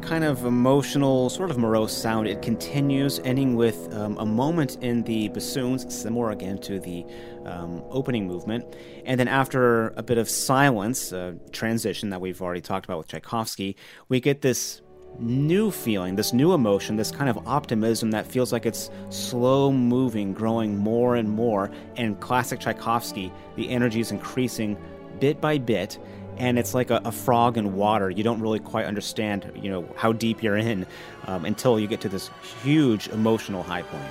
kind 0.05 0.25
of 0.25 0.45
emotional, 0.45 1.31
sort 1.31 1.51
of 1.51 1.59
morose 1.59 1.97
sound. 1.97 2.27
It 2.27 2.43
continues, 2.43 3.21
ending 3.21 3.57
with 3.57 3.93
um, 3.95 4.19
a 4.19 4.27
moment 4.27 4.77
in 4.83 5.03
the 5.03 5.29
bassoons, 5.29 5.93
similar 5.95 6.31
again 6.31 6.59
to 6.59 6.79
the 6.79 7.05
um, 7.45 7.83
opening 7.91 8.27
movement. 8.27 8.77
And 9.05 9.19
then 9.19 9.29
after 9.29 9.89
a 9.97 10.03
bit 10.03 10.19
of 10.19 10.29
silence, 10.29 11.13
uh, 11.13 11.35
transition 11.53 12.11
that 12.11 12.21
we've 12.21 12.41
already 12.43 12.61
talked 12.61 12.85
about 12.85 12.99
with 12.99 13.09
Tchaikovsky, 13.09 13.77
we 14.09 14.21
get 14.21 14.43
this 14.43 14.83
new 15.19 15.71
feeling, 15.71 16.17
this 16.17 16.33
new 16.33 16.53
emotion, 16.53 16.97
this 16.97 17.11
kind 17.11 17.31
of 17.31 17.39
optimism 17.47 18.11
that 18.11 18.27
feels 18.27 18.53
like 18.53 18.67
it's 18.67 18.91
slow 19.11 19.73
moving, 19.73 20.33
growing 20.33 20.77
more 20.77 21.17
and 21.17 21.29
more. 21.31 21.71
And 21.97 22.21
classic 22.21 22.61
Tchaikovsky, 22.61 23.33
the 23.57 23.71
energy 23.71 24.01
is 24.01 24.11
increasing 24.11 24.77
bit 25.21 25.41
by 25.41 25.59
bit 25.59 25.99
and 26.37 26.59
it's 26.59 26.75
like 26.75 26.91
a, 26.91 27.01
a, 27.05 27.13
frog 27.13 27.57
in 27.57 27.75
water. 27.75 28.11
You 28.11 28.25
don't 28.25 28.41
really 28.41 28.59
quite 28.59 28.87
understand, 28.87 29.51
you 29.55 29.71
know, 29.71 29.89
how 29.97 30.13
deep 30.13 30.43
you're 30.43 30.57
in 30.57 30.87
um, 31.27 31.45
until 31.45 31.79
you 31.79 31.87
get 31.87 32.01
to 32.03 32.09
this 32.09 32.31
huge 32.63 33.09
emotional 33.09 33.63
high 33.63 33.83
point. 33.83 34.05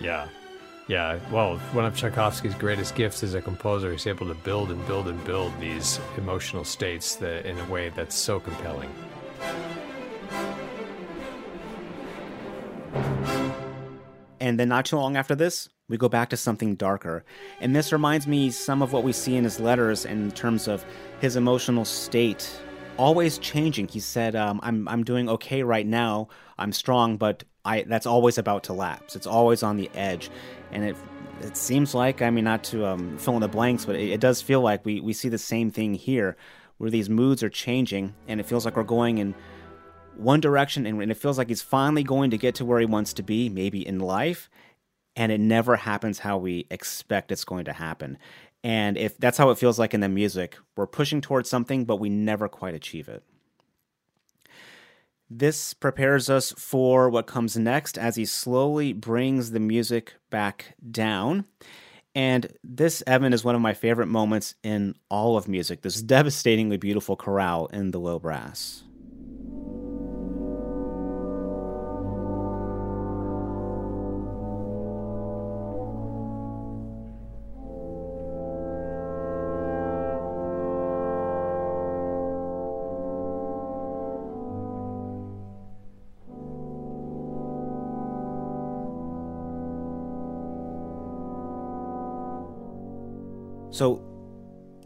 Yeah, 0.00 0.28
yeah. 0.86 1.18
Well, 1.30 1.56
one 1.72 1.86
of 1.86 1.96
Tchaikovsky's 1.96 2.54
greatest 2.54 2.94
gifts 2.94 3.22
as 3.22 3.34
a 3.34 3.40
composer, 3.40 3.90
he's 3.92 4.06
able 4.06 4.26
to 4.28 4.34
build 4.34 4.70
and 4.70 4.86
build 4.86 5.08
and 5.08 5.22
build 5.24 5.58
these 5.60 5.98
emotional 6.18 6.64
states 6.64 7.16
that, 7.16 7.46
in 7.46 7.58
a 7.58 7.64
way 7.66 7.88
that's 7.88 8.14
so 8.14 8.38
compelling. 8.38 8.90
And 14.40 14.60
then 14.60 14.68
not 14.68 14.84
too 14.84 14.96
long 14.96 15.16
after 15.16 15.34
this, 15.34 15.70
we 15.88 15.96
go 15.96 16.08
back 16.08 16.30
to 16.30 16.36
something 16.36 16.74
darker. 16.76 17.24
And 17.60 17.76
this 17.76 17.92
reminds 17.92 18.26
me 18.26 18.50
some 18.50 18.82
of 18.82 18.92
what 18.92 19.04
we 19.04 19.12
see 19.12 19.36
in 19.36 19.44
his 19.44 19.60
letters 19.60 20.04
in 20.04 20.30
terms 20.32 20.66
of 20.66 20.84
his 21.20 21.36
emotional 21.36 21.84
state 21.84 22.50
always 22.96 23.38
changing. 23.38 23.88
He 23.88 24.00
said, 24.00 24.36
um, 24.36 24.60
I'm, 24.62 24.88
I'm 24.88 25.04
doing 25.04 25.28
okay 25.28 25.62
right 25.62 25.86
now. 25.86 26.28
I'm 26.58 26.72
strong, 26.72 27.16
but 27.16 27.44
I, 27.64 27.82
that's 27.82 28.06
always 28.06 28.38
about 28.38 28.64
to 28.64 28.72
lapse. 28.72 29.16
It's 29.16 29.26
always 29.26 29.62
on 29.62 29.76
the 29.76 29.90
edge. 29.94 30.30
And 30.70 30.84
it, 30.84 30.96
it 31.42 31.56
seems 31.56 31.94
like, 31.94 32.22
I 32.22 32.30
mean, 32.30 32.44
not 32.44 32.64
to 32.64 32.86
um, 32.86 33.18
fill 33.18 33.34
in 33.34 33.40
the 33.40 33.48
blanks, 33.48 33.84
but 33.84 33.96
it, 33.96 34.10
it 34.10 34.20
does 34.20 34.40
feel 34.40 34.60
like 34.60 34.84
we, 34.84 35.00
we 35.00 35.12
see 35.12 35.28
the 35.28 35.38
same 35.38 35.70
thing 35.70 35.94
here 35.94 36.36
where 36.78 36.90
these 36.90 37.10
moods 37.10 37.42
are 37.42 37.48
changing 37.48 38.14
and 38.26 38.40
it 38.40 38.46
feels 38.46 38.64
like 38.64 38.76
we're 38.76 38.84
going 38.84 39.18
in 39.18 39.34
one 40.16 40.40
direction 40.40 40.86
and 40.86 41.10
it 41.10 41.16
feels 41.16 41.38
like 41.38 41.48
he's 41.48 41.62
finally 41.62 42.04
going 42.04 42.30
to 42.30 42.38
get 42.38 42.54
to 42.56 42.64
where 42.64 42.78
he 42.78 42.86
wants 42.86 43.12
to 43.14 43.22
be, 43.22 43.48
maybe 43.48 43.86
in 43.86 43.98
life, 43.98 44.48
and 45.16 45.30
it 45.30 45.40
never 45.40 45.76
happens 45.76 46.20
how 46.20 46.36
we 46.36 46.66
expect 46.70 47.32
it's 47.32 47.44
going 47.44 47.64
to 47.66 47.72
happen. 47.72 48.18
And 48.62 48.96
if 48.96 49.18
that's 49.18 49.38
how 49.38 49.50
it 49.50 49.58
feels 49.58 49.78
like 49.78 49.94
in 49.94 50.00
the 50.00 50.08
music, 50.08 50.56
we're 50.76 50.86
pushing 50.86 51.20
towards 51.20 51.50
something, 51.50 51.84
but 51.84 51.96
we 51.96 52.08
never 52.08 52.48
quite 52.48 52.74
achieve 52.74 53.08
it. 53.08 53.22
This 55.28 55.74
prepares 55.74 56.30
us 56.30 56.52
for 56.52 57.10
what 57.10 57.26
comes 57.26 57.56
next 57.56 57.98
as 57.98 58.16
he 58.16 58.24
slowly 58.24 58.92
brings 58.92 59.50
the 59.50 59.60
music 59.60 60.14
back 60.30 60.76
down. 60.90 61.44
And 62.14 62.52
this, 62.62 63.02
Evan, 63.06 63.32
is 63.32 63.44
one 63.44 63.54
of 63.54 63.60
my 63.60 63.74
favorite 63.74 64.06
moments 64.06 64.54
in 64.62 64.94
all 65.08 65.36
of 65.36 65.48
music 65.48 65.82
this 65.82 66.00
devastatingly 66.02 66.76
beautiful 66.76 67.16
chorale 67.16 67.66
in 67.72 67.90
the 67.90 68.00
low 68.00 68.18
brass. 68.18 68.84
So 93.74 94.00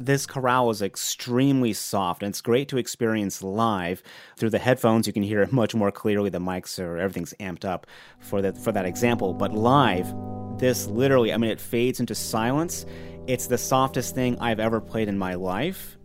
this 0.01 0.25
chorale 0.25 0.71
is 0.71 0.81
extremely 0.81 1.75
soft 1.75 2.23
and 2.23 2.31
it's 2.31 2.41
great 2.41 2.69
to 2.69 2.79
experience 2.79 3.43
live 3.43 4.03
through 4.39 4.49
the 4.49 4.59
headphones. 4.59 5.07
You 5.07 5.13
can 5.13 5.23
hear 5.23 5.43
it 5.43 5.53
much 5.53 5.75
more 5.75 5.93
clearly. 5.93 6.31
The 6.31 6.39
mics 6.39 6.83
are 6.83 6.97
everything's 6.97 7.35
amped 7.39 7.67
up 7.67 7.87
for 8.19 8.41
that 8.41 8.57
for 8.57 8.73
that 8.73 8.87
example. 8.87 9.35
But 9.35 9.53
live 9.53 10.11
this 10.59 10.87
literally 10.87 11.33
i 11.35 11.37
mean 11.37 11.51
it 11.51 11.61
fades 11.61 12.01
into 12.01 12.15
silence. 12.15 12.87
It's 13.27 13.47
the 13.47 13.59
softest 13.59 14.15
thing 14.15 14.39
i've 14.41 14.59
ever 14.59 14.81
played 14.81 15.09
in 15.09 15.19
my 15.19 15.35
life. 15.35 15.99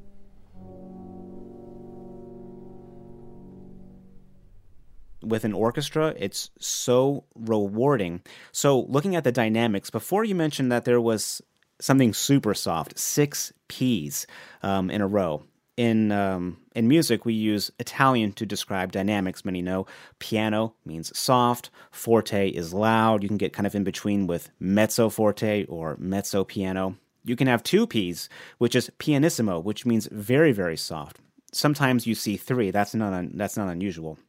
With 5.22 5.46
an 5.46 5.54
orchestra 5.54 6.14
it's 6.18 6.50
so 6.60 7.24
rewarding. 7.34 8.24
So 8.52 8.82
looking 8.82 9.16
at 9.16 9.24
the 9.24 9.32
dynamics 9.32 9.90
before 9.90 10.26
you 10.26 10.36
mentioned 10.36 10.70
that 10.74 10.84
there 10.84 11.00
was 11.00 11.42
something 11.84 12.14
super 12.14 12.54
soft, 12.54 12.98
six 12.98 13.52
P's 13.68 14.26
um, 14.62 14.90
in 14.90 15.02
a 15.02 15.08
row. 15.08 15.44
In 15.76 16.12
um, 16.12 16.58
in 16.76 16.88
music, 16.88 17.26
we 17.26 17.34
use 17.34 17.72
Italian 17.80 18.32
to 18.34 18.46
describe 18.46 18.92
dynamics. 18.92 19.44
Many 19.44 19.62
know 19.62 19.86
piano 20.20 20.76
means 20.86 21.16
soft, 21.18 21.72
forte 21.92 22.50
is 22.50 22.74
loud. 22.74 23.24
You 23.24 23.28
can 23.28 23.38
get 23.38 23.54
kind 23.54 23.68
of 23.68 23.76
in 23.76 23.84
between 23.84 24.28
with 24.28 24.50
mezzo 24.60 25.10
forte 25.10 25.66
or 25.66 25.98
mezzo 26.00 26.44
piano. 26.44 26.96
You 27.26 27.36
can 27.36 27.48
have 27.48 27.64
two 27.64 27.88
P's, 27.88 28.30
which 28.60 28.76
is 28.76 28.92
pianissimo, 28.98 29.60
which 29.60 29.86
means 29.86 30.08
very 30.12 30.52
very 30.52 30.78
soft. 30.78 31.18
Sometimes 31.52 32.08
you 32.08 32.16
see 32.16 32.38
three. 32.38 32.70
That's 32.72 32.94
not 32.94 33.14
un- 33.14 33.32
that's 33.34 33.58
not 33.58 33.68
unusual, 33.68 34.20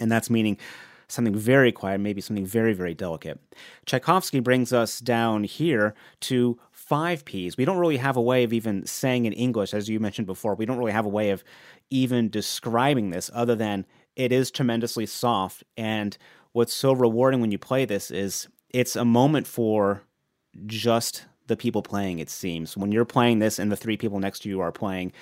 and 0.00 0.10
that's 0.10 0.30
meaning 0.30 0.58
something 1.12 1.34
very 1.34 1.70
quiet, 1.70 2.00
maybe 2.00 2.20
something 2.20 2.46
very, 2.46 2.72
very 2.72 2.94
delicate. 2.94 3.38
Tchaikovsky 3.86 4.40
brings 4.40 4.72
us 4.72 4.98
down 4.98 5.44
here 5.44 5.94
to 6.20 6.58
five 6.92 7.24
P's. 7.24 7.56
We 7.56 7.64
don't 7.64 7.78
really 7.78 7.96
have 7.96 8.18
a 8.18 8.20
way 8.20 8.44
of 8.44 8.52
even 8.52 8.84
saying 8.84 9.24
in 9.24 9.32
English, 9.32 9.72
as 9.72 9.88
you 9.88 9.98
mentioned 9.98 10.26
before, 10.26 10.54
we 10.54 10.66
don't 10.66 10.76
really 10.76 10.92
have 10.92 11.06
a 11.06 11.08
way 11.08 11.30
of 11.30 11.42
even 11.88 12.28
describing 12.28 13.08
this 13.08 13.30
other 13.32 13.54
than 13.54 13.86
it 14.14 14.30
is 14.30 14.50
tremendously 14.50 15.06
soft. 15.06 15.64
And 15.74 16.18
what's 16.52 16.74
so 16.74 16.92
rewarding 16.92 17.40
when 17.40 17.50
you 17.50 17.56
play 17.56 17.86
this 17.86 18.10
is 18.10 18.46
it's 18.68 18.94
a 18.94 19.06
moment 19.06 19.46
for 19.46 20.02
just 20.66 21.24
the 21.46 21.56
people 21.56 21.80
playing, 21.80 22.18
it 22.18 22.28
seems. 22.28 22.76
When 22.76 22.92
you're 22.92 23.06
playing 23.06 23.38
this 23.38 23.58
and 23.58 23.72
the 23.72 23.76
three 23.76 23.96
people 23.96 24.20
next 24.20 24.40
to 24.40 24.50
you 24.50 24.60
are 24.60 24.70
playing, 24.70 25.12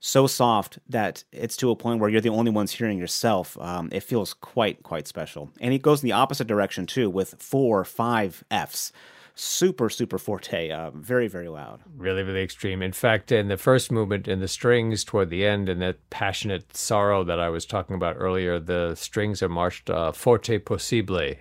so 0.00 0.26
soft 0.26 0.78
that 0.90 1.24
it's 1.32 1.56
to 1.56 1.70
a 1.70 1.76
point 1.76 2.00
where 2.00 2.10
you're 2.10 2.20
the 2.20 2.28
only 2.28 2.50
ones 2.50 2.72
hearing 2.72 2.98
yourself. 2.98 3.56
Um, 3.58 3.88
it 3.92 4.00
feels 4.02 4.34
quite, 4.34 4.82
quite 4.82 5.08
special. 5.08 5.50
And 5.58 5.72
it 5.72 5.80
goes 5.80 6.02
in 6.02 6.06
the 6.06 6.12
opposite 6.12 6.48
direction 6.48 6.84
too, 6.84 7.08
with 7.08 7.34
four, 7.38 7.82
five 7.86 8.44
Fs 8.50 8.92
super 9.38 9.88
super 9.88 10.18
forte 10.18 10.70
uh, 10.70 10.90
very 10.90 11.28
very 11.28 11.48
loud. 11.48 11.80
Really 11.96 12.22
really 12.22 12.42
extreme. 12.42 12.82
In 12.82 12.92
fact 12.92 13.30
in 13.30 13.48
the 13.48 13.56
first 13.56 13.92
movement 13.92 14.26
in 14.26 14.40
the 14.40 14.48
strings 14.48 15.04
toward 15.04 15.30
the 15.30 15.46
end 15.46 15.68
and 15.68 15.80
that 15.80 16.10
passionate 16.10 16.76
sorrow 16.76 17.22
that 17.22 17.38
i 17.38 17.48
was 17.48 17.64
talking 17.64 17.94
about 17.94 18.16
earlier 18.18 18.58
the 18.58 18.94
strings 18.96 19.42
are 19.42 19.48
marched 19.48 19.90
uh, 19.90 20.10
forte 20.12 20.58
possible 20.58 20.78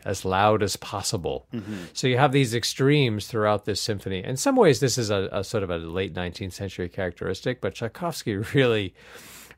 as 0.06 0.26
loud 0.26 0.62
as 0.62 0.76
possible. 0.76 1.48
Mm-hmm. 1.54 1.86
so 1.94 2.08
you 2.08 2.18
have 2.18 2.32
these 2.32 2.54
extremes 2.54 3.28
throughout 3.28 3.66
this 3.66 3.82
symphony. 3.82 4.24
In 4.24 4.38
some 4.38 4.56
ways 4.56 4.80
this 4.80 4.98
is 4.98 5.10
a, 5.10 5.30
a 5.32 5.44
sort 5.44 5.64
of 5.64 5.70
a 5.70 5.78
late 5.78 6.14
19th 6.14 6.54
century 6.54 6.90
characteristic 6.90 7.62
but 7.62 7.74
tchaikovsky 7.74 8.36
really 8.54 8.94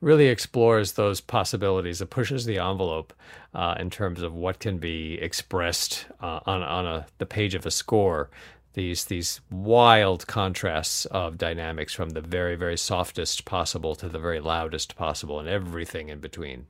really 0.02 0.28
explores 0.28 0.93
those 0.93 1.22
possibilities. 1.22 2.02
It 2.02 2.10
pushes 2.10 2.45
the 2.45 2.60
envelope 2.60 3.14
uh, 3.54 3.76
in 3.80 3.89
terms 3.89 4.22
of 4.22 4.34
what 4.34 4.60
can 4.60 4.78
be 4.78 5.20
expressed 5.22 6.06
uh, 6.22 6.39
on 6.45 6.64
on 6.64 6.86
a, 6.86 7.08
the 7.18 7.26
page 7.26 7.56
of 7.56 7.66
a 7.66 7.72
score. 7.72 8.30
These 8.74 9.06
these 9.06 9.41
wild 9.52 10.28
contrasts 10.28 11.06
of 11.06 11.38
dynamics 11.38 11.93
from 11.93 12.12
the 12.12 12.22
very 12.22 12.56
very 12.56 12.78
softest 12.78 13.45
possible 13.45 13.95
to 13.95 14.08
the 14.08 14.20
very 14.20 14.39
loudest 14.39 14.95
possible, 14.95 15.39
and 15.39 15.50
everything 15.50 16.10
in 16.10 16.20
between. 16.20 16.68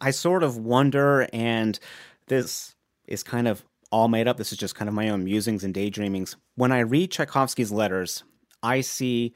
I 0.00 0.10
sort 0.10 0.42
of 0.42 0.56
wonder, 0.56 1.28
and 1.32 1.78
this 2.26 2.74
is 3.06 3.22
kind 3.22 3.48
of 3.48 3.64
all 3.90 4.08
made 4.08 4.28
up. 4.28 4.36
This 4.36 4.52
is 4.52 4.58
just 4.58 4.74
kind 4.74 4.88
of 4.88 4.94
my 4.94 5.08
own 5.08 5.24
musings 5.24 5.64
and 5.64 5.74
daydreamings. 5.74 6.36
When 6.56 6.72
I 6.72 6.80
read 6.80 7.10
Tchaikovsky's 7.10 7.72
letters, 7.72 8.22
I 8.62 8.80
see 8.82 9.34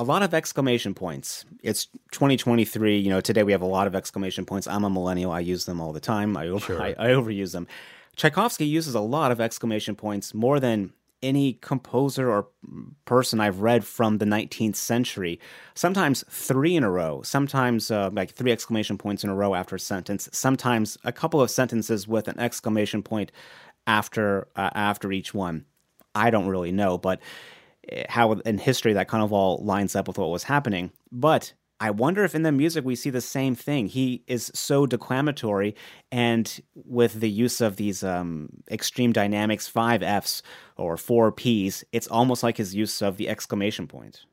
a 0.00 0.02
lot 0.02 0.22
of 0.22 0.32
exclamation 0.32 0.94
points. 0.94 1.44
It's 1.62 1.84
2023. 2.12 2.98
You 2.98 3.10
know, 3.10 3.20
today 3.20 3.42
we 3.42 3.52
have 3.52 3.60
a 3.60 3.66
lot 3.66 3.86
of 3.86 3.94
exclamation 3.94 4.46
points. 4.46 4.66
I'm 4.66 4.82
a 4.82 4.88
millennial. 4.88 5.30
I 5.30 5.40
use 5.40 5.66
them 5.66 5.78
all 5.78 5.92
the 5.92 6.00
time. 6.00 6.38
I, 6.38 6.48
over, 6.48 6.64
sure. 6.64 6.82
I, 6.82 6.94
I 6.98 7.08
overuse 7.08 7.52
them. 7.52 7.66
Tchaikovsky 8.16 8.64
uses 8.64 8.94
a 8.94 9.00
lot 9.00 9.30
of 9.30 9.42
exclamation 9.42 9.94
points 9.94 10.32
more 10.32 10.58
than 10.58 10.94
any 11.22 11.52
composer 11.52 12.30
or 12.30 12.48
person 13.04 13.40
I've 13.40 13.60
read 13.60 13.84
from 13.84 14.16
the 14.16 14.24
19th 14.24 14.76
century. 14.76 15.38
Sometimes 15.74 16.24
three 16.30 16.76
in 16.76 16.82
a 16.82 16.90
row, 16.90 17.20
sometimes 17.20 17.90
uh, 17.90 18.08
like 18.10 18.32
three 18.32 18.52
exclamation 18.52 18.96
points 18.96 19.22
in 19.22 19.28
a 19.28 19.34
row 19.34 19.54
after 19.54 19.76
a 19.76 19.80
sentence, 19.80 20.30
sometimes 20.32 20.96
a 21.04 21.12
couple 21.12 21.42
of 21.42 21.50
sentences 21.50 22.08
with 22.08 22.26
an 22.26 22.40
exclamation 22.40 23.02
point 23.02 23.32
after 23.86 24.48
uh, 24.56 24.70
after 24.74 25.12
each 25.12 25.34
one. 25.34 25.66
I 26.14 26.30
don't 26.30 26.46
really 26.46 26.72
know, 26.72 26.96
but 26.96 27.20
how 28.08 28.32
in 28.32 28.58
history 28.58 28.92
that 28.92 29.08
kind 29.08 29.22
of 29.22 29.32
all 29.32 29.58
lines 29.64 29.96
up 29.96 30.08
with 30.08 30.18
what 30.18 30.30
was 30.30 30.44
happening. 30.44 30.90
But 31.10 31.52
I 31.82 31.90
wonder 31.90 32.24
if 32.24 32.34
in 32.34 32.42
the 32.42 32.52
music 32.52 32.84
we 32.84 32.94
see 32.94 33.08
the 33.08 33.22
same 33.22 33.54
thing. 33.54 33.86
He 33.86 34.22
is 34.26 34.50
so 34.54 34.84
declamatory, 34.84 35.74
and 36.12 36.60
with 36.74 37.20
the 37.20 37.30
use 37.30 37.62
of 37.62 37.76
these 37.76 38.04
um, 38.04 38.50
extreme 38.70 39.12
dynamics, 39.12 39.66
five 39.66 40.02
Fs 40.02 40.42
or 40.76 40.98
four 40.98 41.32
Ps, 41.32 41.82
it's 41.90 42.06
almost 42.08 42.42
like 42.42 42.58
his 42.58 42.74
use 42.74 43.00
of 43.00 43.16
the 43.16 43.30
exclamation 43.30 43.86
point. 43.86 44.26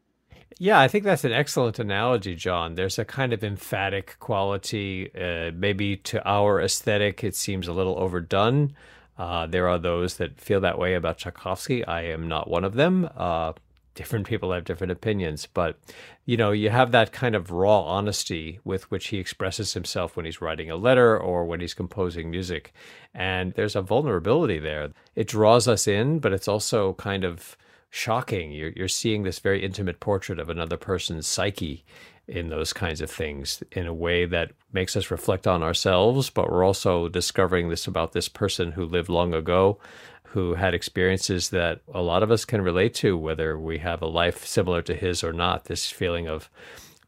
Yeah, 0.59 0.79
I 0.79 0.87
think 0.87 1.03
that's 1.03 1.23
an 1.23 1.31
excellent 1.31 1.79
analogy, 1.79 2.35
John. 2.35 2.75
There's 2.75 2.97
a 2.99 3.05
kind 3.05 3.31
of 3.31 3.43
emphatic 3.43 4.17
quality. 4.19 5.11
Uh, 5.15 5.51
maybe 5.53 5.97
to 5.97 6.27
our 6.27 6.59
aesthetic, 6.59 7.23
it 7.23 7.35
seems 7.35 7.67
a 7.67 7.73
little 7.73 7.97
overdone. 7.97 8.73
Uh, 9.18 9.47
there 9.47 9.68
are 9.68 9.80
those 9.80 10.18
that 10.18 10.39
feel 10.39 10.61
that 10.61 10.78
way 10.78 10.93
about 10.93 11.18
Tchaikovsky. 11.18 11.84
I 11.86 12.03
am 12.03 12.28
not 12.28 12.49
one 12.49 12.63
of 12.63 12.76
them. 12.76 13.09
Uh, 13.15 13.53
different 13.95 14.28
people 14.28 14.51
have 14.51 14.63
different 14.63 14.91
opinions, 14.91 15.47
but 15.51 15.80
you 16.26 16.38
know, 16.38 16.51
you 16.51 16.70
have 16.70 16.91
that 16.91 17.11
kind 17.11 17.36
of 17.36 17.49
raw 17.49 17.82
honesty 17.82 18.59
with 18.63 18.89
which 18.91 19.07
he 19.07 19.18
expresses 19.18 19.74
himself 19.74 20.15
when 20.15 20.26
he's 20.26 20.39
writing 20.39 20.70
a 20.70 20.76
letter 20.76 21.18
or 21.18 21.45
when 21.45 21.59
he's 21.59 21.74
composing 21.74 22.30
music. 22.30 22.74
And 23.13 23.53
there's 23.53 23.76
a 23.76 23.82
vulnerability 23.82 24.59
there. 24.59 24.91
It 25.15 25.28
draws 25.28 25.68
us 25.68 25.88
in, 25.88 26.20
but 26.20 26.32
it's 26.32 26.47
also 26.47 26.93
kind 26.93 27.24
of 27.24 27.57
shocking. 27.89 28.51
You're, 28.51 28.72
you're 28.76 28.88
seeing 28.88 29.24
this 29.24 29.39
very 29.39 29.63
intimate 29.63 29.99
portrait 29.99 30.38
of 30.38 30.49
another 30.49 30.78
person's 30.78 31.26
psyche 31.26 31.84
in 32.28 32.49
those 32.49 32.73
kinds 32.73 33.01
of 33.01 33.09
things 33.09 33.63
in 33.71 33.88
a 33.88 33.93
way 33.93 34.25
that 34.25 34.51
makes 34.73 34.95
us 34.95 35.11
reflect 35.11 35.47
on 35.47 35.63
ourselves, 35.63 36.30
but 36.30 36.51
we're 36.51 36.65
also 36.65 37.07
discovering 37.07 37.69
this 37.69 37.88
about 37.88 38.11
this 38.11 38.28
person 38.28 38.73
who 38.73 38.86
lived 38.86 39.09
long 39.09 39.34
ago, 39.34 39.80
who 40.23 40.55
had 40.55 40.73
experiences 40.73 41.49
that 41.49 41.82
a 41.93 42.01
lot 42.01 42.23
of 42.23 42.32
us 42.32 42.43
can 42.43 42.61
relate 42.61 42.93
to, 42.93 43.17
whether 43.17 43.57
we 43.57 43.78
have 43.78 44.01
a 44.01 44.07
life 44.07 44.45
similar 44.45 44.82
to 44.82 44.93
his 44.93 45.23
or 45.23 45.32
not. 45.32 45.65
This 45.65 45.89
feeling 45.89 46.28
of 46.28 46.49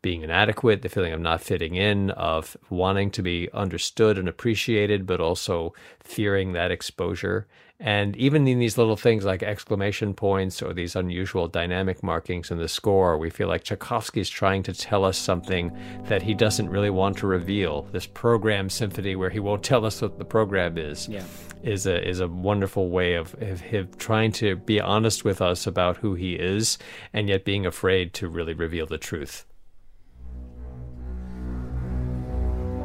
being 0.01 0.21
inadequate, 0.21 0.81
the 0.81 0.89
feeling 0.89 1.11
of 1.11 1.19
not 1.19 1.41
fitting 1.41 1.75
in, 1.75 2.11
of 2.11 2.55
wanting 2.69 3.11
to 3.11 3.21
be 3.21 3.49
understood 3.53 4.17
and 4.17 4.29
appreciated, 4.29 5.05
but 5.05 5.19
also 5.19 5.73
fearing 5.99 6.53
that 6.53 6.71
exposure. 6.71 7.45
And 7.81 8.17
even 8.17 8.45
in 8.45 8.59
these 8.59 8.77
little 8.77 8.97
things 8.97 9.23
like 9.23 9.41
exclamation 9.41 10.13
points 10.13 10.61
or 10.61 10.73
these 10.73 10.97
unusual 10.97 11.47
dynamic 11.47 12.03
markings 12.03 12.51
in 12.51 12.57
the 12.57 12.67
score, 12.67 13.17
we 13.17 13.29
feel 13.29 13.47
like 13.47 13.63
Tchaikovsky's 13.63 14.29
trying 14.29 14.63
to 14.63 14.73
tell 14.73 15.05
us 15.05 15.17
something 15.17 15.71
that 16.03 16.21
he 16.21 16.33
doesn't 16.33 16.69
really 16.69 16.89
want 16.89 17.17
to 17.19 17.27
reveal. 17.27 17.83
This 17.93 18.05
program 18.05 18.69
symphony 18.69 19.15
where 19.15 19.29
he 19.29 19.39
won't 19.39 19.63
tell 19.63 19.85
us 19.85 20.01
what 20.01 20.17
the 20.17 20.25
program 20.25 20.77
is 20.77 21.07
yeah. 21.07 21.23
is 21.63 21.85
a 21.85 22.05
is 22.05 22.19
a 22.19 22.27
wonderful 22.27 22.89
way 22.89 23.13
of, 23.13 23.33
of 23.41 23.61
him 23.61 23.89
trying 23.97 24.33
to 24.33 24.57
be 24.57 24.81
honest 24.81 25.23
with 25.23 25.41
us 25.41 25.65
about 25.65 25.95
who 25.97 26.15
he 26.15 26.33
is 26.33 26.77
and 27.13 27.29
yet 27.29 27.45
being 27.45 27.65
afraid 27.65 28.13
to 28.15 28.27
really 28.27 28.53
reveal 28.53 28.87
the 28.87 28.97
truth. 28.97 29.45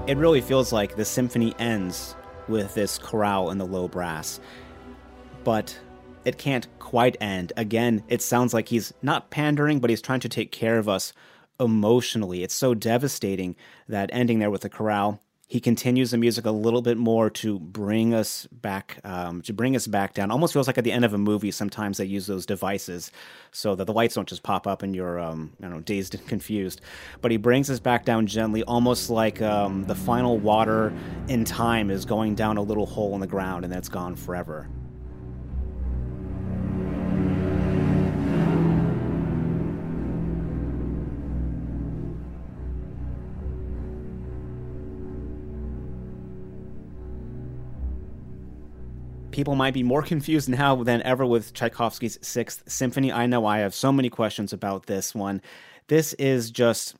It 0.07 0.18
really 0.18 0.40
feels 0.40 0.72
like 0.72 0.95
the 0.95 1.05
symphony 1.05 1.53
ends 1.59 2.14
with 2.47 2.74
this 2.74 2.99
chorale 2.99 3.51
in 3.51 3.59
the 3.59 3.66
low 3.66 3.88
brass 3.88 4.38
but 5.45 5.78
it 6.24 6.38
can't 6.38 6.66
quite 6.78 7.16
end. 7.20 7.53
Again, 7.57 8.03
it 8.09 8.22
sounds 8.22 8.55
like 8.55 8.68
he's 8.68 8.92
not 9.03 9.30
pandering, 9.30 9.78
but 9.78 9.90
he's 9.90 10.03
trying 10.03 10.20
to 10.20 10.28
take 10.28 10.51
care 10.51 10.78
of 10.78 10.88
us 10.88 11.12
emotionally. 11.61 12.42
It's 12.42 12.55
so 12.55 12.74
devastating 12.74 13.57
that 13.88 14.11
ending 14.12 14.38
there 14.38 14.51
with 14.51 14.62
the 14.62 14.68
chorale. 14.68 15.20
He 15.47 15.61
continues 15.61 16.11
the 16.11 16.16
music 16.16 16.47
a 16.47 16.51
little 16.51 16.80
bit 16.80 16.97
more 16.97 17.28
to 17.30 17.59
bring 17.59 18.14
us 18.14 18.49
back, 18.51 18.99
um, 19.05 19.42
to 19.42 19.53
bring 19.53 19.76
us 19.76 19.86
back 19.86 20.14
down. 20.14 20.30
Almost 20.30 20.55
feels 20.55 20.66
like 20.66 20.78
at 20.78 20.84
the 20.84 20.90
end 20.90 21.05
of 21.05 21.12
a 21.12 21.18
movie. 21.18 21.51
Sometimes 21.51 21.99
they 21.99 22.07
use 22.07 22.26
those 22.26 22.47
devices 22.47 23.12
so 23.53 23.74
that 23.74 23.84
the 23.84 23.92
lights 23.92 24.14
don't 24.14 24.26
just 24.26 24.42
pop 24.42 24.66
up 24.66 24.82
and 24.82 24.97
you're, 24.97 25.20
um, 25.20 25.53
I 25.61 25.64
don't 25.64 25.72
know, 25.72 25.80
dazed 25.80 26.14
and 26.14 26.26
confused. 26.28 26.80
But 27.20 27.30
he 27.30 27.36
brings 27.36 27.70
us 27.70 27.78
back 27.78 28.07
down 28.07 28.26
gently, 28.26 28.64
almost 28.64 29.11
like 29.11 29.42
um, 29.42 29.84
the 29.84 29.95
final 29.95 30.38
water 30.38 30.92
in 31.28 31.45
time 31.45 31.90
is 31.90 32.07
going 32.07 32.34
down 32.34 32.57
a 32.57 32.62
little 32.62 32.86
hole 32.86 33.14
in 33.14 33.20
the 33.20 33.26
ground 33.26 33.64
and 33.64 33.72
then 33.72 33.78
it's 33.78 33.90
gone 33.90 34.16
forever. 34.16 34.66
People 49.35 49.57
might 49.57 49.74
be 49.74 49.82
more 49.82 50.03
confused 50.03 50.49
now 50.49 50.76
than 50.85 51.03
ever 51.03 51.26
with 51.26 51.53
Tchaikovsky's 51.53 52.20
Sixth 52.22 52.62
Symphony. 52.68 53.11
I 53.11 53.26
know 53.26 53.45
I 53.45 53.59
have 53.59 53.74
so 53.74 53.91
many 53.91 54.09
questions 54.09 54.53
about 54.53 54.87
this 54.87 55.12
one. 55.12 55.43
This 55.89 56.12
is 56.14 56.53
just 56.53 56.95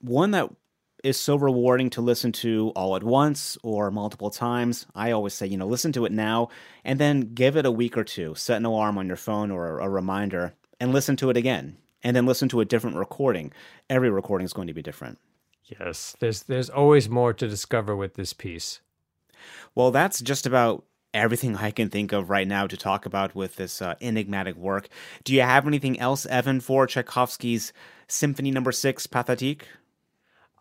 one 0.00 0.30
that 0.30 0.48
is 1.04 1.20
so 1.20 1.36
rewarding 1.36 1.90
to 1.90 2.00
listen 2.00 2.32
to 2.32 2.72
all 2.74 2.96
at 2.96 3.02
once 3.02 3.58
or 3.62 3.90
multiple 3.90 4.30
times. 4.30 4.86
I 4.94 5.10
always 5.10 5.34
say, 5.34 5.46
you 5.46 5.58
know, 5.58 5.66
listen 5.66 5.92
to 5.92 6.06
it 6.06 6.12
now 6.12 6.48
and 6.86 6.98
then 6.98 7.34
give 7.34 7.54
it 7.54 7.66
a 7.66 7.70
week 7.70 7.98
or 7.98 8.04
two. 8.04 8.34
Set 8.34 8.56
an 8.56 8.64
alarm 8.64 8.96
on 8.96 9.06
your 9.06 9.16
phone 9.16 9.50
or 9.50 9.78
a 9.78 9.90
reminder 9.90 10.54
and 10.80 10.94
listen 10.94 11.16
to 11.16 11.28
it 11.28 11.36
again. 11.36 11.76
And 12.02 12.16
then 12.16 12.24
listen 12.24 12.48
to 12.48 12.62
a 12.62 12.64
different 12.64 12.96
recording. 12.96 13.52
Every 13.90 14.08
recording 14.08 14.46
is 14.46 14.54
going 14.54 14.68
to 14.68 14.74
be 14.74 14.82
different. 14.82 15.18
Yes, 15.64 16.16
there's 16.18 16.44
there's 16.44 16.70
always 16.70 17.10
more 17.10 17.34
to 17.34 17.46
discover 17.46 17.94
with 17.94 18.14
this 18.14 18.32
piece. 18.32 18.80
Well, 19.74 19.90
that's 19.90 20.22
just 20.22 20.46
about 20.46 20.84
everything 21.14 21.56
I 21.56 21.70
can 21.70 21.88
think 21.88 22.12
of 22.12 22.30
right 22.30 22.46
now 22.46 22.66
to 22.66 22.76
talk 22.76 23.06
about 23.06 23.34
with 23.34 23.56
this 23.56 23.80
uh, 23.80 23.94
enigmatic 24.00 24.56
work. 24.56 24.88
Do 25.24 25.34
you 25.34 25.42
have 25.42 25.66
anything 25.66 25.98
else, 25.98 26.26
Evan, 26.26 26.60
for 26.60 26.86
Tchaikovsky's 26.86 27.72
Symphony 28.06 28.50
Number 28.50 28.68
no. 28.68 28.72
Six, 28.72 29.06
Pathétique? 29.06 29.62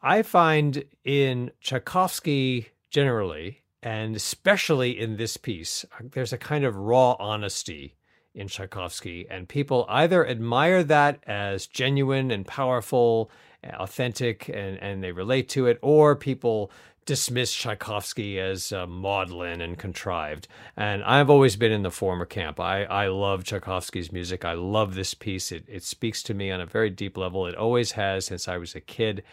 I 0.01 0.21
find 0.21 0.83
in 1.03 1.51
Tchaikovsky 1.61 2.69
generally, 2.89 3.63
and 3.81 4.15
especially 4.15 4.99
in 4.99 5.17
this 5.17 5.37
piece, 5.37 5.85
there's 6.01 6.33
a 6.33 6.37
kind 6.37 6.63
of 6.65 6.75
raw 6.75 7.15
honesty 7.19 7.95
in 8.33 8.47
Tchaikovsky, 8.47 9.27
and 9.29 9.49
people 9.49 9.85
either 9.89 10.27
admire 10.27 10.83
that 10.83 11.19
as 11.25 11.65
genuine 11.65 12.29
and 12.29 12.45
powerful, 12.45 13.31
authentic, 13.63 14.47
and, 14.49 14.77
and 14.77 15.03
they 15.03 15.11
relate 15.11 15.49
to 15.49 15.65
it, 15.65 15.79
or 15.81 16.15
people 16.15 16.71
dismiss 17.07 17.51
Tchaikovsky 17.51 18.39
as 18.39 18.71
uh, 18.71 18.85
maudlin 18.85 19.61
and 19.61 19.79
contrived. 19.79 20.47
And 20.75 21.03
I've 21.03 21.31
always 21.31 21.55
been 21.55 21.71
in 21.71 21.81
the 21.81 21.89
former 21.89 22.25
camp. 22.25 22.59
I, 22.59 22.83
I 22.83 23.07
love 23.07 23.43
Tchaikovsky's 23.43 24.11
music. 24.11 24.45
I 24.45 24.53
love 24.53 24.93
this 24.93 25.15
piece. 25.15 25.51
It, 25.51 25.63
it 25.67 25.83
speaks 25.83 26.21
to 26.23 26.35
me 26.35 26.51
on 26.51 26.61
a 26.61 26.67
very 26.67 26.91
deep 26.91 27.17
level. 27.17 27.47
It 27.47 27.55
always 27.55 27.93
has 27.93 28.25
since 28.25 28.47
I 28.47 28.57
was 28.57 28.75
a 28.75 28.81
kid. 28.81 29.23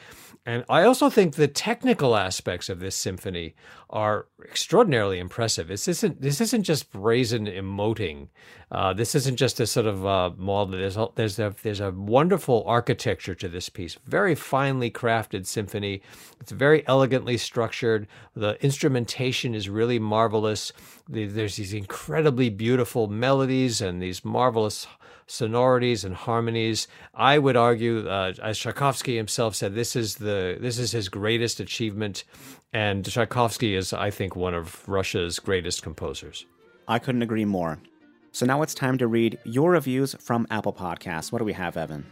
And 0.46 0.64
I 0.68 0.84
also 0.84 1.10
think 1.10 1.34
the 1.34 1.48
technical 1.48 2.16
aspects 2.16 2.68
of 2.68 2.80
this 2.80 2.96
symphony 2.96 3.54
are 3.90 4.26
extraordinarily 4.44 5.18
impressive. 5.18 5.68
This 5.68 5.88
isn't 5.88 6.20
this 6.20 6.40
isn't 6.40 6.64
just 6.64 6.92
brazen 6.92 7.46
emoting. 7.46 8.28
Uh, 8.70 8.92
this 8.92 9.14
isn't 9.14 9.36
just 9.36 9.60
a 9.60 9.66
sort 9.66 9.86
of 9.86 10.06
uh, 10.06 10.30
maudlin. 10.36 10.80
There's 10.80 10.96
a, 10.96 11.08
there's 11.14 11.38
a 11.38 11.54
there's 11.62 11.80
a 11.80 11.90
wonderful 11.90 12.64
architecture 12.66 13.34
to 13.34 13.48
this 13.48 13.68
piece. 13.68 13.96
Very 14.06 14.34
finely 14.34 14.90
crafted 14.90 15.46
symphony. 15.46 16.02
It's 16.40 16.52
very 16.52 16.86
elegantly 16.86 17.36
structured. 17.36 18.06
The 18.34 18.62
instrumentation 18.64 19.54
is 19.54 19.68
really 19.68 19.98
marvelous. 19.98 20.72
There's 21.08 21.56
these 21.56 21.74
incredibly 21.74 22.50
beautiful 22.50 23.06
melodies 23.06 23.80
and 23.80 24.02
these 24.02 24.24
marvelous 24.24 24.86
sonorities 25.26 26.04
and 26.04 26.14
harmonies. 26.14 26.88
I 27.14 27.38
would 27.38 27.56
argue, 27.56 28.08
uh, 28.08 28.32
as 28.42 28.58
Tchaikovsky 28.58 29.16
himself 29.16 29.54
said, 29.54 29.74
this 29.74 29.96
is 29.96 30.16
the 30.16 30.58
this 30.60 30.78
is 30.78 30.92
his 30.92 31.08
greatest 31.08 31.60
achievement, 31.60 32.24
and 32.74 33.04
Tchaikovsky 33.08 33.76
is, 33.76 33.92
I 33.92 34.10
think, 34.10 34.34
one 34.34 34.52
of 34.52 34.86
Russia's 34.88 35.38
greatest 35.38 35.82
composers. 35.82 36.44
I 36.88 36.98
couldn't 36.98 37.22
agree 37.22 37.44
more. 37.44 37.78
So 38.32 38.44
now 38.44 38.62
it's 38.62 38.74
time 38.74 38.98
to 38.98 39.06
read 39.06 39.38
your 39.44 39.70
reviews 39.70 40.14
from 40.18 40.46
Apple 40.50 40.72
Podcasts. 40.72 41.30
What 41.30 41.38
do 41.38 41.44
we 41.44 41.52
have, 41.52 41.76
Evan? 41.76 42.04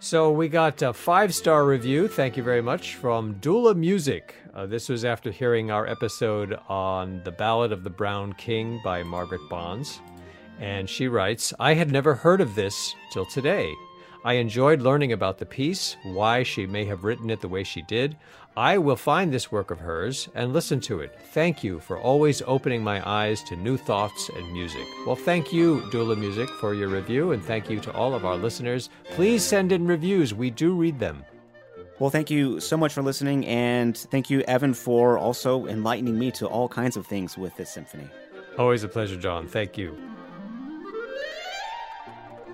So 0.00 0.32
we 0.32 0.48
got 0.48 0.82
a 0.82 0.92
five 0.92 1.32
star 1.32 1.64
review. 1.64 2.08
Thank 2.08 2.36
you 2.36 2.42
very 2.42 2.60
much 2.60 2.96
from 2.96 3.34
Dula 3.34 3.76
Music. 3.76 4.34
Uh, 4.52 4.66
this 4.66 4.88
was 4.88 5.04
after 5.04 5.30
hearing 5.30 5.70
our 5.70 5.86
episode 5.86 6.58
on 6.68 7.22
The 7.22 7.30
Ballad 7.30 7.70
of 7.70 7.84
the 7.84 7.90
Brown 7.90 8.32
King 8.32 8.80
by 8.82 9.04
Margaret 9.04 9.48
Bonds. 9.48 10.00
And 10.58 10.90
she 10.90 11.06
writes 11.06 11.54
I 11.60 11.74
had 11.74 11.92
never 11.92 12.16
heard 12.16 12.40
of 12.40 12.56
this 12.56 12.96
till 13.12 13.24
today. 13.24 13.72
I 14.24 14.34
enjoyed 14.34 14.82
learning 14.82 15.12
about 15.12 15.38
the 15.38 15.46
piece, 15.46 15.96
why 16.04 16.44
she 16.44 16.64
may 16.64 16.84
have 16.84 17.02
written 17.02 17.28
it 17.28 17.40
the 17.40 17.48
way 17.48 17.64
she 17.64 17.82
did. 17.82 18.16
I 18.56 18.78
will 18.78 18.96
find 18.96 19.32
this 19.32 19.50
work 19.50 19.72
of 19.72 19.80
hers 19.80 20.28
and 20.34 20.52
listen 20.52 20.78
to 20.82 21.00
it. 21.00 21.18
Thank 21.32 21.64
you 21.64 21.80
for 21.80 21.98
always 21.98 22.40
opening 22.46 22.84
my 22.84 23.02
eyes 23.08 23.42
to 23.44 23.56
new 23.56 23.76
thoughts 23.76 24.28
and 24.28 24.52
music. 24.52 24.86
Well, 25.06 25.16
thank 25.16 25.52
you, 25.52 25.88
Dula 25.90 26.14
Music, 26.14 26.48
for 26.60 26.72
your 26.72 26.88
review, 26.88 27.32
and 27.32 27.42
thank 27.42 27.68
you 27.68 27.80
to 27.80 27.92
all 27.94 28.14
of 28.14 28.24
our 28.24 28.36
listeners. 28.36 28.90
Please 29.10 29.42
send 29.42 29.72
in 29.72 29.86
reviews, 29.86 30.34
we 30.34 30.50
do 30.50 30.72
read 30.72 31.00
them. 31.00 31.24
Well, 31.98 32.10
thank 32.10 32.30
you 32.30 32.60
so 32.60 32.76
much 32.76 32.92
for 32.92 33.02
listening, 33.02 33.46
and 33.46 33.96
thank 33.96 34.30
you, 34.30 34.42
Evan, 34.42 34.74
for 34.74 35.18
also 35.18 35.66
enlightening 35.66 36.18
me 36.18 36.30
to 36.32 36.46
all 36.46 36.68
kinds 36.68 36.96
of 36.96 37.06
things 37.06 37.36
with 37.36 37.56
this 37.56 37.70
symphony. 37.70 38.08
Always 38.58 38.84
a 38.84 38.88
pleasure, 38.88 39.16
John. 39.16 39.48
Thank 39.48 39.78
you. 39.78 39.96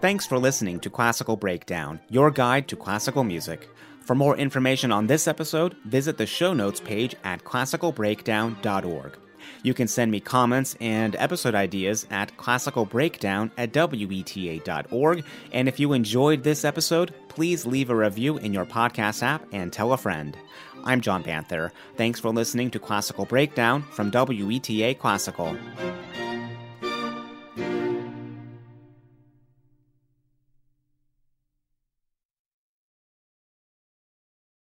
Thanks 0.00 0.26
for 0.26 0.38
listening 0.38 0.78
to 0.80 0.90
Classical 0.90 1.36
Breakdown, 1.36 1.98
your 2.08 2.30
guide 2.30 2.68
to 2.68 2.76
classical 2.76 3.24
music. 3.24 3.68
For 4.00 4.14
more 4.14 4.36
information 4.36 4.92
on 4.92 5.08
this 5.08 5.26
episode, 5.26 5.76
visit 5.84 6.16
the 6.16 6.24
show 6.24 6.54
notes 6.54 6.78
page 6.78 7.16
at 7.24 7.42
classicalbreakdown.org. 7.42 9.18
You 9.64 9.74
can 9.74 9.88
send 9.88 10.12
me 10.12 10.20
comments 10.20 10.76
and 10.80 11.16
episode 11.16 11.56
ideas 11.56 12.06
at 12.10 12.36
classicalbreakdown 12.36 13.50
at 13.58 13.72
weta.org. 13.72 15.24
And 15.52 15.68
if 15.68 15.80
you 15.80 15.92
enjoyed 15.92 16.44
this 16.44 16.64
episode, 16.64 17.12
please 17.28 17.66
leave 17.66 17.90
a 17.90 17.96
review 17.96 18.38
in 18.38 18.52
your 18.54 18.66
podcast 18.66 19.24
app 19.24 19.44
and 19.50 19.72
tell 19.72 19.92
a 19.92 19.98
friend. 19.98 20.36
I'm 20.84 21.00
John 21.00 21.24
Banther. 21.24 21.72
Thanks 21.96 22.20
for 22.20 22.30
listening 22.30 22.70
to 22.70 22.78
Classical 22.78 23.24
Breakdown 23.24 23.82
from 23.90 24.12
WETA 24.12 24.96
Classical. 25.00 25.56